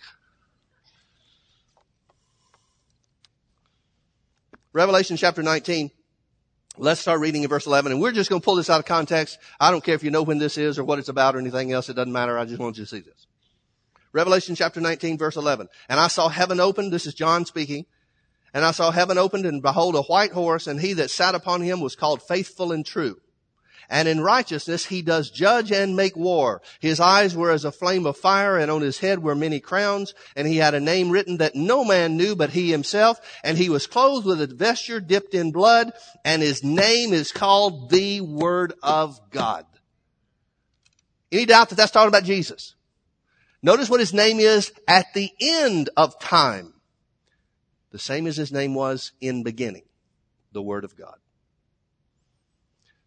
Revelation 4.73 5.17
chapter 5.17 5.41
19. 5.41 5.89
Let's 6.81 7.01
start 7.01 7.19
reading 7.19 7.43
in 7.43 7.49
verse 7.49 7.67
11 7.67 7.91
and 7.91 7.99
we're 7.99 8.13
just 8.13 8.29
going 8.29 8.41
to 8.41 8.45
pull 8.45 8.55
this 8.55 8.69
out 8.69 8.79
of 8.79 8.85
context. 8.85 9.37
I 9.59 9.69
don't 9.69 9.83
care 9.83 9.95
if 9.95 10.03
you 10.03 10.11
know 10.11 10.23
when 10.23 10.37
this 10.37 10.57
is 10.57 10.79
or 10.79 10.85
what 10.85 10.97
it's 10.97 11.09
about 11.09 11.35
or 11.35 11.39
anything 11.39 11.73
else. 11.73 11.89
It 11.89 11.95
doesn't 11.95 12.13
matter. 12.13 12.37
I 12.37 12.45
just 12.45 12.57
want 12.57 12.77
you 12.77 12.85
to 12.85 12.89
see 12.89 13.01
this. 13.01 13.27
Revelation 14.13 14.55
chapter 14.55 14.79
19 14.79 15.17
verse 15.17 15.35
11. 15.35 15.67
And 15.89 15.99
I 15.99 16.07
saw 16.07 16.29
heaven 16.29 16.61
opened. 16.61 16.93
This 16.93 17.05
is 17.05 17.13
John 17.13 17.45
speaking. 17.45 17.85
And 18.53 18.63
I 18.63 18.71
saw 18.71 18.91
heaven 18.91 19.17
opened 19.17 19.45
and 19.45 19.61
behold 19.61 19.95
a 19.95 20.03
white 20.03 20.31
horse 20.31 20.67
and 20.67 20.79
he 20.79 20.93
that 20.93 21.11
sat 21.11 21.35
upon 21.35 21.61
him 21.63 21.81
was 21.81 21.97
called 21.97 22.23
faithful 22.23 22.71
and 22.71 22.85
true 22.85 23.19
and 23.89 24.07
in 24.07 24.21
righteousness 24.21 24.85
he 24.85 25.01
does 25.01 25.29
judge 25.29 25.71
and 25.71 25.95
make 25.95 26.15
war. 26.15 26.61
His 26.79 26.99
eyes 26.99 27.35
were 27.35 27.51
as 27.51 27.65
a 27.65 27.71
flame 27.71 28.05
of 28.05 28.17
fire, 28.17 28.57
and 28.57 28.69
on 28.69 28.81
his 28.81 28.99
head 28.99 29.23
were 29.23 29.35
many 29.35 29.59
crowns, 29.59 30.13
and 30.35 30.47
he 30.47 30.57
had 30.57 30.73
a 30.73 30.79
name 30.79 31.09
written 31.09 31.37
that 31.37 31.55
no 31.55 31.83
man 31.83 32.15
knew 32.17 32.35
but 32.35 32.51
he 32.51 32.71
himself, 32.71 33.19
and 33.43 33.57
he 33.57 33.69
was 33.69 33.87
clothed 33.87 34.25
with 34.25 34.41
a 34.41 34.47
vesture 34.47 34.99
dipped 34.99 35.33
in 35.33 35.51
blood, 35.51 35.91
and 36.23 36.41
his 36.41 36.63
name 36.63 37.13
is 37.13 37.31
called 37.31 37.89
the 37.89 38.21
Word 38.21 38.73
of 38.83 39.19
God. 39.31 39.65
Any 41.31 41.45
doubt 41.45 41.69
that 41.69 41.75
that's 41.75 41.91
talking 41.91 42.07
about 42.07 42.23
Jesus? 42.23 42.75
Notice 43.61 43.89
what 43.89 43.99
his 43.99 44.13
name 44.13 44.39
is 44.39 44.71
at 44.87 45.07
the 45.13 45.31
end 45.41 45.89
of 45.97 46.19
time. 46.19 46.73
The 47.91 47.99
same 47.99 48.27
as 48.27 48.37
his 48.37 48.51
name 48.51 48.73
was 48.73 49.11
in 49.19 49.43
beginning. 49.43 49.83
The 50.51 50.61
Word 50.61 50.83
of 50.83 50.95
God. 50.95 51.17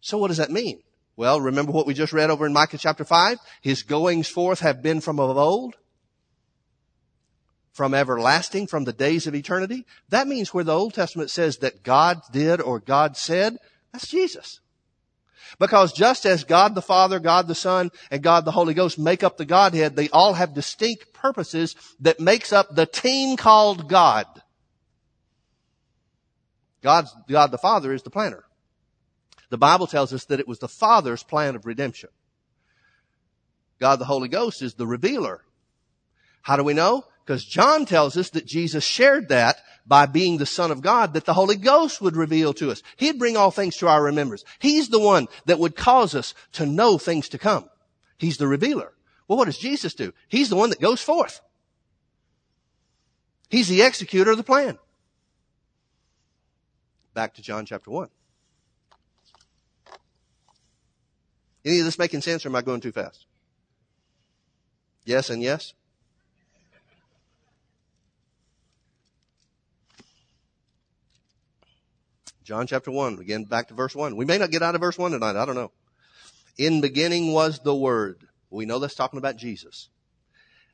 So 0.03 0.17
what 0.17 0.27
does 0.27 0.37
that 0.37 0.51
mean? 0.51 0.83
Well, 1.15 1.39
remember 1.39 1.71
what 1.71 1.87
we 1.87 1.93
just 1.93 2.11
read 2.11 2.29
over 2.29 2.45
in 2.45 2.51
Micah 2.51 2.77
chapter 2.77 3.05
5? 3.05 3.37
His 3.61 3.83
goings 3.83 4.27
forth 4.27 4.59
have 4.59 4.83
been 4.83 4.99
from 4.99 5.17
of 5.17 5.37
old, 5.37 5.75
from 7.71 7.93
everlasting, 7.93 8.67
from 8.67 8.83
the 8.83 8.91
days 8.91 9.27
of 9.27 9.33
eternity. 9.33 9.85
That 10.09 10.27
means 10.27 10.53
where 10.53 10.65
the 10.65 10.75
Old 10.75 10.93
Testament 10.93 11.29
says 11.29 11.59
that 11.59 11.83
God 11.83 12.19
did 12.33 12.59
or 12.59 12.81
God 12.81 13.15
said, 13.15 13.57
that's 13.93 14.09
Jesus. 14.09 14.59
Because 15.57 15.93
just 15.93 16.25
as 16.25 16.43
God 16.43 16.75
the 16.75 16.81
Father, 16.81 17.19
God 17.19 17.47
the 17.47 17.55
Son, 17.55 17.89
and 18.11 18.21
God 18.21 18.43
the 18.43 18.51
Holy 18.51 18.73
Ghost 18.73 18.99
make 18.99 19.23
up 19.23 19.37
the 19.37 19.45
Godhead, 19.45 19.95
they 19.95 20.09
all 20.09 20.33
have 20.33 20.53
distinct 20.53 21.13
purposes 21.13 21.77
that 22.01 22.19
makes 22.19 22.51
up 22.51 22.75
the 22.75 22.85
team 22.85 23.37
called 23.37 23.87
God. 23.87 24.25
God's, 26.81 27.15
God 27.29 27.51
the 27.51 27.57
Father 27.57 27.93
is 27.93 28.03
the 28.03 28.09
planner. 28.09 28.43
The 29.53 29.57
Bible 29.59 29.85
tells 29.85 30.11
us 30.11 30.25
that 30.25 30.39
it 30.39 30.47
was 30.47 30.57
the 30.57 30.67
Father's 30.67 31.21
plan 31.21 31.55
of 31.55 31.67
redemption. 31.67 32.09
God 33.79 33.97
the 33.97 34.05
Holy 34.05 34.27
Ghost 34.27 34.63
is 34.63 34.73
the 34.73 34.87
revealer. 34.87 35.43
How 36.41 36.55
do 36.55 36.63
we 36.63 36.73
know? 36.73 37.05
Because 37.23 37.45
John 37.45 37.85
tells 37.85 38.17
us 38.17 38.31
that 38.31 38.47
Jesus 38.47 38.83
shared 38.83 39.29
that 39.29 39.59
by 39.85 40.07
being 40.07 40.39
the 40.39 40.47
Son 40.47 40.71
of 40.71 40.81
God, 40.81 41.13
that 41.13 41.25
the 41.25 41.35
Holy 41.35 41.55
Ghost 41.55 42.01
would 42.01 42.15
reveal 42.15 42.51
to 42.53 42.71
us. 42.71 42.81
He'd 42.97 43.19
bring 43.19 43.37
all 43.37 43.51
things 43.51 43.77
to 43.77 43.87
our 43.87 44.01
remembrance. 44.01 44.43
He's 44.57 44.89
the 44.89 44.97
one 44.97 45.27
that 45.45 45.59
would 45.59 45.75
cause 45.75 46.15
us 46.15 46.33
to 46.53 46.65
know 46.65 46.97
things 46.97 47.29
to 47.29 47.37
come. 47.37 47.69
He's 48.17 48.37
the 48.37 48.47
revealer. 48.47 48.91
Well, 49.27 49.37
what 49.37 49.45
does 49.45 49.59
Jesus 49.59 49.93
do? 49.93 50.15
He's 50.29 50.49
the 50.49 50.55
one 50.55 50.71
that 50.71 50.81
goes 50.81 50.99
forth. 50.99 51.41
He's 53.51 53.67
the 53.67 53.83
executor 53.83 54.31
of 54.31 54.37
the 54.37 54.43
plan. 54.43 54.79
Back 57.13 57.35
to 57.35 57.43
John 57.43 57.67
chapter 57.67 57.91
1. 57.91 58.09
Any 61.65 61.79
of 61.79 61.85
this 61.85 61.99
making 61.99 62.21
sense 62.21 62.45
or 62.45 62.49
am 62.49 62.55
I 62.55 62.61
going 62.61 62.81
too 62.81 62.91
fast? 62.91 63.25
Yes 65.05 65.29
and 65.29 65.41
yes? 65.41 65.73
John 72.43 72.67
chapter 72.67 72.91
1, 72.91 73.19
again 73.19 73.45
back 73.45 73.69
to 73.69 73.73
verse 73.73 73.95
1. 73.95 74.17
We 74.17 74.25
may 74.25 74.37
not 74.37 74.51
get 74.51 74.61
out 74.61 74.75
of 74.75 74.81
verse 74.81 74.97
1 74.97 75.11
tonight, 75.11 75.37
I 75.37 75.45
don't 75.45 75.55
know. 75.55 75.71
In 76.57 76.81
beginning 76.81 77.31
was 77.31 77.59
the 77.59 77.75
Word. 77.75 78.27
We 78.49 78.65
know 78.65 78.79
that's 78.79 78.95
talking 78.95 79.17
about 79.17 79.37
Jesus. 79.37 79.89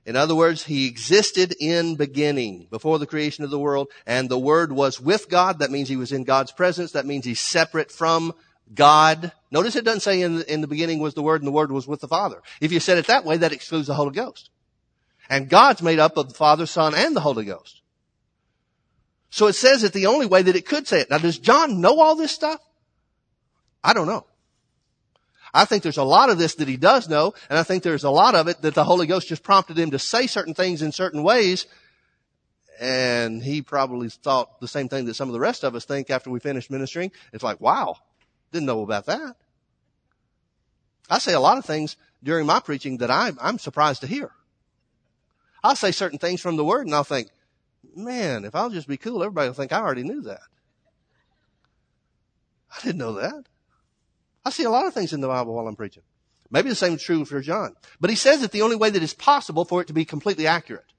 In 0.06 0.15
other 0.15 0.34
words, 0.34 0.63
He 0.63 0.88
existed 0.88 1.54
in 1.60 1.95
beginning, 1.95 2.67
before 2.71 2.97
the 2.97 3.06
creation 3.06 3.43
of 3.43 3.52
the 3.52 3.60
world, 3.60 3.89
and 4.08 4.28
the 4.28 4.39
Word 4.39 4.71
was 4.71 4.99
with 4.99 5.30
God. 5.30 5.60
That 5.60 5.69
means 5.69 5.89
He 5.89 5.95
was 5.95 6.12
in 6.12 6.23
God's 6.23 6.52
presence. 6.52 6.93
That 6.93 7.06
means 7.06 7.26
He's 7.26 7.39
separate 7.39 7.91
from 7.91 8.34
God. 8.74 9.32
Notice 9.51 9.76
it 9.76 9.86
doesn't 9.86 10.01
say 10.01 10.22
in, 10.22 10.41
in 10.43 10.61
the 10.61 10.67
beginning 10.67 10.99
was 10.99 11.13
the 11.13 11.24
Word 11.24 11.41
and 11.41 11.47
the 11.47 11.51
Word 11.51 11.72
was 11.72 11.88
with 11.88 12.01
the 12.01 12.07
Father. 12.07 12.41
If 12.61 12.72
you 12.72 12.80
said 12.80 12.97
it 12.97 13.07
that 13.07 13.26
way, 13.26 13.38
that 13.38 13.51
excludes 13.51 13.88
the 13.88 13.95
Holy 13.95 14.11
Ghost. 14.11 14.49
And 15.30 15.49
God's 15.49 15.82
made 15.82 15.99
up 15.99 16.17
of 16.17 16.30
the 16.30 16.36
Father, 16.36 16.65
Son, 16.65 16.93
and 16.95 17.15
the 17.15 17.22
Holy 17.22 17.45
Ghost. 17.45 17.82
So 19.30 19.47
it 19.47 19.53
says 19.53 19.84
it 19.84 19.93
the 19.93 20.07
only 20.07 20.26
way 20.26 20.41
that 20.41 20.55
it 20.55 20.65
could 20.65 20.88
say 20.88 21.01
it. 21.01 21.09
Now 21.09 21.20
does 21.20 21.38
John 21.38 21.82
know 21.82 21.99
all 21.99 22.15
this 22.15 22.32
stuff? 22.32 22.61
I 23.84 23.93
don't 23.93 24.07
know. 24.07 24.26
I 25.53 25.65
think 25.65 25.84
there's 25.84 25.97
a 25.97 26.03
lot 26.03 26.30
of 26.30 26.38
this 26.38 26.55
that 26.55 26.67
he 26.67 26.78
does 26.78 27.09
know, 27.09 27.34
and 27.49 27.57
I 27.57 27.63
think 27.63 27.82
there's 27.82 28.03
a 28.03 28.09
lot 28.09 28.36
of 28.36 28.47
it 28.47 28.61
that 28.61 28.76
the 28.76 28.84
Holy 28.84 29.07
Ghost 29.07 29.28
just 29.28 29.43
prompted 29.43 29.80
him 29.80 29.91
to 29.91 29.99
say 29.99 30.28
certain 30.28 30.53
things 30.53 30.82
in 30.82 30.91
certain 30.91 31.24
ways, 31.24 31.65
and 32.80 33.41
he 33.41 33.61
probably 33.61 34.09
thought 34.09 34.59
the 34.61 34.67
same 34.67 34.89
thing 34.89 35.05
that 35.05 35.15
some 35.15 35.28
of 35.28 35.34
the 35.34 35.39
rest 35.39 35.63
of 35.63 35.76
us 35.76 35.86
think 35.86 36.09
after 36.09 36.30
we 36.30 36.39
finish 36.39 36.70
ministering. 36.70 37.11
It's 37.34 37.43
like, 37.43 37.59
wow, 37.59 37.97
didn't 38.52 38.66
know 38.66 38.82
about 38.82 39.06
that. 39.06 39.36
I 41.10 41.20
say 41.20 41.34
a 41.34 41.39
lot 41.39 41.58
of 41.58 41.66
things 41.66 41.97
during 42.24 42.45
my 42.45 42.60
preaching 42.60 42.97
that 42.97 43.12
I'm, 43.12 43.38
I'm 43.41 43.58
surprised 43.58 44.02
to 44.02 44.08
hear. 44.08 44.32
I'll 45.64 45.76
say 45.76 45.91
certain 45.91 46.20
things 46.20 46.41
from 46.41 46.56
the 46.56 46.66
Word 46.66 46.86
and 46.86 46.95
I'll 46.95 47.04
think, 47.04 47.30
man, 47.95 48.45
if 48.45 48.56
I'll 48.56 48.70
just 48.70 48.88
be 48.88 48.97
cool, 48.97 49.24
everybody 49.24 49.50
will 49.50 49.56
think 49.56 49.72
I 49.72 49.80
already 49.80 50.04
knew 50.04 50.22
that. 50.22 50.41
I 52.72 52.82
didn't 52.84 53.00
know 53.00 53.14
that. 53.14 53.45
I 54.45 54.52
see 54.52 54.64
a 54.64 54.70
lot 54.70 54.86
of 54.86 54.93
things 54.93 55.14
in 55.14 55.22
the 55.22 55.28
Bible 55.28 55.54
while 55.54 55.68
I'm 55.68 55.76
preaching. 55.76 56.04
Maybe 56.52 56.70
the 56.70 56.76
same 56.76 56.93
is 56.93 57.04
true 57.04 57.26
for 57.26 57.41
John. 57.41 57.76
But 58.00 58.10
he 58.10 58.16
says 58.16 58.41
that 58.41 58.52
the 58.52 58.62
only 58.62 58.76
way 58.76 58.89
that 58.89 59.04
is 59.04 59.14
possible 59.14 59.66
for 59.66 59.82
it 59.82 59.88
to 59.88 59.93
be 59.93 60.06
completely 60.06 60.47
accurate. 60.47 60.93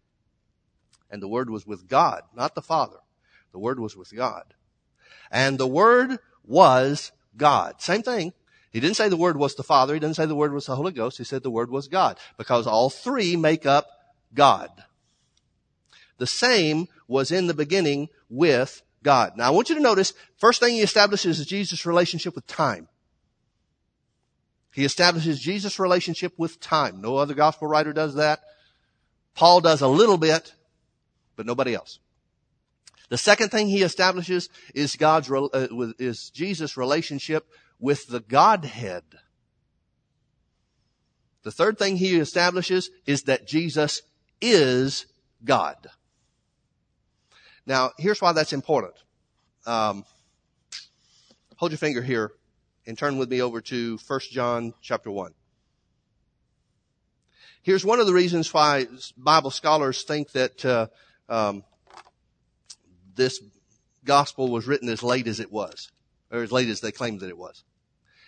And 1.11 1.23
the 1.23 1.29
Word 1.29 1.51
was 1.51 1.67
with 1.67 1.89
God, 1.89 2.23
not 2.35 2.55
the 2.55 2.63
Father. 2.63 2.99
The 3.53 3.59
Word 3.59 3.81
was 3.81 3.97
with 3.97 4.15
God. 4.15 4.55
And 5.31 5.59
the 5.59 5.67
Word 5.67 6.19
was 6.45 7.11
God. 7.37 7.81
Same 7.81 8.03
thing. 8.03 8.33
He 8.71 8.81
didn't 8.81 8.97
say 8.97 9.09
the 9.09 9.17
Word 9.17 9.37
was 9.37 9.55
the 9.55 9.63
Father. 9.63 9.95
He 9.95 10.01
didn't 10.01 10.17
say 10.17 10.27
the 10.27 10.35
Word 10.35 10.53
was 10.53 10.67
the 10.67 10.77
Holy 10.77 10.93
Ghost. 10.93 11.19
He 11.19 11.25
said 11.25 11.43
the 11.43 11.51
Word 11.51 11.71
was 11.71 11.89
God. 11.89 12.19
Because 12.37 12.67
all 12.67 12.91
three 12.91 13.37
make 13.37 13.67
up 13.67 13.87
God. 14.33 14.71
The 16.19 16.27
same 16.27 16.87
was 17.09 17.33
in 17.33 17.47
the 17.47 17.55
beginning 17.55 18.09
with 18.29 18.83
God. 19.03 19.33
Now 19.37 19.49
I 19.49 19.51
want 19.51 19.71
you 19.71 19.75
to 19.75 19.81
notice, 19.81 20.13
first 20.37 20.61
thing 20.61 20.75
he 20.75 20.83
establishes 20.83 21.41
is 21.41 21.47
Jesus' 21.47 21.87
relationship 21.87 22.35
with 22.35 22.47
time. 22.47 22.89
He 24.73 24.85
establishes 24.85 25.41
Jesus' 25.41 25.79
relationship 25.79 26.33
with 26.39 26.61
time. 26.61 27.01
No 27.01 27.17
other 27.17 27.35
gospel 27.35 27.67
writer 27.67 27.93
does 27.93 28.15
that. 28.15 28.41
Paul 29.35 29.61
does 29.61 29.81
a 29.81 29.89
little 29.89 30.19
bit, 30.19 30.55
but 31.35 31.47
nobody 31.47 31.75
else. 31.75 31.99
The 33.11 33.19
second 33.19 33.51
thing 33.51 33.67
he 33.67 33.83
establishes 33.83 34.49
is 34.73 34.95
God's, 34.95 35.31
uh, 35.31 35.67
is 35.99 36.31
Jesus' 36.31 36.77
relationship 36.77 37.47
with 37.81 38.07
the 38.07 38.21
Godhead. 38.21 39.03
The 41.43 41.51
third 41.51 41.77
thing 41.77 41.97
he 41.97 42.17
establishes 42.17 42.89
is 43.07 43.25
that 43.25 43.49
Jesus 43.49 44.03
is 44.41 45.07
God. 45.45 45.89
Now, 47.67 47.91
here's 47.99 48.23
why 48.23 48.33
that's 48.33 48.53
important. 48.53 48.95
Um, 49.67 50.05
hold 51.57 51.73
your 51.73 51.79
finger 51.79 52.03
here 52.03 52.31
and 52.87 52.97
turn 52.97 53.19
with 53.19 53.29
me 53.29 53.43
over 53.43 53.61
to 53.61 53.99
1 54.07 54.21
John 54.31 54.73
chapter 54.81 55.11
1. 55.11 55.35
Here's 57.63 57.85
one 57.85 57.99
of 57.99 58.07
the 58.07 58.15
reasons 58.15 58.55
why 58.55 58.87
Bible 59.17 59.51
scholars 59.51 60.05
think 60.05 60.31
that 60.33 60.65
uh, 60.65 60.87
um, 61.29 61.65
this 63.21 63.41
gospel 64.05 64.49
was 64.49 64.67
written 64.67 64.89
as 64.89 65.03
late 65.03 65.27
as 65.27 65.41
it 65.41 65.53
was, 65.53 65.93
or 66.31 66.43
as 66.43 66.51
late 66.51 66.69
as 66.69 66.81
they 66.81 66.91
claimed 66.91 67.21
that 67.21 67.29
it 67.29 67.37
was. 67.37 67.65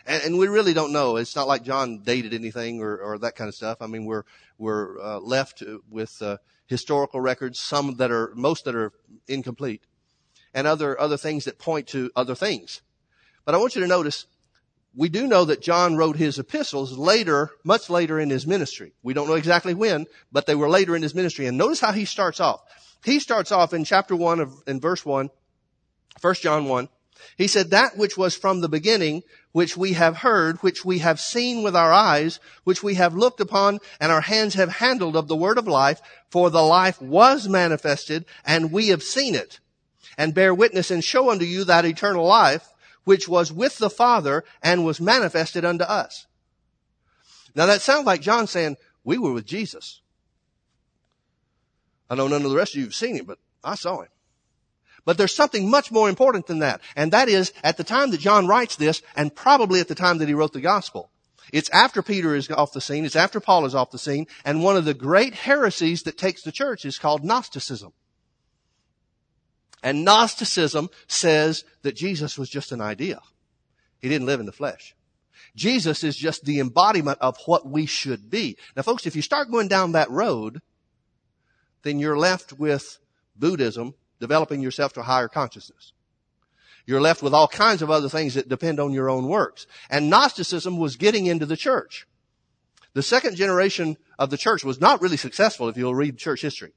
And, 0.06 0.22
and 0.22 0.38
we 0.38 0.48
really 0.48 0.74
don't 0.74 0.92
know. 0.92 1.16
It's 1.16 1.34
not 1.34 1.48
like 1.48 1.64
John 1.64 2.02
dated 2.02 2.34
anything 2.34 2.82
or, 2.82 2.98
or 2.98 3.18
that 3.18 3.34
kind 3.34 3.48
of 3.48 3.54
stuff. 3.54 3.78
I 3.80 3.86
mean, 3.86 4.04
we're 4.04 4.24
we're 4.58 5.00
uh, 5.00 5.18
left 5.18 5.62
with 5.90 6.20
uh, 6.20 6.36
historical 6.66 7.20
records, 7.20 7.58
some 7.58 7.96
that 7.96 8.10
are 8.10 8.32
most 8.34 8.66
that 8.66 8.74
are 8.74 8.92
incomplete, 9.26 9.82
and 10.52 10.66
other 10.66 11.00
other 11.00 11.16
things 11.16 11.46
that 11.46 11.58
point 11.58 11.86
to 11.88 12.10
other 12.14 12.34
things. 12.34 12.82
But 13.46 13.54
I 13.54 13.58
want 13.58 13.74
you 13.74 13.80
to 13.80 13.88
notice 13.88 14.26
we 14.94 15.08
do 15.08 15.26
know 15.26 15.46
that 15.46 15.62
John 15.62 15.96
wrote 15.96 16.16
his 16.16 16.38
epistles 16.38 16.98
later, 16.98 17.50
much 17.64 17.88
later 17.88 18.20
in 18.20 18.28
his 18.28 18.46
ministry. 18.46 18.92
We 19.02 19.14
don't 19.14 19.26
know 19.26 19.36
exactly 19.36 19.72
when, 19.72 20.06
but 20.30 20.44
they 20.44 20.54
were 20.54 20.68
later 20.68 20.94
in 20.94 21.02
his 21.02 21.14
ministry. 21.14 21.46
And 21.46 21.56
notice 21.56 21.80
how 21.80 21.92
he 21.92 22.04
starts 22.04 22.40
off. 22.40 22.60
He 23.04 23.18
starts 23.18 23.50
off 23.50 23.72
in 23.72 23.84
chapter 23.84 24.14
1 24.14 24.40
of, 24.40 24.62
in 24.66 24.80
verse 24.80 25.04
1, 25.04 25.30
1 26.20 26.34
John 26.34 26.66
1. 26.66 26.88
He 27.36 27.46
said, 27.46 27.70
that 27.70 27.96
which 27.96 28.16
was 28.16 28.36
from 28.36 28.60
the 28.60 28.68
beginning, 28.68 29.22
which 29.52 29.76
we 29.76 29.92
have 29.92 30.18
heard, 30.18 30.58
which 30.58 30.84
we 30.84 30.98
have 30.98 31.20
seen 31.20 31.62
with 31.62 31.76
our 31.76 31.92
eyes, 31.92 32.40
which 32.64 32.82
we 32.82 32.94
have 32.94 33.14
looked 33.14 33.40
upon, 33.40 33.78
and 34.00 34.10
our 34.10 34.20
hands 34.20 34.54
have 34.54 34.70
handled 34.70 35.16
of 35.16 35.28
the 35.28 35.36
word 35.36 35.58
of 35.58 35.68
life, 35.68 36.00
for 36.30 36.50
the 36.50 36.62
life 36.62 37.00
was 37.00 37.48
manifested, 37.48 38.24
and 38.44 38.72
we 38.72 38.88
have 38.88 39.02
seen 39.02 39.34
it, 39.34 39.60
and 40.18 40.34
bear 40.34 40.54
witness 40.54 40.90
and 40.90 41.04
show 41.04 41.30
unto 41.30 41.44
you 41.44 41.64
that 41.64 41.84
eternal 41.84 42.26
life, 42.26 42.68
which 43.04 43.28
was 43.28 43.52
with 43.52 43.78
the 43.78 43.90
Father 43.90 44.44
and 44.62 44.84
was 44.84 45.00
manifested 45.00 45.64
unto 45.64 45.84
us. 45.84 46.26
Now 47.54 47.66
that 47.66 47.82
sounds 47.82 48.06
like 48.06 48.20
John 48.20 48.46
saying, 48.46 48.76
we 49.04 49.18
were 49.18 49.32
with 49.32 49.46
Jesus. 49.46 50.00
I 52.12 52.14
know 52.14 52.28
none 52.28 52.44
of 52.44 52.50
the 52.50 52.56
rest 52.56 52.74
of 52.74 52.78
you 52.78 52.84
have 52.84 52.94
seen 52.94 53.16
him, 53.16 53.24
but 53.24 53.38
I 53.64 53.74
saw 53.74 54.02
him. 54.02 54.10
But 55.06 55.16
there's 55.16 55.34
something 55.34 55.70
much 55.70 55.90
more 55.90 56.10
important 56.10 56.46
than 56.46 56.58
that. 56.58 56.82
And 56.94 57.10
that 57.12 57.30
is 57.30 57.54
at 57.64 57.78
the 57.78 57.84
time 57.84 58.10
that 58.10 58.20
John 58.20 58.46
writes 58.46 58.76
this, 58.76 59.00
and 59.16 59.34
probably 59.34 59.80
at 59.80 59.88
the 59.88 59.94
time 59.94 60.18
that 60.18 60.28
he 60.28 60.34
wrote 60.34 60.52
the 60.52 60.60
gospel. 60.60 61.10
It's 61.54 61.70
after 61.70 62.02
Peter 62.02 62.36
is 62.36 62.50
off 62.50 62.74
the 62.74 62.82
scene, 62.82 63.06
it's 63.06 63.16
after 63.16 63.40
Paul 63.40 63.64
is 63.64 63.74
off 63.74 63.92
the 63.92 63.98
scene, 63.98 64.26
and 64.44 64.62
one 64.62 64.76
of 64.76 64.84
the 64.84 64.92
great 64.92 65.32
heresies 65.32 66.02
that 66.02 66.18
takes 66.18 66.42
the 66.42 66.52
church 66.52 66.84
is 66.84 66.98
called 66.98 67.24
Gnosticism. 67.24 67.94
And 69.82 70.04
Gnosticism 70.04 70.90
says 71.06 71.64
that 71.80 71.96
Jesus 71.96 72.36
was 72.36 72.50
just 72.50 72.72
an 72.72 72.82
idea. 72.82 73.20
He 74.00 74.10
didn't 74.10 74.26
live 74.26 74.38
in 74.38 74.46
the 74.46 74.52
flesh. 74.52 74.94
Jesus 75.56 76.04
is 76.04 76.14
just 76.14 76.44
the 76.44 76.60
embodiment 76.60 77.16
of 77.22 77.38
what 77.46 77.66
we 77.66 77.86
should 77.86 78.28
be. 78.28 78.58
Now 78.76 78.82
folks, 78.82 79.06
if 79.06 79.16
you 79.16 79.22
start 79.22 79.50
going 79.50 79.68
down 79.68 79.92
that 79.92 80.10
road, 80.10 80.60
then 81.82 81.98
you're 81.98 82.18
left 82.18 82.52
with 82.52 82.98
Buddhism 83.36 83.94
developing 84.20 84.60
yourself 84.60 84.92
to 84.94 85.00
a 85.00 85.04
higher 85.04 85.28
consciousness. 85.28 85.92
You're 86.86 87.00
left 87.00 87.22
with 87.22 87.34
all 87.34 87.48
kinds 87.48 87.82
of 87.82 87.90
other 87.90 88.08
things 88.08 88.34
that 88.34 88.48
depend 88.48 88.80
on 88.80 88.92
your 88.92 89.08
own 89.08 89.28
works. 89.28 89.66
And 89.88 90.10
Gnosticism 90.10 90.78
was 90.78 90.96
getting 90.96 91.26
into 91.26 91.46
the 91.46 91.56
church. 91.56 92.06
The 92.94 93.02
second 93.02 93.36
generation 93.36 93.96
of 94.18 94.30
the 94.30 94.36
church 94.36 94.64
was 94.64 94.80
not 94.80 95.00
really 95.00 95.16
successful 95.16 95.68
if 95.68 95.76
you'll 95.76 95.94
read 95.94 96.18
church 96.18 96.42
history. 96.42 96.72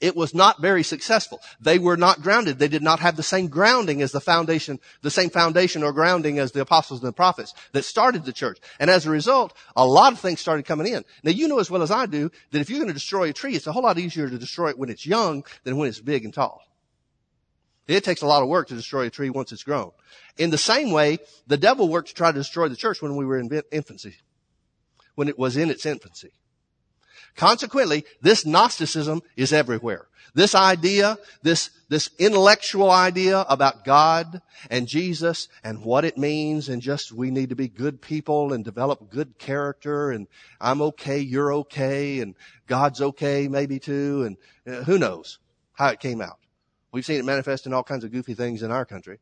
It 0.00 0.14
was 0.14 0.34
not 0.34 0.60
very 0.60 0.82
successful. 0.82 1.40
They 1.58 1.78
were 1.78 1.96
not 1.96 2.20
grounded. 2.20 2.58
They 2.58 2.68
did 2.68 2.82
not 2.82 3.00
have 3.00 3.16
the 3.16 3.22
same 3.22 3.48
grounding 3.48 4.02
as 4.02 4.12
the 4.12 4.20
foundation, 4.20 4.78
the 5.00 5.10
same 5.10 5.30
foundation 5.30 5.82
or 5.82 5.92
grounding 5.92 6.38
as 6.38 6.52
the 6.52 6.60
apostles 6.60 7.00
and 7.00 7.08
the 7.08 7.14
prophets 7.14 7.54
that 7.72 7.84
started 7.84 8.24
the 8.24 8.32
church. 8.32 8.58
And 8.78 8.90
as 8.90 9.06
a 9.06 9.10
result, 9.10 9.56
a 9.74 9.86
lot 9.86 10.12
of 10.12 10.20
things 10.20 10.40
started 10.40 10.66
coming 10.66 10.92
in. 10.92 11.04
Now 11.22 11.30
you 11.30 11.48
know 11.48 11.60
as 11.60 11.70
well 11.70 11.82
as 11.82 11.90
I 11.90 12.04
do 12.04 12.30
that 12.50 12.60
if 12.60 12.68
you're 12.68 12.78
going 12.78 12.88
to 12.88 12.94
destroy 12.94 13.30
a 13.30 13.32
tree, 13.32 13.54
it's 13.54 13.66
a 13.66 13.72
whole 13.72 13.84
lot 13.84 13.98
easier 13.98 14.28
to 14.28 14.38
destroy 14.38 14.68
it 14.68 14.78
when 14.78 14.90
it's 14.90 15.06
young 15.06 15.44
than 15.64 15.78
when 15.78 15.88
it's 15.88 16.00
big 16.00 16.26
and 16.26 16.34
tall. 16.34 16.62
It 17.88 18.04
takes 18.04 18.20
a 18.20 18.26
lot 18.26 18.42
of 18.42 18.48
work 18.48 18.68
to 18.68 18.74
destroy 18.74 19.06
a 19.06 19.10
tree 19.10 19.30
once 19.30 19.52
it's 19.52 19.62
grown. 19.62 19.92
In 20.36 20.50
the 20.50 20.58
same 20.58 20.90
way, 20.90 21.18
the 21.46 21.56
devil 21.56 21.88
worked 21.88 22.08
to 22.08 22.14
try 22.14 22.32
to 22.32 22.38
destroy 22.38 22.68
the 22.68 22.76
church 22.76 23.00
when 23.00 23.16
we 23.16 23.24
were 23.24 23.38
in 23.38 23.48
infancy, 23.70 24.16
when 25.14 25.28
it 25.28 25.38
was 25.38 25.56
in 25.56 25.70
its 25.70 25.86
infancy. 25.86 26.32
Consequently, 27.36 28.04
this 28.20 28.46
Gnosticism 28.46 29.22
is 29.36 29.52
everywhere. 29.52 30.06
This 30.34 30.54
idea, 30.54 31.16
this, 31.42 31.70
this 31.88 32.10
intellectual 32.18 32.90
idea 32.90 33.40
about 33.48 33.84
God 33.84 34.42
and 34.68 34.86
Jesus 34.86 35.48
and 35.64 35.82
what 35.82 36.04
it 36.04 36.18
means 36.18 36.68
and 36.68 36.82
just 36.82 37.12
we 37.12 37.30
need 37.30 37.50
to 37.50 37.56
be 37.56 37.68
good 37.68 38.02
people 38.02 38.52
and 38.52 38.64
develop 38.64 39.10
good 39.10 39.38
character 39.38 40.10
and 40.10 40.26
I'm 40.60 40.82
okay, 40.82 41.20
you're 41.20 41.54
okay 41.54 42.20
and 42.20 42.34
God's 42.66 43.00
okay 43.00 43.48
maybe 43.48 43.78
too 43.78 44.24
and 44.24 44.36
uh, 44.66 44.84
who 44.84 44.98
knows 44.98 45.38
how 45.72 45.88
it 45.88 46.00
came 46.00 46.20
out. 46.20 46.38
We've 46.92 47.04
seen 47.04 47.20
it 47.20 47.24
manifest 47.24 47.66
in 47.66 47.72
all 47.72 47.84
kinds 47.84 48.04
of 48.04 48.12
goofy 48.12 48.34
things 48.34 48.62
in 48.62 48.70
our 48.70 48.84
country. 48.84 49.18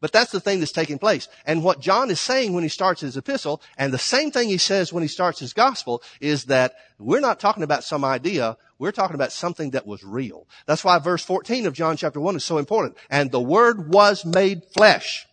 But 0.00 0.12
that's 0.12 0.32
the 0.32 0.40
thing 0.40 0.60
that's 0.60 0.72
taking 0.72 0.98
place. 0.98 1.28
And 1.44 1.62
what 1.62 1.80
John 1.80 2.10
is 2.10 2.20
saying 2.20 2.54
when 2.54 2.62
he 2.62 2.70
starts 2.70 3.02
his 3.02 3.18
epistle, 3.18 3.60
and 3.76 3.92
the 3.92 3.98
same 3.98 4.30
thing 4.30 4.48
he 4.48 4.56
says 4.56 4.92
when 4.92 5.02
he 5.02 5.08
starts 5.08 5.38
his 5.38 5.52
gospel, 5.52 6.02
is 6.20 6.44
that 6.44 6.74
we're 6.98 7.20
not 7.20 7.38
talking 7.38 7.62
about 7.62 7.84
some 7.84 8.04
idea, 8.04 8.56
we're 8.78 8.92
talking 8.92 9.14
about 9.14 9.30
something 9.30 9.70
that 9.72 9.86
was 9.86 10.02
real. 10.02 10.48
That's 10.64 10.84
why 10.84 10.98
verse 10.98 11.22
14 11.22 11.66
of 11.66 11.74
John 11.74 11.98
chapter 11.98 12.18
1 12.18 12.36
is 12.36 12.44
so 12.44 12.56
important. 12.56 12.96
And 13.10 13.30
the 13.30 13.40
word 13.40 13.92
was 13.92 14.24
made 14.24 14.62
flesh. 14.74 15.26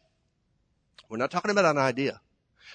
We're 1.10 1.18
not 1.18 1.32
talking 1.32 1.52
about 1.52 1.66
an 1.66 1.78
idea. 1.78 2.20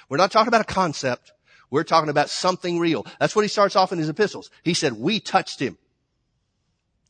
We're 0.09 0.17
not 0.17 0.33
talking 0.33 0.49
about 0.49 0.63
a 0.63 0.65
concept. 0.65 1.33
We're 1.71 1.85
talking 1.85 2.09
about 2.09 2.31
something 2.31 2.79
real. 2.79 3.07
That's 3.21 3.37
what 3.37 3.43
he 3.43 3.49
starts 3.49 3.77
off 3.77 3.93
in 3.93 3.99
his 3.99 4.09
epistles. 4.09 4.51
He 4.63 4.73
said, 4.73 4.95
we 4.95 5.21
touched 5.21 5.61
him. 5.61 5.77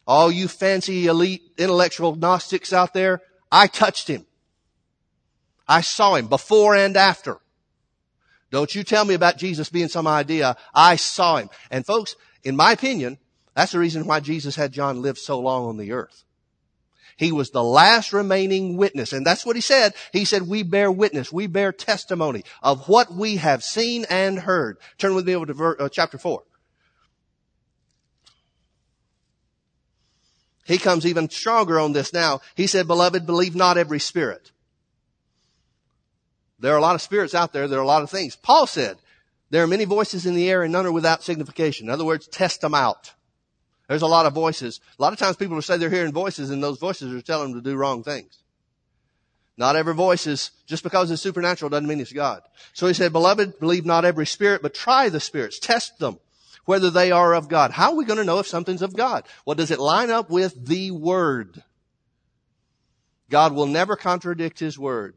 All 0.07 0.33
you 0.33 0.49
fancy 0.49 1.07
elite 1.07 1.43
intellectual 1.57 2.16
Gnostics 2.16 2.72
out 2.72 2.95
there, 2.95 3.22
I 3.53 3.68
touched 3.68 4.09
him. 4.09 4.26
I 5.73 5.81
saw 5.81 6.16
him 6.16 6.27
before 6.27 6.75
and 6.77 6.97
after. 6.97 7.39
Don't 8.51 8.75
you 8.75 8.85
tell 8.85 9.07
me 9.07 9.14
about 9.14 9.39
Jesus 9.39 9.70
being 9.70 9.89
some 9.89 10.07
idea. 10.07 10.57
I 10.75 10.97
saw 10.97 11.37
him. 11.37 11.49
And 11.70 11.87
folks, 11.87 12.14
In 12.45 12.57
my 12.57 12.73
opinion, 12.73 13.18
that's 13.55 13.73
the 13.73 13.79
reason 13.79 14.07
why 14.07 14.20
Jesus 14.20 14.57
had 14.57 14.73
John 14.73 15.03
live 15.03 15.18
so 15.18 15.39
long 15.39 15.66
on 15.66 15.77
the 15.77 15.93
earth. 15.93 16.25
He 17.16 17.31
was 17.31 17.51
the 17.51 17.62
last 17.62 18.12
remaining 18.12 18.77
witness. 18.77 19.12
And 19.12 19.25
that's 19.25 19.47
what 19.47 19.55
he 19.55 19.62
said. 19.62 19.95
He 20.12 20.25
said, 20.25 20.49
we 20.49 20.62
bear 20.62 20.91
witness. 20.91 21.33
We 21.33 21.47
bear 21.47 21.70
testimony 21.70 22.45
of 22.62 22.89
what 22.89 23.12
we 23.12 23.37
have 23.37 23.62
seen 23.62 24.07
and 24.11 24.39
heard. 24.41 24.79
Turn 24.99 25.14
with 25.14 25.27
me 25.27 25.37
over 25.37 25.47
to 25.47 25.55
ver- 25.55 25.77
uh, 25.79 25.89
chapter 25.89 26.18
four. 26.18 26.43
He 30.64 30.79
comes 30.79 31.05
even 31.07 31.29
stronger 31.29 31.79
on 31.79 31.93
this 31.93 32.12
now. 32.12 32.41
He 32.55 32.66
said, 32.66 32.87
beloved, 32.87 33.27
believe 33.27 33.55
not 33.55 33.79
every 33.79 34.01
spirit. 34.01 34.51
There 36.63 36.73
are 36.73 36.79
a 36.79 36.83
lot 36.83 36.95
of 36.95 37.03
spirits 37.03 37.35
out 37.35 37.53
there. 37.53 37.67
There 37.67 37.81
are 37.81 37.83
a 37.83 37.87
lot 37.87 38.05
of 38.05 38.11
things. 38.11 38.37
Paul 38.37 38.69
said, 38.69 38.97
there 39.51 39.65
are 39.65 39.67
many 39.67 39.85
voices 39.85 40.27
in 40.27 40.35
the 40.35 40.49
air 40.49 40.63
and 40.63 40.73
none 40.73 40.87
are 40.87 40.93
without 40.93 41.25
signification. 41.25 41.89
In 41.89 41.93
other 41.93 42.05
words, 42.05 42.29
test 42.29 42.61
them 42.61 42.73
out. 42.73 43.13
There's 43.89 44.03
a 44.03 44.07
lot 44.07 44.27
of 44.27 44.33
voices. 44.33 44.81
A 44.97 45.03
lot 45.03 45.13
of 45.13 45.19
times 45.19 45.37
people 45.37 45.57
will 45.57 45.63
say 45.63 45.77
they're 45.77 45.91
hearing 45.91 46.13
voices 46.13 46.51
and 46.51 46.63
those 46.63 46.79
voices 46.79 47.13
are 47.13 47.21
telling 47.21 47.53
them 47.53 47.63
to 47.63 47.69
do 47.69 47.77
wrong 47.77 48.05
things. 48.05 48.39
Not 49.57 49.75
every 49.75 49.93
voice 49.93 50.29
is, 50.29 50.53
just 50.67 50.85
because 50.85 51.11
it's 51.11 51.21
supernatural 51.21 51.69
doesn't 51.69 51.89
mean 51.89 52.01
it's 52.01 52.13
God. 52.13 52.43
So 52.75 52.87
he 52.87 52.95
said, 52.95 53.13
beloved, 53.13 53.59
believe 53.59 53.85
not 53.85 54.05
every 54.05 54.25
spirit, 54.25 54.63
but 54.63 54.73
try 54.73 55.09
the 55.09 55.21
spirits. 55.21 55.59
Test 55.59 55.99
them, 55.99 56.21
whether 56.65 56.91
they 56.91 57.11
are 57.11 57.35
of 57.35 57.49
God. 57.49 57.73
How 57.73 57.91
are 57.91 57.97
we 57.97 58.05
going 58.05 58.19
to 58.19 58.25
know 58.25 58.39
if 58.39 58.47
something's 58.47 58.83
of 58.83 58.97
God? 58.97 59.25
Well, 59.45 59.57
does 59.57 59.73
it 59.73 59.81
line 59.81 60.11
up 60.11 60.31
with 60.31 60.67
the 60.67 60.93
Word? 60.93 61.63
God 63.29 63.53
will 63.53 63.67
never 63.67 63.97
contradict 63.97 64.61
His 64.61 64.79
Word. 64.79 65.17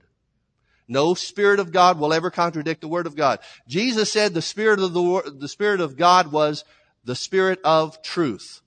No 0.88 1.14
Spirit 1.14 1.60
of 1.60 1.72
God 1.72 2.00
will 2.00 2.14
ever 2.14 2.30
contradict 2.30 2.82
the 2.82 2.88
Word 2.88 3.08
of 3.08 3.16
God. 3.16 3.40
Jesus 3.68 4.12
said 4.12 4.34
the 4.34 4.42
Spirit 4.42 4.80
of 4.80 4.94
the, 4.94 5.36
the 5.38 5.48
Spirit 5.48 5.82
of 5.82 5.98
God 5.98 6.32
was 6.32 6.64
the 7.04 7.16
Spirit 7.16 7.60
of 7.64 8.02
truth. 8.02 8.62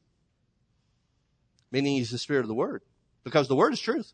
Meaning 1.71 1.97
He's 1.97 2.11
the 2.11 2.19
Spirit 2.19 2.41
of 2.41 2.49
the 2.49 2.55
Word. 2.55 2.83
Because 3.25 3.49
the 3.49 3.57
Word 3.57 3.73
is 3.73 3.81
truth. 3.81 4.12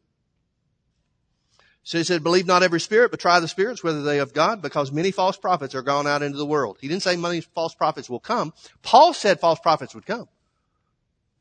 So 1.85 1.99
he 1.99 2.05
said, 2.05 2.23
believe 2.23 2.47
not 2.47 2.63
every 2.63 2.81
spirit, 2.81 3.11
but 3.11 3.21
try 3.21 3.39
the 3.41 3.49
spirits, 3.49 3.85
whether 3.85 4.03
they 4.03 4.19
of 4.19 4.33
God, 4.33 4.63
because 4.63 4.91
many 4.91 5.11
false 5.11 5.37
prophets 5.37 5.75
are 5.75 5.83
gone 5.83 6.07
out 6.07 6.23
into 6.23 6.39
the 6.39 6.47
world. 6.47 6.79
He 6.81 6.89
didn't 6.89 7.03
say 7.03 7.15
many 7.15 7.43
false 7.43 7.75
prophets 7.75 8.09
will 8.09 8.21
come. 8.21 8.55
Paul 8.83 9.13
said 9.13 9.39
false 9.39 9.61
prophets 9.61 9.95
would 9.95 10.07
come. 10.07 10.27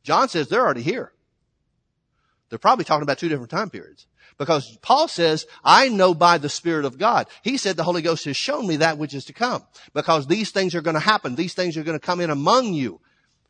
John 0.03 0.28
says 0.28 0.49
they're 0.49 0.59
already 0.59 0.82
here. 0.82 1.14
They're 2.49 2.59
probably 2.59 2.84
talking 2.84 3.03
about 3.03 3.20
two 3.20 3.30
different 3.30 3.51
time 3.51 3.70
periods. 3.70 4.05
Because 4.38 4.77
Paul 4.81 5.07
says, 5.07 5.45
I 5.63 5.89
know 5.89 6.13
by 6.13 6.38
the 6.38 6.49
Spirit 6.49 6.86
of 6.86 6.97
God. 6.97 7.27
He 7.43 7.57
said 7.57 7.75
the 7.75 7.84
Holy 7.84 8.01
Ghost 8.01 8.25
has 8.25 8.36
shown 8.36 8.67
me 8.67 8.77
that 8.77 8.97
which 8.97 9.13
is 9.13 9.25
to 9.25 9.34
come. 9.34 9.63
Because 9.93 10.27
these 10.27 10.51
things 10.51 10.75
are 10.75 10.81
going 10.81 10.95
to 10.95 10.99
happen. 10.99 11.36
These 11.36 11.53
things 11.53 11.77
are 11.77 11.84
going 11.84 11.99
to 11.99 12.05
come 12.05 12.19
in 12.19 12.29
among 12.29 12.73
you. 12.73 12.99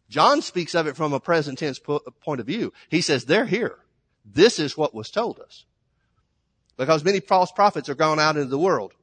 John 0.09 0.41
speaks 0.41 0.75
of 0.75 0.87
it 0.87 0.95
from 0.95 1.13
a 1.13 1.19
present 1.19 1.59
tense 1.59 1.79
point 1.79 2.39
of 2.39 2.45
view. 2.45 2.73
He 2.89 3.01
says, 3.01 3.25
they're 3.25 3.45
here. 3.45 3.77
This 4.25 4.59
is 4.59 4.77
what 4.77 4.93
was 4.93 5.09
told 5.09 5.39
us. 5.39 5.65
Because 6.77 7.03
many 7.03 7.19
false 7.19 7.51
prophets 7.51 7.89
are 7.89 7.95
gone 7.95 8.19
out 8.19 8.37
into 8.37 8.49
the 8.49 8.59
world. 8.59 8.93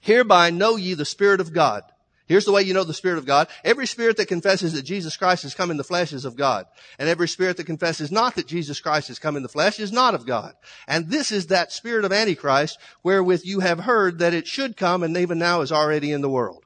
Hereby 0.00 0.50
know 0.50 0.76
ye 0.76 0.94
the 0.94 1.04
Spirit 1.04 1.40
of 1.40 1.52
God. 1.52 1.82
Here's 2.26 2.44
the 2.44 2.52
way 2.52 2.62
you 2.62 2.74
know 2.74 2.82
the 2.82 2.92
Spirit 2.92 3.18
of 3.18 3.26
God. 3.26 3.46
Every 3.62 3.86
spirit 3.86 4.16
that 4.16 4.26
confesses 4.26 4.72
that 4.72 4.82
Jesus 4.82 5.16
Christ 5.16 5.44
has 5.44 5.54
come 5.54 5.70
in 5.70 5.76
the 5.76 5.84
flesh 5.84 6.12
is 6.12 6.24
of 6.24 6.36
God. 6.36 6.66
And 6.98 7.08
every 7.08 7.28
spirit 7.28 7.56
that 7.56 7.66
confesses 7.66 8.10
not 8.10 8.34
that 8.34 8.48
Jesus 8.48 8.80
Christ 8.80 9.08
has 9.08 9.20
come 9.20 9.36
in 9.36 9.44
the 9.44 9.48
flesh 9.48 9.78
is 9.78 9.92
not 9.92 10.14
of 10.14 10.26
God. 10.26 10.54
And 10.88 11.08
this 11.08 11.30
is 11.30 11.46
that 11.46 11.70
spirit 11.70 12.04
of 12.04 12.12
Antichrist 12.12 12.78
wherewith 13.04 13.42
you 13.44 13.60
have 13.60 13.80
heard 13.80 14.18
that 14.18 14.34
it 14.34 14.48
should 14.48 14.76
come 14.76 15.04
and 15.04 15.16
even 15.16 15.38
now 15.38 15.60
is 15.60 15.70
already 15.70 16.10
in 16.10 16.20
the 16.20 16.28
world. 16.28 16.64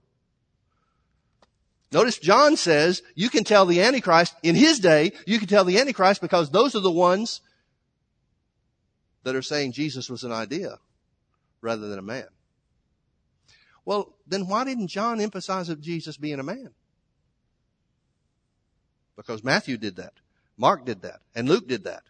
Notice 1.93 2.19
John 2.19 2.57
says 2.57 3.03
you 3.15 3.29
can 3.29 3.45
tell 3.45 3.67
the 3.67 3.83
Antichrist 3.83 4.35
in 4.43 4.55
his 4.55 4.79
day, 4.79 5.13
you 5.27 5.39
can 5.39 5.49
tell 5.49 5.65
the 5.65 5.79
Antichrist 5.79 6.23
because 6.23 6.51
those 6.51 6.75
are 6.75 6.81
the 6.81 6.91
ones 6.91 7.43
that 9.25 9.37
are 9.37 9.43
saying 9.43 9.73
Jesus 9.73 10.09
was 10.09 10.25
an 10.25 10.33
idea 10.33 10.79
rather 11.61 11.89
than 11.89 11.99
a 11.99 12.03
man. 12.03 12.29
Well, 13.85 14.15
then 14.31 14.47
why 14.47 14.65
didn't 14.65 14.89
John 14.89 15.21
emphasize 15.21 15.69
of 15.69 15.81
Jesus 15.81 16.17
being 16.17 16.39
a 16.39 16.45
man? 16.45 16.71
Because 19.17 19.45
Matthew 19.45 19.77
did 19.77 19.97
that. 19.97 20.15
Mark 20.57 20.87
did 20.87 21.03
that. 21.03 21.21
And 21.35 21.49
Luke 21.49 21.69
did 21.69 21.85
that. 21.85 22.05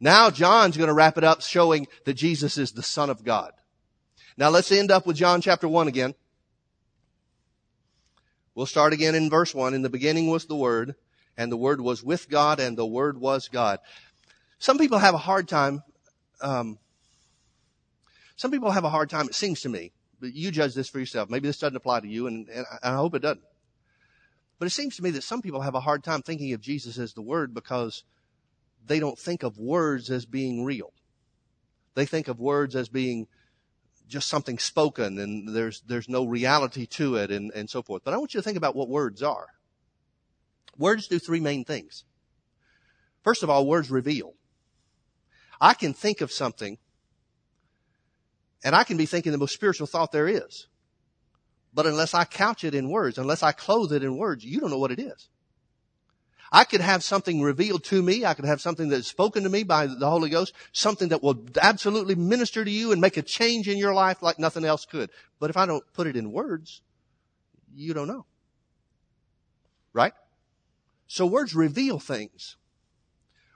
Now 0.00 0.30
John's 0.30 0.76
going 0.76 0.88
to 0.88 0.94
wrap 0.94 1.16
it 1.16 1.24
up 1.24 1.42
showing 1.42 1.86
that 2.04 2.14
Jesus 2.14 2.58
is 2.58 2.72
the 2.72 2.82
Son 2.82 3.10
of 3.10 3.22
God. 3.22 3.52
Now 4.36 4.48
let's 4.48 4.72
end 4.72 4.90
up 4.90 5.06
with 5.06 5.16
John 5.16 5.40
chapter 5.40 5.68
1 5.68 5.88
again. 5.88 6.14
We'll 8.54 8.66
start 8.66 8.92
again 8.92 9.14
in 9.14 9.30
verse 9.30 9.54
1. 9.54 9.74
In 9.74 9.82
the 9.82 9.88
beginning 9.88 10.28
was 10.28 10.46
the 10.46 10.56
Word, 10.56 10.94
and 11.36 11.50
the 11.50 11.56
Word 11.56 11.80
was 11.80 12.02
with 12.02 12.28
God, 12.28 12.60
and 12.60 12.76
the 12.76 12.86
Word 12.86 13.18
was 13.18 13.48
God. 13.48 13.78
Some 14.58 14.78
people 14.78 14.98
have 14.98 15.14
a 15.14 15.18
hard 15.18 15.48
time, 15.48 15.82
um, 16.40 16.78
some 18.36 18.50
people 18.50 18.70
have 18.70 18.84
a 18.84 18.90
hard 18.90 19.10
time, 19.10 19.26
it 19.26 19.34
seems 19.34 19.60
to 19.62 19.68
me, 19.68 19.92
you 20.22 20.50
judge 20.50 20.74
this 20.74 20.88
for 20.88 20.98
yourself. 20.98 21.30
Maybe 21.30 21.48
this 21.48 21.58
doesn't 21.58 21.76
apply 21.76 22.00
to 22.00 22.08
you, 22.08 22.26
and, 22.26 22.48
and 22.48 22.64
I 22.82 22.94
hope 22.94 23.14
it 23.14 23.22
doesn't. 23.22 23.42
But 24.58 24.66
it 24.66 24.70
seems 24.70 24.96
to 24.96 25.02
me 25.02 25.10
that 25.10 25.24
some 25.24 25.42
people 25.42 25.62
have 25.62 25.74
a 25.74 25.80
hard 25.80 26.04
time 26.04 26.22
thinking 26.22 26.52
of 26.52 26.60
Jesus 26.60 26.98
as 26.98 27.14
the 27.14 27.22
Word 27.22 27.52
because 27.52 28.04
they 28.86 29.00
don't 29.00 29.18
think 29.18 29.42
of 29.42 29.58
words 29.58 30.10
as 30.10 30.24
being 30.24 30.64
real. 30.64 30.92
They 31.94 32.06
think 32.06 32.28
of 32.28 32.38
words 32.38 32.76
as 32.76 32.88
being 32.88 33.26
just 34.08 34.28
something 34.28 34.58
spoken 34.58 35.18
and 35.18 35.54
there's, 35.54 35.80
there's 35.86 36.08
no 36.08 36.24
reality 36.24 36.86
to 36.86 37.16
it 37.16 37.30
and, 37.30 37.50
and 37.54 37.68
so 37.68 37.82
forth. 37.82 38.02
But 38.04 38.14
I 38.14 38.18
want 38.18 38.34
you 38.34 38.40
to 38.40 38.44
think 38.44 38.56
about 38.56 38.76
what 38.76 38.88
words 38.88 39.22
are. 39.22 39.46
Words 40.76 41.08
do 41.08 41.18
three 41.18 41.40
main 41.40 41.64
things. 41.64 42.04
First 43.22 43.42
of 43.42 43.50
all, 43.50 43.66
words 43.66 43.90
reveal. 43.90 44.34
I 45.60 45.74
can 45.74 45.94
think 45.94 46.20
of 46.20 46.32
something 46.32 46.78
and 48.64 48.74
I 48.74 48.84
can 48.84 48.96
be 48.96 49.06
thinking 49.06 49.32
the 49.32 49.38
most 49.38 49.54
spiritual 49.54 49.86
thought 49.86 50.12
there 50.12 50.28
is. 50.28 50.66
But 51.74 51.86
unless 51.86 52.14
I 52.14 52.24
couch 52.24 52.64
it 52.64 52.74
in 52.74 52.90
words, 52.90 53.18
unless 53.18 53.42
I 53.42 53.52
clothe 53.52 53.92
it 53.92 54.04
in 54.04 54.18
words, 54.18 54.44
you 54.44 54.60
don't 54.60 54.70
know 54.70 54.78
what 54.78 54.92
it 54.92 54.98
is. 54.98 55.28
I 56.54 56.64
could 56.64 56.82
have 56.82 57.02
something 57.02 57.40
revealed 57.40 57.82
to 57.84 58.02
me. 58.02 58.26
I 58.26 58.34
could 58.34 58.44
have 58.44 58.60
something 58.60 58.90
that's 58.90 59.08
spoken 59.08 59.44
to 59.44 59.48
me 59.48 59.62
by 59.62 59.86
the 59.86 60.10
Holy 60.10 60.28
Ghost, 60.28 60.52
something 60.72 61.08
that 61.08 61.22
will 61.22 61.46
absolutely 61.60 62.14
minister 62.14 62.62
to 62.62 62.70
you 62.70 62.92
and 62.92 63.00
make 63.00 63.16
a 63.16 63.22
change 63.22 63.68
in 63.68 63.78
your 63.78 63.94
life 63.94 64.22
like 64.22 64.38
nothing 64.38 64.66
else 64.66 64.84
could. 64.84 65.08
But 65.40 65.48
if 65.48 65.56
I 65.56 65.64
don't 65.64 65.82
put 65.94 66.06
it 66.06 66.14
in 66.14 66.30
words, 66.30 66.82
you 67.74 67.94
don't 67.94 68.06
know. 68.06 68.26
Right? 69.94 70.12
So 71.06 71.24
words 71.24 71.54
reveal 71.54 71.98
things. 71.98 72.56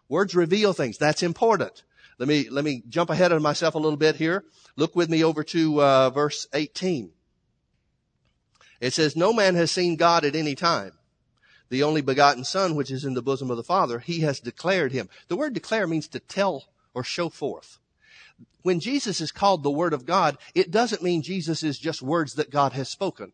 Words 0.08 0.34
reveal 0.34 0.72
things. 0.72 0.96
That's 0.96 1.22
important. 1.22 1.82
Let 2.18 2.28
me, 2.28 2.48
let 2.48 2.64
me 2.64 2.82
jump 2.88 3.10
ahead 3.10 3.32
of 3.32 3.42
myself 3.42 3.74
a 3.74 3.78
little 3.78 3.98
bit 3.98 4.16
here. 4.16 4.44
Look 4.76 4.96
with 4.96 5.10
me 5.10 5.22
over 5.22 5.44
to 5.44 5.82
uh, 5.82 6.10
verse 6.10 6.46
18. 6.52 7.10
It 8.80 8.92
says, 8.92 9.16
No 9.16 9.32
man 9.32 9.54
has 9.54 9.70
seen 9.70 9.96
God 9.96 10.24
at 10.24 10.34
any 10.34 10.54
time 10.54 10.92
the 11.68 11.82
only 11.82 12.00
begotten 12.00 12.44
son, 12.44 12.74
which 12.74 12.90
is 12.90 13.04
in 13.04 13.14
the 13.14 13.22
bosom 13.22 13.50
of 13.50 13.56
the 13.56 13.64
Father, 13.64 13.98
he 13.98 14.20
has 14.20 14.40
declared 14.40 14.92
him. 14.92 15.08
The 15.28 15.36
word 15.36 15.54
declare 15.54 15.86
means 15.86 16.08
to 16.08 16.20
tell 16.20 16.66
or 16.94 17.02
show 17.02 17.28
forth. 17.28 17.78
When 18.62 18.80
Jesus 18.80 19.20
is 19.20 19.32
called 19.32 19.62
the 19.62 19.70
Word 19.70 19.92
of 19.92 20.06
God, 20.06 20.38
it 20.54 20.70
doesn't 20.70 21.02
mean 21.02 21.22
Jesus 21.22 21.62
is 21.62 21.78
just 21.78 22.02
words 22.02 22.34
that 22.34 22.50
God 22.50 22.72
has 22.72 22.88
spoken. 22.88 23.32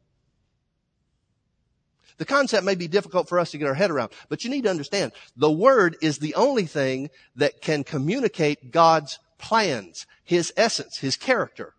The 2.22 2.26
concept 2.26 2.64
may 2.64 2.76
be 2.76 2.86
difficult 2.86 3.28
for 3.28 3.40
us 3.40 3.50
to 3.50 3.58
get 3.58 3.66
our 3.66 3.74
head 3.74 3.90
around, 3.90 4.12
but 4.28 4.44
you 4.44 4.50
need 4.50 4.62
to 4.62 4.70
understand 4.70 5.10
the 5.36 5.50
Word 5.50 5.96
is 6.00 6.18
the 6.18 6.36
only 6.36 6.66
thing 6.66 7.10
that 7.34 7.60
can 7.60 7.82
communicate 7.82 8.70
God's 8.70 9.18
plans, 9.38 10.06
His 10.22 10.52
essence, 10.56 10.98
His 10.98 11.16
character. 11.16 11.74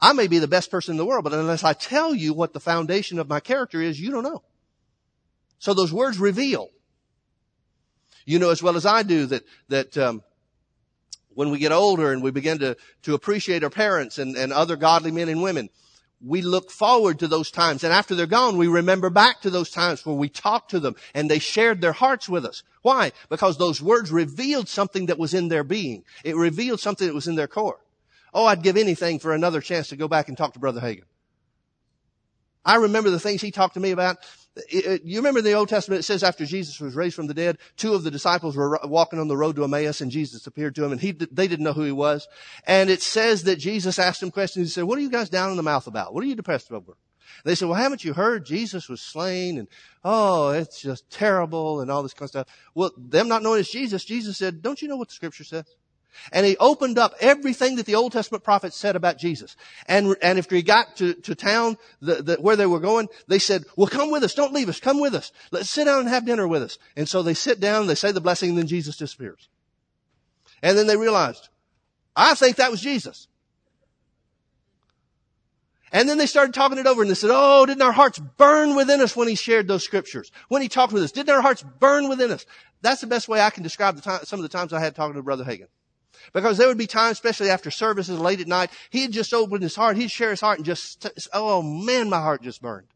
I 0.00 0.12
may 0.12 0.28
be 0.28 0.38
the 0.38 0.46
best 0.46 0.70
person 0.70 0.92
in 0.92 0.96
the 0.96 1.04
world, 1.04 1.24
but 1.24 1.32
unless 1.32 1.64
I 1.64 1.72
tell 1.72 2.14
you 2.14 2.32
what 2.32 2.52
the 2.52 2.60
foundation 2.60 3.18
of 3.18 3.28
my 3.28 3.40
character 3.40 3.82
is, 3.82 4.00
you 4.00 4.12
don't 4.12 4.22
know. 4.22 4.44
So 5.58 5.74
those 5.74 5.92
words 5.92 6.20
reveal. 6.20 6.70
You 8.26 8.38
know 8.38 8.50
as 8.50 8.62
well 8.62 8.76
as 8.76 8.86
I 8.86 9.02
do 9.02 9.26
that, 9.26 9.42
that, 9.70 9.98
um, 9.98 10.22
when 11.30 11.50
we 11.50 11.58
get 11.58 11.72
older 11.72 12.12
and 12.12 12.22
we 12.22 12.30
begin 12.30 12.60
to, 12.60 12.76
to 13.02 13.14
appreciate 13.14 13.64
our 13.64 13.70
parents 13.70 14.18
and, 14.18 14.36
and 14.36 14.52
other 14.52 14.76
godly 14.76 15.10
men 15.10 15.28
and 15.28 15.42
women, 15.42 15.68
we 16.24 16.42
look 16.42 16.70
forward 16.70 17.18
to 17.18 17.28
those 17.28 17.50
times. 17.50 17.84
And 17.84 17.92
after 17.92 18.14
they're 18.14 18.26
gone, 18.26 18.56
we 18.56 18.66
remember 18.66 19.10
back 19.10 19.42
to 19.42 19.50
those 19.50 19.70
times 19.70 20.04
where 20.06 20.14
we 20.14 20.28
talked 20.28 20.70
to 20.70 20.80
them 20.80 20.96
and 21.12 21.30
they 21.30 21.38
shared 21.38 21.80
their 21.80 21.92
hearts 21.92 22.28
with 22.28 22.44
us. 22.44 22.62
Why? 22.82 23.12
Because 23.28 23.58
those 23.58 23.82
words 23.82 24.10
revealed 24.10 24.68
something 24.68 25.06
that 25.06 25.18
was 25.18 25.34
in 25.34 25.48
their 25.48 25.64
being. 25.64 26.04
It 26.24 26.36
revealed 26.36 26.80
something 26.80 27.06
that 27.06 27.14
was 27.14 27.28
in 27.28 27.34
their 27.34 27.48
core. 27.48 27.80
Oh, 28.32 28.46
I'd 28.46 28.62
give 28.62 28.76
anything 28.76 29.18
for 29.18 29.32
another 29.32 29.60
chance 29.60 29.88
to 29.88 29.96
go 29.96 30.08
back 30.08 30.28
and 30.28 30.36
talk 30.36 30.54
to 30.54 30.58
Brother 30.58 30.80
Hagin. 30.80 31.04
I 32.64 32.76
remember 32.76 33.10
the 33.10 33.20
things 33.20 33.42
he 33.42 33.50
talked 33.50 33.74
to 33.74 33.80
me 33.80 33.90
about 33.90 34.16
you 34.70 35.16
remember 35.16 35.40
in 35.40 35.44
the 35.44 35.54
Old 35.54 35.68
Testament, 35.68 36.00
it 36.00 36.04
says 36.04 36.22
after 36.22 36.46
Jesus 36.46 36.80
was 36.80 36.94
raised 36.94 37.16
from 37.16 37.26
the 37.26 37.34
dead, 37.34 37.58
two 37.76 37.94
of 37.94 38.04
the 38.04 38.10
disciples 38.10 38.56
were 38.56 38.78
walking 38.84 39.18
on 39.18 39.26
the 39.26 39.36
road 39.36 39.56
to 39.56 39.64
Emmaus 39.64 40.00
and 40.00 40.12
Jesus 40.12 40.46
appeared 40.46 40.74
to 40.76 40.82
them 40.82 40.92
and 40.92 41.00
he, 41.00 41.10
they 41.10 41.48
didn't 41.48 41.64
know 41.64 41.72
who 41.72 41.82
he 41.82 41.92
was. 41.92 42.28
And 42.66 42.88
it 42.88 43.02
says 43.02 43.42
that 43.44 43.56
Jesus 43.56 43.98
asked 43.98 44.20
them 44.20 44.30
questions. 44.30 44.68
He 44.68 44.72
said, 44.72 44.84
what 44.84 44.98
are 44.98 45.02
you 45.02 45.10
guys 45.10 45.28
down 45.28 45.50
in 45.50 45.56
the 45.56 45.62
mouth 45.62 45.86
about? 45.86 46.14
What 46.14 46.22
are 46.22 46.26
you 46.28 46.36
depressed 46.36 46.70
over? 46.70 46.92
They 47.44 47.56
said, 47.56 47.68
well, 47.68 47.78
haven't 47.78 48.04
you 48.04 48.12
heard 48.12 48.46
Jesus 48.46 48.88
was 48.88 49.00
slain 49.02 49.58
and, 49.58 49.66
oh, 50.04 50.50
it's 50.50 50.80
just 50.80 51.10
terrible 51.10 51.80
and 51.80 51.90
all 51.90 52.04
this 52.04 52.14
kind 52.14 52.26
of 52.26 52.30
stuff. 52.30 52.48
Well, 52.74 52.92
them 52.96 53.28
not 53.28 53.42
knowing 53.42 53.60
it's 53.60 53.72
Jesus, 53.72 54.04
Jesus 54.04 54.38
said, 54.38 54.62
don't 54.62 54.80
you 54.80 54.86
know 54.86 54.96
what 54.96 55.08
the 55.08 55.14
scripture 55.14 55.44
says? 55.44 55.64
And 56.32 56.46
he 56.46 56.56
opened 56.58 56.98
up 56.98 57.14
everything 57.20 57.76
that 57.76 57.86
the 57.86 57.94
Old 57.94 58.12
Testament 58.12 58.44
prophets 58.44 58.76
said 58.76 58.96
about 58.96 59.18
Jesus. 59.18 59.56
And, 59.86 60.16
and 60.22 60.38
after 60.38 60.56
he 60.56 60.62
got 60.62 60.96
to, 60.96 61.14
to 61.14 61.34
town, 61.34 61.76
the, 62.00 62.22
the, 62.22 62.36
where 62.36 62.56
they 62.56 62.66
were 62.66 62.80
going, 62.80 63.08
they 63.28 63.38
said, 63.38 63.64
well, 63.76 63.86
come 63.86 64.10
with 64.10 64.22
us. 64.22 64.34
Don't 64.34 64.52
leave 64.52 64.68
us. 64.68 64.80
Come 64.80 65.00
with 65.00 65.14
us. 65.14 65.32
Let's 65.50 65.70
sit 65.70 65.84
down 65.84 66.00
and 66.00 66.08
have 66.08 66.26
dinner 66.26 66.48
with 66.48 66.62
us. 66.62 66.78
And 66.96 67.08
so 67.08 67.22
they 67.22 67.34
sit 67.34 67.60
down, 67.60 67.86
they 67.86 67.94
say 67.94 68.12
the 68.12 68.20
blessing, 68.20 68.50
and 68.50 68.58
then 68.58 68.66
Jesus 68.66 68.96
disappears. 68.96 69.48
And 70.62 70.78
then 70.78 70.86
they 70.86 70.96
realized, 70.96 71.48
I 72.16 72.34
think 72.34 72.56
that 72.56 72.70
was 72.70 72.80
Jesus. 72.80 73.28
And 75.94 76.08
then 76.08 76.18
they 76.18 76.26
started 76.26 76.54
talking 76.54 76.78
it 76.78 76.88
over 76.88 77.02
and 77.02 77.10
they 77.10 77.14
said, 77.14 77.30
Oh, 77.32 77.64
didn't 77.66 77.82
our 77.82 77.92
hearts 77.92 78.18
burn 78.18 78.74
within 78.74 79.00
us 79.00 79.14
when 79.14 79.28
he 79.28 79.36
shared 79.36 79.68
those 79.68 79.84
scriptures? 79.84 80.32
When 80.48 80.60
he 80.60 80.68
talked 80.68 80.92
with 80.92 81.04
us, 81.04 81.12
didn't 81.12 81.30
our 81.32 81.40
hearts 81.40 81.62
burn 81.78 82.08
within 82.08 82.32
us? 82.32 82.44
That's 82.82 83.00
the 83.00 83.06
best 83.06 83.28
way 83.28 83.40
I 83.40 83.50
can 83.50 83.62
describe 83.62 83.94
the 83.94 84.02
time, 84.02 84.24
some 84.24 84.40
of 84.40 84.42
the 84.42 84.48
times 84.48 84.72
I 84.72 84.80
had 84.80 84.96
talking 84.96 85.14
to 85.14 85.22
Brother 85.22 85.44
Hagin. 85.44 85.68
Because 86.32 86.58
there 86.58 86.68
would 86.68 86.78
be 86.78 86.86
times, 86.86 87.12
especially 87.12 87.50
after 87.50 87.70
services 87.70 88.18
late 88.18 88.40
at 88.40 88.48
night, 88.48 88.70
he'd 88.90 89.12
just 89.12 89.32
open 89.32 89.62
his 89.62 89.76
heart, 89.76 89.96
he'd 89.96 90.10
share 90.10 90.30
his 90.30 90.40
heart 90.40 90.58
and 90.58 90.66
just, 90.66 91.06
oh 91.32 91.62
man, 91.62 92.08
my 92.08 92.20
heart 92.20 92.42
just 92.42 92.62
burned. 92.62 92.88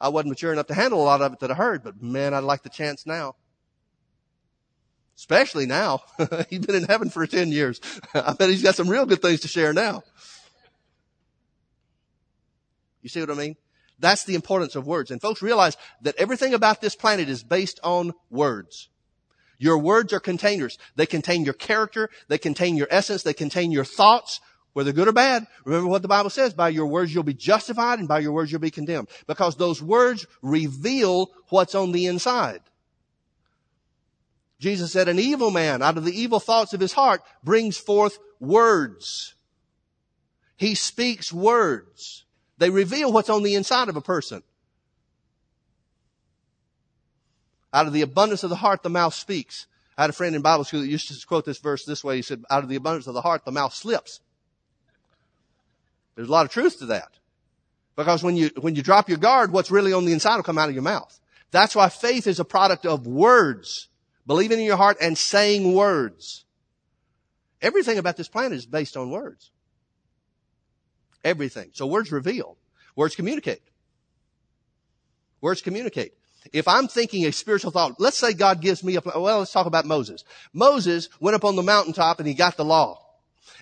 I 0.00 0.08
wasn't 0.08 0.30
mature 0.30 0.52
enough 0.52 0.66
to 0.66 0.74
handle 0.74 1.02
a 1.02 1.04
lot 1.04 1.22
of 1.22 1.32
it 1.32 1.40
that 1.40 1.50
I 1.50 1.54
heard, 1.54 1.82
but 1.82 2.02
man, 2.02 2.34
I'd 2.34 2.44
like 2.44 2.62
the 2.62 2.68
chance 2.68 3.06
now. 3.06 3.36
Especially 5.16 5.64
now. 5.64 6.00
he's 6.50 6.58
been 6.60 6.74
in 6.76 6.84
heaven 6.84 7.08
for 7.08 7.26
10 7.26 7.50
years. 7.50 7.80
I 8.14 8.34
bet 8.34 8.50
he's 8.50 8.62
got 8.62 8.74
some 8.74 8.88
real 8.88 9.06
good 9.06 9.22
things 9.22 9.40
to 9.40 9.48
share 9.48 9.72
now. 9.72 10.02
You 13.00 13.08
see 13.08 13.20
what 13.20 13.30
I 13.30 13.34
mean? 13.34 13.56
That's 13.98 14.24
the 14.24 14.34
importance 14.34 14.76
of 14.76 14.86
words. 14.86 15.10
And 15.10 15.20
folks 15.20 15.40
realize 15.40 15.76
that 16.02 16.16
everything 16.18 16.52
about 16.52 16.80
this 16.80 16.94
planet 16.94 17.28
is 17.28 17.42
based 17.42 17.80
on 17.82 18.12
words. 18.30 18.90
Your 19.58 19.78
words 19.78 20.12
are 20.12 20.20
containers. 20.20 20.78
They 20.96 21.06
contain 21.06 21.44
your 21.44 21.54
character. 21.54 22.10
They 22.28 22.38
contain 22.38 22.76
your 22.76 22.88
essence. 22.90 23.22
They 23.22 23.34
contain 23.34 23.70
your 23.70 23.84
thoughts, 23.84 24.40
whether 24.72 24.92
good 24.92 25.08
or 25.08 25.12
bad. 25.12 25.46
Remember 25.64 25.88
what 25.88 26.02
the 26.02 26.08
Bible 26.08 26.30
says. 26.30 26.52
By 26.54 26.68
your 26.68 26.86
words 26.86 27.14
you'll 27.14 27.22
be 27.22 27.34
justified 27.34 27.98
and 27.98 28.08
by 28.08 28.18
your 28.18 28.32
words 28.32 28.52
you'll 28.52 28.60
be 28.60 28.70
condemned. 28.70 29.08
Because 29.26 29.56
those 29.56 29.82
words 29.82 30.26
reveal 30.42 31.30
what's 31.48 31.74
on 31.74 31.92
the 31.92 32.06
inside. 32.06 32.60
Jesus 34.58 34.92
said, 34.92 35.08
an 35.08 35.18
evil 35.18 35.50
man 35.50 35.82
out 35.82 35.98
of 35.98 36.04
the 36.04 36.18
evil 36.18 36.40
thoughts 36.40 36.72
of 36.72 36.80
his 36.80 36.92
heart 36.92 37.22
brings 37.44 37.76
forth 37.76 38.18
words. 38.40 39.34
He 40.56 40.74
speaks 40.74 41.32
words. 41.32 42.24
They 42.58 42.70
reveal 42.70 43.12
what's 43.12 43.28
on 43.28 43.42
the 43.42 43.54
inside 43.54 43.88
of 43.88 43.96
a 43.96 44.00
person. 44.00 44.42
Out 47.76 47.86
of 47.86 47.92
the 47.92 48.00
abundance 48.00 48.42
of 48.42 48.48
the 48.48 48.56
heart, 48.56 48.82
the 48.82 48.88
mouth 48.88 49.12
speaks. 49.12 49.66
I 49.98 50.00
had 50.00 50.08
a 50.08 50.14
friend 50.14 50.34
in 50.34 50.40
Bible 50.40 50.64
school 50.64 50.80
that 50.80 50.86
used 50.86 51.08
to 51.08 51.26
quote 51.26 51.44
this 51.44 51.58
verse 51.58 51.84
this 51.84 52.02
way. 52.02 52.16
He 52.16 52.22
said, 52.22 52.42
out 52.48 52.62
of 52.62 52.70
the 52.70 52.76
abundance 52.76 53.06
of 53.06 53.12
the 53.12 53.20
heart, 53.20 53.44
the 53.44 53.52
mouth 53.52 53.74
slips. 53.74 54.20
There's 56.14 56.28
a 56.28 56.32
lot 56.32 56.46
of 56.46 56.50
truth 56.50 56.78
to 56.78 56.86
that. 56.86 57.18
Because 57.94 58.22
when 58.22 58.34
you, 58.34 58.50
when 58.58 58.76
you 58.76 58.82
drop 58.82 59.10
your 59.10 59.18
guard, 59.18 59.52
what's 59.52 59.70
really 59.70 59.92
on 59.92 60.06
the 60.06 60.14
inside 60.14 60.36
will 60.36 60.42
come 60.42 60.56
out 60.56 60.70
of 60.70 60.74
your 60.74 60.84
mouth. 60.84 61.20
That's 61.50 61.76
why 61.76 61.90
faith 61.90 62.26
is 62.26 62.40
a 62.40 62.46
product 62.46 62.86
of 62.86 63.06
words. 63.06 63.88
Believing 64.26 64.58
in 64.58 64.64
your 64.64 64.78
heart 64.78 64.96
and 65.02 65.18
saying 65.18 65.74
words. 65.74 66.46
Everything 67.60 67.98
about 67.98 68.16
this 68.16 68.28
planet 68.28 68.52
is 68.52 68.64
based 68.64 68.96
on 68.96 69.10
words. 69.10 69.50
Everything. 71.22 71.72
So 71.74 71.86
words 71.86 72.10
reveal. 72.10 72.56
Words 72.94 73.14
communicate. 73.14 73.60
Words 75.42 75.60
communicate. 75.60 76.14
If 76.52 76.68
I'm 76.68 76.88
thinking 76.88 77.24
a 77.26 77.32
spiritual 77.32 77.70
thought, 77.70 78.00
let's 78.00 78.18
say 78.18 78.32
God 78.32 78.60
gives 78.60 78.84
me 78.84 78.96
a, 78.96 79.00
well, 79.04 79.40
let's 79.40 79.52
talk 79.52 79.66
about 79.66 79.84
Moses. 79.84 80.24
Moses 80.52 81.08
went 81.20 81.34
up 81.34 81.44
on 81.44 81.56
the 81.56 81.62
mountaintop 81.62 82.18
and 82.18 82.28
he 82.28 82.34
got 82.34 82.56
the 82.56 82.64
law. 82.64 83.02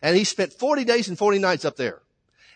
And 0.03 0.17
he 0.17 0.25
spent 0.25 0.53
40 0.53 0.85
days 0.85 1.09
and 1.09 1.19
40 1.19 1.39
nights 1.39 1.65
up 1.65 1.77
there. 1.77 2.01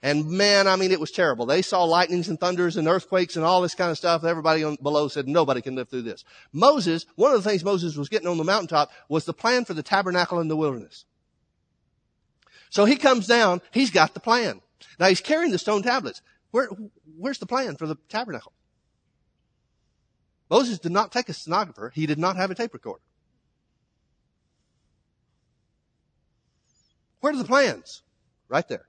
And 0.03 0.31
man, 0.31 0.69
I 0.69 0.77
mean, 0.77 0.93
it 0.93 1.01
was 1.01 1.11
terrible. 1.11 1.47
They 1.47 1.63
saw 1.63 1.83
lightnings 1.83 2.29
and 2.29 2.39
thunders 2.39 2.77
and 2.77 2.87
earthquakes 2.87 3.37
and 3.37 3.45
all 3.45 3.61
this 3.61 3.75
kind 3.75 3.91
of 3.91 3.99
stuff. 3.99 4.23
Everybody 4.23 4.63
on, 4.63 4.77
below 4.81 5.09
said 5.09 5.27
nobody 5.27 5.61
can 5.61 5.75
live 5.75 5.89
through 5.89 6.03
this. 6.03 6.25
Moses, 6.53 7.05
one 7.17 7.33
of 7.33 7.43
the 7.43 7.49
things 7.49 7.65
Moses 7.65 7.97
was 7.97 8.09
getting 8.09 8.29
on 8.29 8.39
the 8.39 8.45
mountaintop 8.45 8.91
was 9.09 9.25
the 9.25 9.35
plan 9.35 9.65
for 9.65 9.75
the 9.75 9.83
tabernacle 9.83 10.41
in 10.41 10.49
the 10.49 10.57
wilderness. 10.57 11.05
So 12.71 12.85
he 12.85 12.97
comes 12.97 13.27
down, 13.27 13.61
he's 13.73 13.91
got 13.91 14.15
the 14.15 14.21
plan. 14.21 14.61
Now 15.01 15.09
he's 15.09 15.21
carrying 15.21 15.51
the 15.51 15.59
stone 15.59 15.83
tablets. 15.83 16.23
Where, 16.51 16.69
where's 17.17 17.39
the 17.39 17.47
plan 17.47 17.77
for 17.77 17.87
the 17.87 17.97
tabernacle? 18.09 18.53
Moses 20.51 20.79
did 20.79 20.93
not 20.93 21.13
take 21.13 21.29
a 21.29 21.33
stenographer. 21.33 21.93
He 21.95 22.07
did 22.07 22.19
not 22.19 22.37
have 22.37 22.51
a 22.51 22.55
tape 22.55 22.73
recorder. 22.73 23.03
Where 27.21 27.33
are 27.33 27.37
the 27.37 27.45
plans? 27.45 28.03
Right 28.49 28.67
there. 28.69 28.87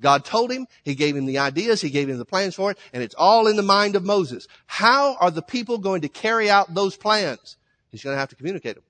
God 0.00 0.24
told 0.24 0.52
him, 0.52 0.66
He 0.82 0.94
gave 0.94 1.16
him 1.16 1.26
the 1.26 1.38
ideas, 1.38 1.80
He 1.80 1.90
gave 1.90 2.08
him 2.08 2.18
the 2.18 2.24
plans 2.24 2.54
for 2.54 2.70
it, 2.70 2.78
and 2.92 3.02
it's 3.02 3.14
all 3.14 3.46
in 3.46 3.56
the 3.56 3.62
mind 3.62 3.96
of 3.96 4.04
Moses. 4.04 4.46
How 4.66 5.16
are 5.16 5.30
the 5.30 5.42
people 5.42 5.78
going 5.78 6.02
to 6.02 6.08
carry 6.08 6.50
out 6.50 6.74
those 6.74 6.96
plans? 6.96 7.56
He's 7.90 8.04
going 8.04 8.14
to 8.14 8.20
have 8.20 8.28
to 8.28 8.36
communicate 8.36 8.74
them. 8.74 8.84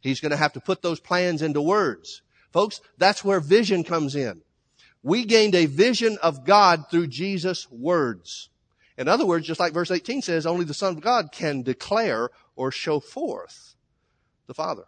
He's 0.00 0.20
going 0.20 0.30
to 0.30 0.36
have 0.36 0.52
to 0.52 0.60
put 0.60 0.82
those 0.82 1.00
plans 1.00 1.42
into 1.42 1.62
words. 1.62 2.22
Folks, 2.52 2.80
that's 2.98 3.24
where 3.24 3.40
vision 3.40 3.84
comes 3.84 4.14
in. 4.14 4.42
We 5.02 5.24
gained 5.24 5.54
a 5.54 5.66
vision 5.66 6.18
of 6.22 6.44
God 6.44 6.84
through 6.90 7.06
Jesus' 7.06 7.66
words. 7.70 8.50
In 8.98 9.08
other 9.08 9.26
words, 9.26 9.46
just 9.46 9.60
like 9.60 9.72
verse 9.72 9.90
18 9.90 10.22
says, 10.22 10.46
only 10.46 10.64
the 10.64 10.74
Son 10.74 10.96
of 10.96 11.02
God 11.02 11.32
can 11.32 11.62
declare 11.62 12.30
or 12.56 12.70
show 12.70 13.00
forth 13.00 13.74
the 14.46 14.54
Father. 14.54 14.84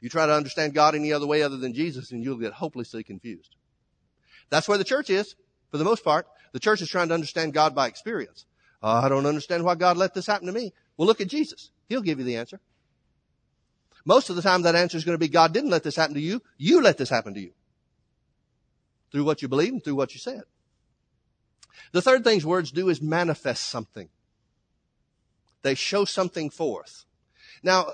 You 0.00 0.10
try 0.10 0.26
to 0.26 0.34
understand 0.34 0.74
God 0.74 0.94
any 0.94 1.12
other 1.12 1.26
way 1.26 1.42
other 1.42 1.56
than 1.56 1.72
Jesus 1.72 2.12
and 2.12 2.22
you'll 2.22 2.36
get 2.36 2.52
hopelessly 2.52 3.02
confused. 3.02 3.56
That's 4.50 4.68
where 4.68 4.78
the 4.78 4.84
church 4.84 5.10
is, 5.10 5.34
for 5.70 5.78
the 5.78 5.84
most 5.84 6.04
part. 6.04 6.26
The 6.52 6.60
church 6.60 6.82
is 6.82 6.88
trying 6.88 7.08
to 7.08 7.14
understand 7.14 7.54
God 7.54 7.74
by 7.74 7.88
experience. 7.88 8.44
Uh, 8.82 9.00
I 9.02 9.08
don't 9.08 9.26
understand 9.26 9.64
why 9.64 9.74
God 9.74 9.96
let 9.96 10.14
this 10.14 10.26
happen 10.26 10.46
to 10.46 10.52
me. 10.52 10.72
Well, 10.96 11.06
look 11.06 11.20
at 11.20 11.28
Jesus. 11.28 11.70
He'll 11.88 12.02
give 12.02 12.18
you 12.18 12.24
the 12.24 12.36
answer. 12.36 12.60
Most 14.04 14.30
of 14.30 14.36
the 14.36 14.42
time 14.42 14.62
that 14.62 14.76
answer 14.76 14.96
is 14.96 15.04
going 15.04 15.18
to 15.18 15.24
be 15.24 15.28
God 15.28 15.52
didn't 15.52 15.70
let 15.70 15.82
this 15.82 15.96
happen 15.96 16.14
to 16.14 16.20
you. 16.20 16.40
You 16.56 16.80
let 16.80 16.98
this 16.98 17.10
happen 17.10 17.34
to 17.34 17.40
you 17.40 17.52
through 19.10 19.24
what 19.24 19.42
you 19.42 19.48
believe 19.48 19.72
and 19.72 19.82
through 19.82 19.96
what 19.96 20.14
you 20.14 20.20
said. 20.20 20.42
The 21.92 22.02
third 22.02 22.24
thing 22.24 22.42
words 22.42 22.70
do 22.70 22.88
is 22.88 23.00
manifest 23.00 23.64
something. 23.64 24.08
They 25.62 25.74
show 25.74 26.04
something 26.04 26.50
forth. 26.50 27.04
Now, 27.62 27.90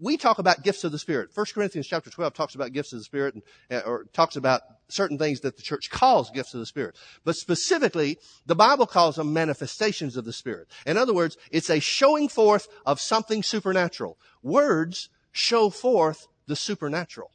we 0.00 0.16
talk 0.16 0.38
about 0.38 0.62
gifts 0.62 0.84
of 0.84 0.92
the 0.92 0.98
Spirit. 0.98 1.30
1 1.34 1.46
Corinthians 1.54 1.86
chapter 1.86 2.10
12 2.10 2.34
talks 2.34 2.54
about 2.54 2.72
gifts 2.72 2.92
of 2.92 2.98
the 2.98 3.04
Spirit 3.04 3.34
and, 3.34 3.42
uh, 3.70 3.82
or 3.86 4.04
talks 4.12 4.36
about 4.36 4.62
certain 4.88 5.18
things 5.18 5.40
that 5.40 5.56
the 5.56 5.62
church 5.62 5.90
calls 5.90 6.30
gifts 6.30 6.54
of 6.54 6.60
the 6.60 6.66
Spirit. 6.66 6.96
But 7.24 7.36
specifically, 7.36 8.18
the 8.46 8.54
Bible 8.54 8.86
calls 8.86 9.16
them 9.16 9.32
manifestations 9.32 10.16
of 10.16 10.24
the 10.24 10.32
Spirit. 10.32 10.68
In 10.86 10.96
other 10.96 11.14
words, 11.14 11.36
it's 11.50 11.70
a 11.70 11.80
showing 11.80 12.28
forth 12.28 12.68
of 12.84 13.00
something 13.00 13.42
supernatural. 13.42 14.18
Words 14.42 15.08
show 15.32 15.70
forth 15.70 16.28
the 16.46 16.56
supernatural. 16.56 17.30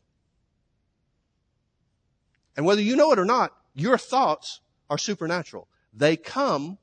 And 2.56 2.66
whether 2.66 2.82
you 2.82 2.96
know 2.96 3.12
it 3.12 3.20
or 3.20 3.26
not, 3.26 3.54
your 3.74 3.98
thoughts 3.98 4.62
are 4.90 4.98
supernatural. 4.98 5.68
They 5.94 6.18
come 6.18 6.78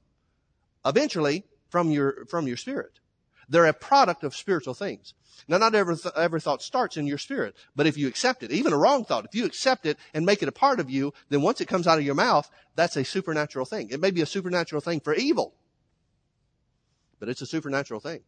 eventually 0.84 1.44
from 1.70 1.90
your, 1.90 2.26
from 2.26 2.46
your 2.46 2.56
spirit. 2.56 3.00
They're 3.48 3.66
a 3.66 3.72
product 3.72 4.24
of 4.24 4.34
spiritual 4.34 4.74
things. 4.74 5.14
Now, 5.48 5.58
not 5.58 5.74
every, 5.74 5.96
th- 5.96 6.14
every 6.16 6.40
thought 6.40 6.62
starts 6.62 6.96
in 6.96 7.06
your 7.06 7.18
spirit, 7.18 7.54
but 7.76 7.86
if 7.86 7.96
you 7.96 8.08
accept 8.08 8.42
it, 8.42 8.50
even 8.50 8.72
a 8.72 8.78
wrong 8.78 9.04
thought, 9.04 9.24
if 9.24 9.34
you 9.34 9.44
accept 9.44 9.86
it 9.86 9.98
and 10.14 10.26
make 10.26 10.42
it 10.42 10.48
a 10.48 10.52
part 10.52 10.80
of 10.80 10.90
you, 10.90 11.12
then 11.28 11.42
once 11.42 11.60
it 11.60 11.68
comes 11.68 11.86
out 11.86 11.98
of 11.98 12.04
your 12.04 12.14
mouth, 12.14 12.50
that's 12.74 12.96
a 12.96 13.04
supernatural 13.04 13.66
thing. 13.66 13.90
It 13.90 14.00
may 14.00 14.10
be 14.10 14.22
a 14.22 14.26
supernatural 14.26 14.80
thing 14.80 15.00
for 15.00 15.14
evil, 15.14 15.54
but 17.20 17.28
it's 17.28 17.42
a 17.42 17.46
supernatural 17.46 18.00
thing. 18.00 18.22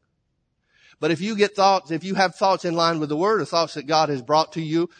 But 1.00 1.10
if 1.10 1.20
you 1.20 1.36
get 1.36 1.54
thoughts, 1.54 1.90
if 1.90 2.04
you 2.04 2.14
have 2.14 2.34
thoughts 2.34 2.64
in 2.64 2.74
line 2.74 3.00
with 3.00 3.08
the 3.08 3.16
Word 3.16 3.40
or 3.40 3.44
thoughts 3.44 3.74
that 3.74 3.86
God 3.86 4.08
has 4.08 4.22
brought 4.22 4.52
to 4.52 4.62
you 4.62 4.90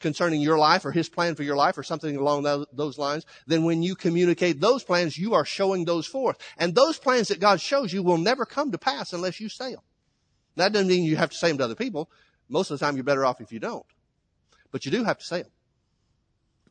concerning 0.00 0.40
your 0.40 0.58
life 0.58 0.84
or 0.84 0.92
his 0.92 1.08
plan 1.08 1.34
for 1.34 1.42
your 1.42 1.56
life 1.56 1.76
or 1.76 1.82
something 1.82 2.16
along 2.16 2.66
those 2.72 2.98
lines, 2.98 3.26
then 3.46 3.64
when 3.64 3.82
you 3.82 3.94
communicate 3.94 4.60
those 4.60 4.82
plans, 4.82 5.18
you 5.18 5.34
are 5.34 5.44
showing 5.44 5.84
those 5.84 6.06
forth. 6.06 6.38
And 6.58 6.74
those 6.74 6.98
plans 6.98 7.28
that 7.28 7.40
God 7.40 7.60
shows 7.60 7.92
you 7.92 8.02
will 8.02 8.18
never 8.18 8.44
come 8.44 8.72
to 8.72 8.78
pass 8.78 9.12
unless 9.12 9.40
you 9.40 9.48
say 9.48 9.72
them. 9.72 9.82
That 10.56 10.72
doesn't 10.72 10.88
mean 10.88 11.04
you 11.04 11.16
have 11.16 11.30
to 11.30 11.36
say 11.36 11.48
them 11.48 11.58
to 11.58 11.64
other 11.64 11.74
people. 11.74 12.10
Most 12.48 12.70
of 12.70 12.78
the 12.78 12.84
time 12.84 12.96
you're 12.96 13.04
better 13.04 13.24
off 13.24 13.40
if 13.40 13.52
you 13.52 13.58
don't. 13.58 13.86
But 14.70 14.84
you 14.84 14.90
do 14.90 15.04
have 15.04 15.18
to 15.18 15.24
say 15.24 15.42
them. 15.42 15.50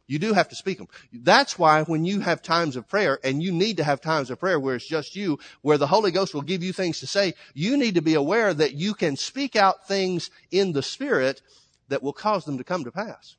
You 0.06 0.20
do 0.20 0.34
have 0.34 0.50
to 0.50 0.56
speak 0.56 0.78
them. 0.78 0.90
That's 1.14 1.58
why 1.58 1.84
when 1.84 2.04
you 2.04 2.20
have 2.20 2.42
times 2.42 2.76
of 2.76 2.90
prayer, 2.90 3.20
and 3.24 3.42
you 3.42 3.54
need 3.54 3.78
to 3.78 3.86
have 3.86 4.02
times 4.02 4.30
of 4.30 4.40
prayer 4.40 4.60
where 4.60 4.76
it's 4.76 4.88
just 4.88 5.16
you, 5.16 5.40
where 5.62 5.78
the 5.78 5.88
Holy 5.88 6.12
Ghost 6.12 6.34
will 6.34 6.42
give 6.42 6.62
you 6.62 6.74
things 6.74 7.00
to 7.00 7.08
say, 7.08 7.34
you 7.54 7.78
need 7.78 7.96
to 7.96 8.02
be 8.02 8.14
aware 8.14 8.54
that 8.54 8.74
you 8.74 8.94
can 8.94 9.16
speak 9.16 9.56
out 9.56 9.88
things 9.88 10.30
in 10.52 10.74
the 10.74 10.84
Spirit 10.84 11.42
that 11.90 12.04
will 12.04 12.14
cause 12.14 12.46
them 12.46 12.58
to 12.58 12.64
come 12.64 12.84
to 12.84 12.92
pass. 12.92 13.36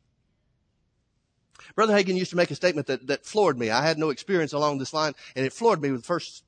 Brother 1.74 1.94
Hagin 1.94 2.16
used 2.16 2.30
to 2.30 2.36
make 2.36 2.50
a 2.50 2.54
statement 2.54 2.86
that, 2.88 3.06
that 3.06 3.24
floored 3.24 3.58
me. 3.58 3.70
I 3.70 3.86
had 3.86 3.98
no 3.98 4.10
experience 4.10 4.52
along 4.52 4.78
this 4.78 4.92
line, 4.92 5.14
and 5.34 5.46
it 5.46 5.52
floored 5.52 5.80
me 5.80 5.90
with 5.90 6.02
the 6.02 6.06
first 6.06 6.44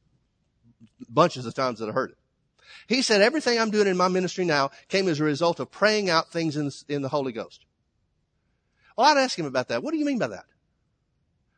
bunches 1.08 1.46
of 1.46 1.54
times 1.54 1.78
that 1.78 1.88
I 1.88 1.92
heard 1.92 2.10
it. 2.10 2.18
He 2.86 3.02
said, 3.02 3.22
everything 3.22 3.58
I'm 3.58 3.70
doing 3.70 3.88
in 3.88 3.96
my 3.96 4.08
ministry 4.08 4.44
now 4.44 4.70
came 4.88 5.08
as 5.08 5.20
a 5.20 5.24
result 5.24 5.58
of 5.58 5.70
praying 5.70 6.10
out 6.10 6.30
things 6.30 6.56
in, 6.56 6.70
in 6.88 7.02
the 7.02 7.08
Holy 7.08 7.32
Ghost. 7.32 7.64
Well, 8.96 9.06
I'd 9.06 9.18
ask 9.20 9.38
him 9.38 9.46
about 9.46 9.68
that. 9.68 9.82
What 9.82 9.92
do 9.92 9.98
you 9.98 10.04
mean 10.04 10.18
by 10.18 10.28
that? 10.28 10.44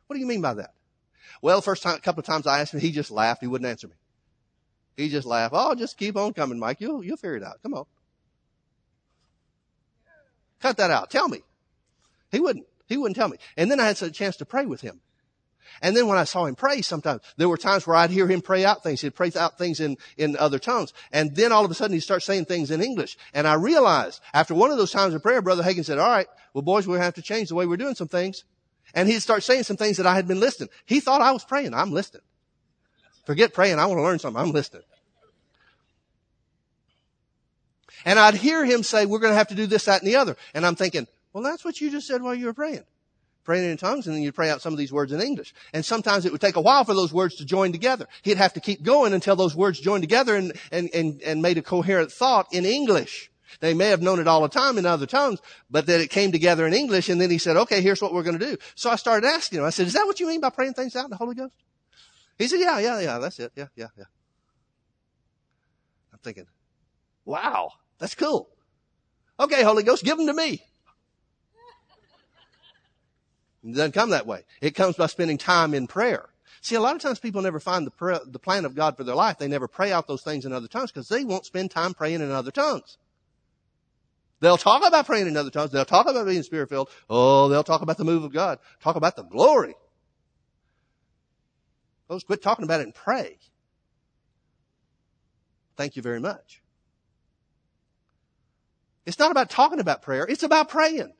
What 0.06 0.14
do 0.14 0.20
you 0.20 0.26
mean 0.26 0.40
by 0.40 0.54
that? 0.54 0.74
Well, 1.42 1.56
the 1.56 1.62
first 1.62 1.82
time, 1.82 1.98
couple 1.98 2.20
of 2.20 2.26
times 2.26 2.46
I 2.46 2.60
asked 2.60 2.74
him, 2.74 2.80
he 2.80 2.90
just 2.90 3.10
laughed. 3.10 3.42
He 3.42 3.46
wouldn't 3.46 3.68
answer 3.68 3.88
me. 3.88 3.94
He 4.96 5.08
just 5.08 5.26
laughed. 5.26 5.54
Oh, 5.56 5.74
just 5.74 5.96
keep 5.96 6.16
on 6.16 6.32
coming, 6.32 6.58
Mike. 6.58 6.80
You'll, 6.80 7.04
you'll 7.04 7.16
figure 7.16 7.36
it 7.36 7.44
out. 7.44 7.62
Come 7.62 7.74
on. 7.74 7.84
Cut 10.60 10.76
that 10.78 10.90
out. 10.90 11.10
Tell 11.10 11.28
me. 11.28 11.42
He 12.30 12.40
wouldn't. 12.40 12.66
He 12.86 12.96
wouldn't 12.96 13.16
tell 13.16 13.28
me. 13.28 13.38
And 13.56 13.70
then 13.70 13.80
I 13.80 13.86
had 13.86 14.00
a 14.02 14.10
chance 14.10 14.36
to 14.38 14.44
pray 14.44 14.66
with 14.66 14.80
him. 14.80 15.00
And 15.82 15.96
then 15.96 16.08
when 16.08 16.18
I 16.18 16.24
saw 16.24 16.46
him 16.46 16.56
pray 16.56 16.82
sometimes, 16.82 17.22
there 17.36 17.48
were 17.48 17.56
times 17.56 17.86
where 17.86 17.96
I'd 17.96 18.10
hear 18.10 18.26
him 18.26 18.40
pray 18.40 18.64
out 18.64 18.82
things. 18.82 19.00
He'd 19.00 19.14
pray 19.14 19.30
out 19.36 19.58
things 19.58 19.80
in, 19.80 19.96
in 20.16 20.36
other 20.36 20.58
tongues. 20.58 20.92
And 21.12 21.36
then 21.36 21.52
all 21.52 21.64
of 21.64 21.70
a 21.70 21.74
sudden 21.74 21.94
he'd 21.94 22.00
start 22.00 22.22
saying 22.22 22.46
things 22.46 22.70
in 22.70 22.82
English. 22.82 23.16
And 23.34 23.46
I 23.46 23.54
realized 23.54 24.20
after 24.32 24.54
one 24.54 24.70
of 24.70 24.78
those 24.78 24.90
times 24.90 25.14
of 25.14 25.22
prayer, 25.22 25.42
Brother 25.42 25.62
Hagin 25.62 25.84
said, 25.84 25.98
all 25.98 26.08
right, 26.08 26.26
well 26.54 26.62
boys, 26.62 26.86
to 26.86 26.92
have 26.92 27.14
to 27.14 27.22
change 27.22 27.50
the 27.50 27.54
way 27.54 27.66
we're 27.66 27.76
doing 27.76 27.94
some 27.94 28.08
things. 28.08 28.44
And 28.94 29.08
he'd 29.08 29.20
start 29.20 29.42
saying 29.42 29.64
some 29.64 29.76
things 29.76 29.98
that 29.98 30.06
I 30.06 30.14
had 30.14 30.26
been 30.26 30.40
listening. 30.40 30.70
He 30.86 31.00
thought 31.00 31.20
I 31.20 31.32
was 31.32 31.44
praying. 31.44 31.74
I'm 31.74 31.92
listening. 31.92 32.22
Forget 33.26 33.52
praying. 33.52 33.78
I 33.78 33.86
want 33.86 33.98
to 33.98 34.02
learn 34.02 34.18
something. 34.18 34.40
I'm 34.40 34.52
listening. 34.52 34.82
And 38.04 38.18
I'd 38.18 38.34
hear 38.34 38.64
him 38.64 38.82
say, 38.82 39.06
we're 39.06 39.18
going 39.18 39.32
to 39.32 39.38
have 39.38 39.48
to 39.48 39.54
do 39.54 39.66
this, 39.66 39.84
that, 39.86 40.02
and 40.02 40.10
the 40.10 40.16
other. 40.16 40.36
And 40.54 40.66
I'm 40.66 40.76
thinking, 40.76 41.06
well, 41.32 41.42
that's 41.42 41.64
what 41.64 41.80
you 41.80 41.90
just 41.90 42.06
said 42.06 42.22
while 42.22 42.34
you 42.34 42.46
were 42.46 42.54
praying. 42.54 42.84
Praying 43.44 43.70
in 43.70 43.76
tongues, 43.78 44.06
and 44.06 44.14
then 44.14 44.22
you'd 44.22 44.34
pray 44.34 44.50
out 44.50 44.60
some 44.60 44.74
of 44.74 44.78
these 44.78 44.92
words 44.92 45.10
in 45.10 45.22
English. 45.22 45.54
And 45.72 45.84
sometimes 45.84 46.26
it 46.26 46.32
would 46.32 46.40
take 46.40 46.56
a 46.56 46.60
while 46.60 46.84
for 46.84 46.94
those 46.94 47.14
words 47.14 47.36
to 47.36 47.46
join 47.46 47.72
together. 47.72 48.06
He'd 48.22 48.36
have 48.36 48.52
to 48.54 48.60
keep 48.60 48.82
going 48.82 49.14
until 49.14 49.36
those 49.36 49.54
words 49.54 49.80
joined 49.80 50.02
together 50.02 50.36
and, 50.36 50.52
and, 50.70 50.90
and, 50.92 51.22
and 51.22 51.40
made 51.40 51.56
a 51.56 51.62
coherent 51.62 52.12
thought 52.12 52.46
in 52.52 52.66
English. 52.66 53.30
They 53.60 53.72
may 53.72 53.88
have 53.88 54.02
known 54.02 54.20
it 54.20 54.28
all 54.28 54.42
the 54.42 54.48
time 54.48 54.76
in 54.76 54.84
other 54.84 55.06
tongues, 55.06 55.40
but 55.70 55.86
that 55.86 56.02
it 56.02 56.10
came 56.10 56.30
together 56.30 56.66
in 56.66 56.74
English, 56.74 57.08
and 57.08 57.18
then 57.18 57.30
he 57.30 57.38
said, 57.38 57.56
okay, 57.56 57.80
here's 57.80 58.02
what 58.02 58.12
we're 58.12 58.22
going 58.22 58.38
to 58.38 58.46
do. 58.46 58.58
So 58.74 58.90
I 58.90 58.96
started 58.96 59.26
asking 59.26 59.60
him, 59.60 59.64
I 59.64 59.70
said, 59.70 59.86
is 59.86 59.94
that 59.94 60.06
what 60.06 60.20
you 60.20 60.26
mean 60.26 60.42
by 60.42 60.50
praying 60.50 60.74
things 60.74 60.94
out 60.94 61.04
in 61.04 61.10
the 61.10 61.16
Holy 61.16 61.34
Ghost? 61.34 61.54
He 62.36 62.46
said, 62.46 62.60
yeah, 62.60 62.78
yeah, 62.78 63.00
yeah, 63.00 63.18
that's 63.18 63.40
it. 63.40 63.52
Yeah, 63.56 63.68
yeah, 63.74 63.88
yeah. 63.96 64.04
I'm 66.12 66.18
thinking, 66.18 66.46
wow, 67.28 67.72
that's 67.98 68.14
cool. 68.14 68.48
Okay, 69.38 69.62
Holy 69.62 69.82
Ghost, 69.82 70.04
give 70.04 70.16
them 70.16 70.26
to 70.26 70.34
me. 70.34 70.64
It 73.62 73.74
doesn't 73.74 73.92
come 73.92 74.10
that 74.10 74.26
way. 74.26 74.44
It 74.60 74.74
comes 74.74 74.96
by 74.96 75.06
spending 75.06 75.36
time 75.36 75.74
in 75.74 75.86
prayer. 75.86 76.30
See, 76.60 76.74
a 76.74 76.80
lot 76.80 76.96
of 76.96 77.02
times 77.02 77.18
people 77.18 77.42
never 77.42 77.60
find 77.60 77.86
the, 77.86 78.20
the 78.26 78.38
plan 78.38 78.64
of 78.64 78.74
God 78.74 78.96
for 78.96 79.04
their 79.04 79.14
life. 79.14 79.38
They 79.38 79.46
never 79.46 79.68
pray 79.68 79.92
out 79.92 80.08
those 80.08 80.22
things 80.22 80.44
in 80.44 80.52
other 80.52 80.68
tongues 80.68 80.90
because 80.90 81.08
they 81.08 81.24
won't 81.24 81.44
spend 81.44 81.70
time 81.70 81.94
praying 81.94 82.20
in 82.20 82.30
other 82.30 82.50
tongues. 82.50 82.96
They'll 84.40 84.56
talk 84.56 84.86
about 84.86 85.06
praying 85.06 85.26
in 85.26 85.36
other 85.36 85.50
tongues. 85.50 85.70
They'll 85.70 85.84
talk 85.84 86.08
about 86.08 86.26
being 86.26 86.42
spirit 86.42 86.68
filled. 86.68 86.88
Oh, 87.10 87.48
they'll 87.48 87.64
talk 87.64 87.82
about 87.82 87.98
the 87.98 88.04
move 88.04 88.24
of 88.24 88.32
God. 88.32 88.58
Talk 88.80 88.96
about 88.96 89.16
the 89.16 89.24
glory. 89.24 89.74
Folks, 92.08 92.24
quit 92.24 92.42
talking 92.42 92.64
about 92.64 92.80
it 92.80 92.84
and 92.84 92.94
pray. 92.94 93.38
Thank 95.76 95.96
you 95.96 96.02
very 96.02 96.20
much. 96.20 96.62
It's 99.08 99.18
not 99.18 99.30
about 99.30 99.48
talking 99.48 99.80
about 99.80 100.02
prayer. 100.02 100.26
It's 100.28 100.42
about 100.42 100.68
praying. 100.68 101.14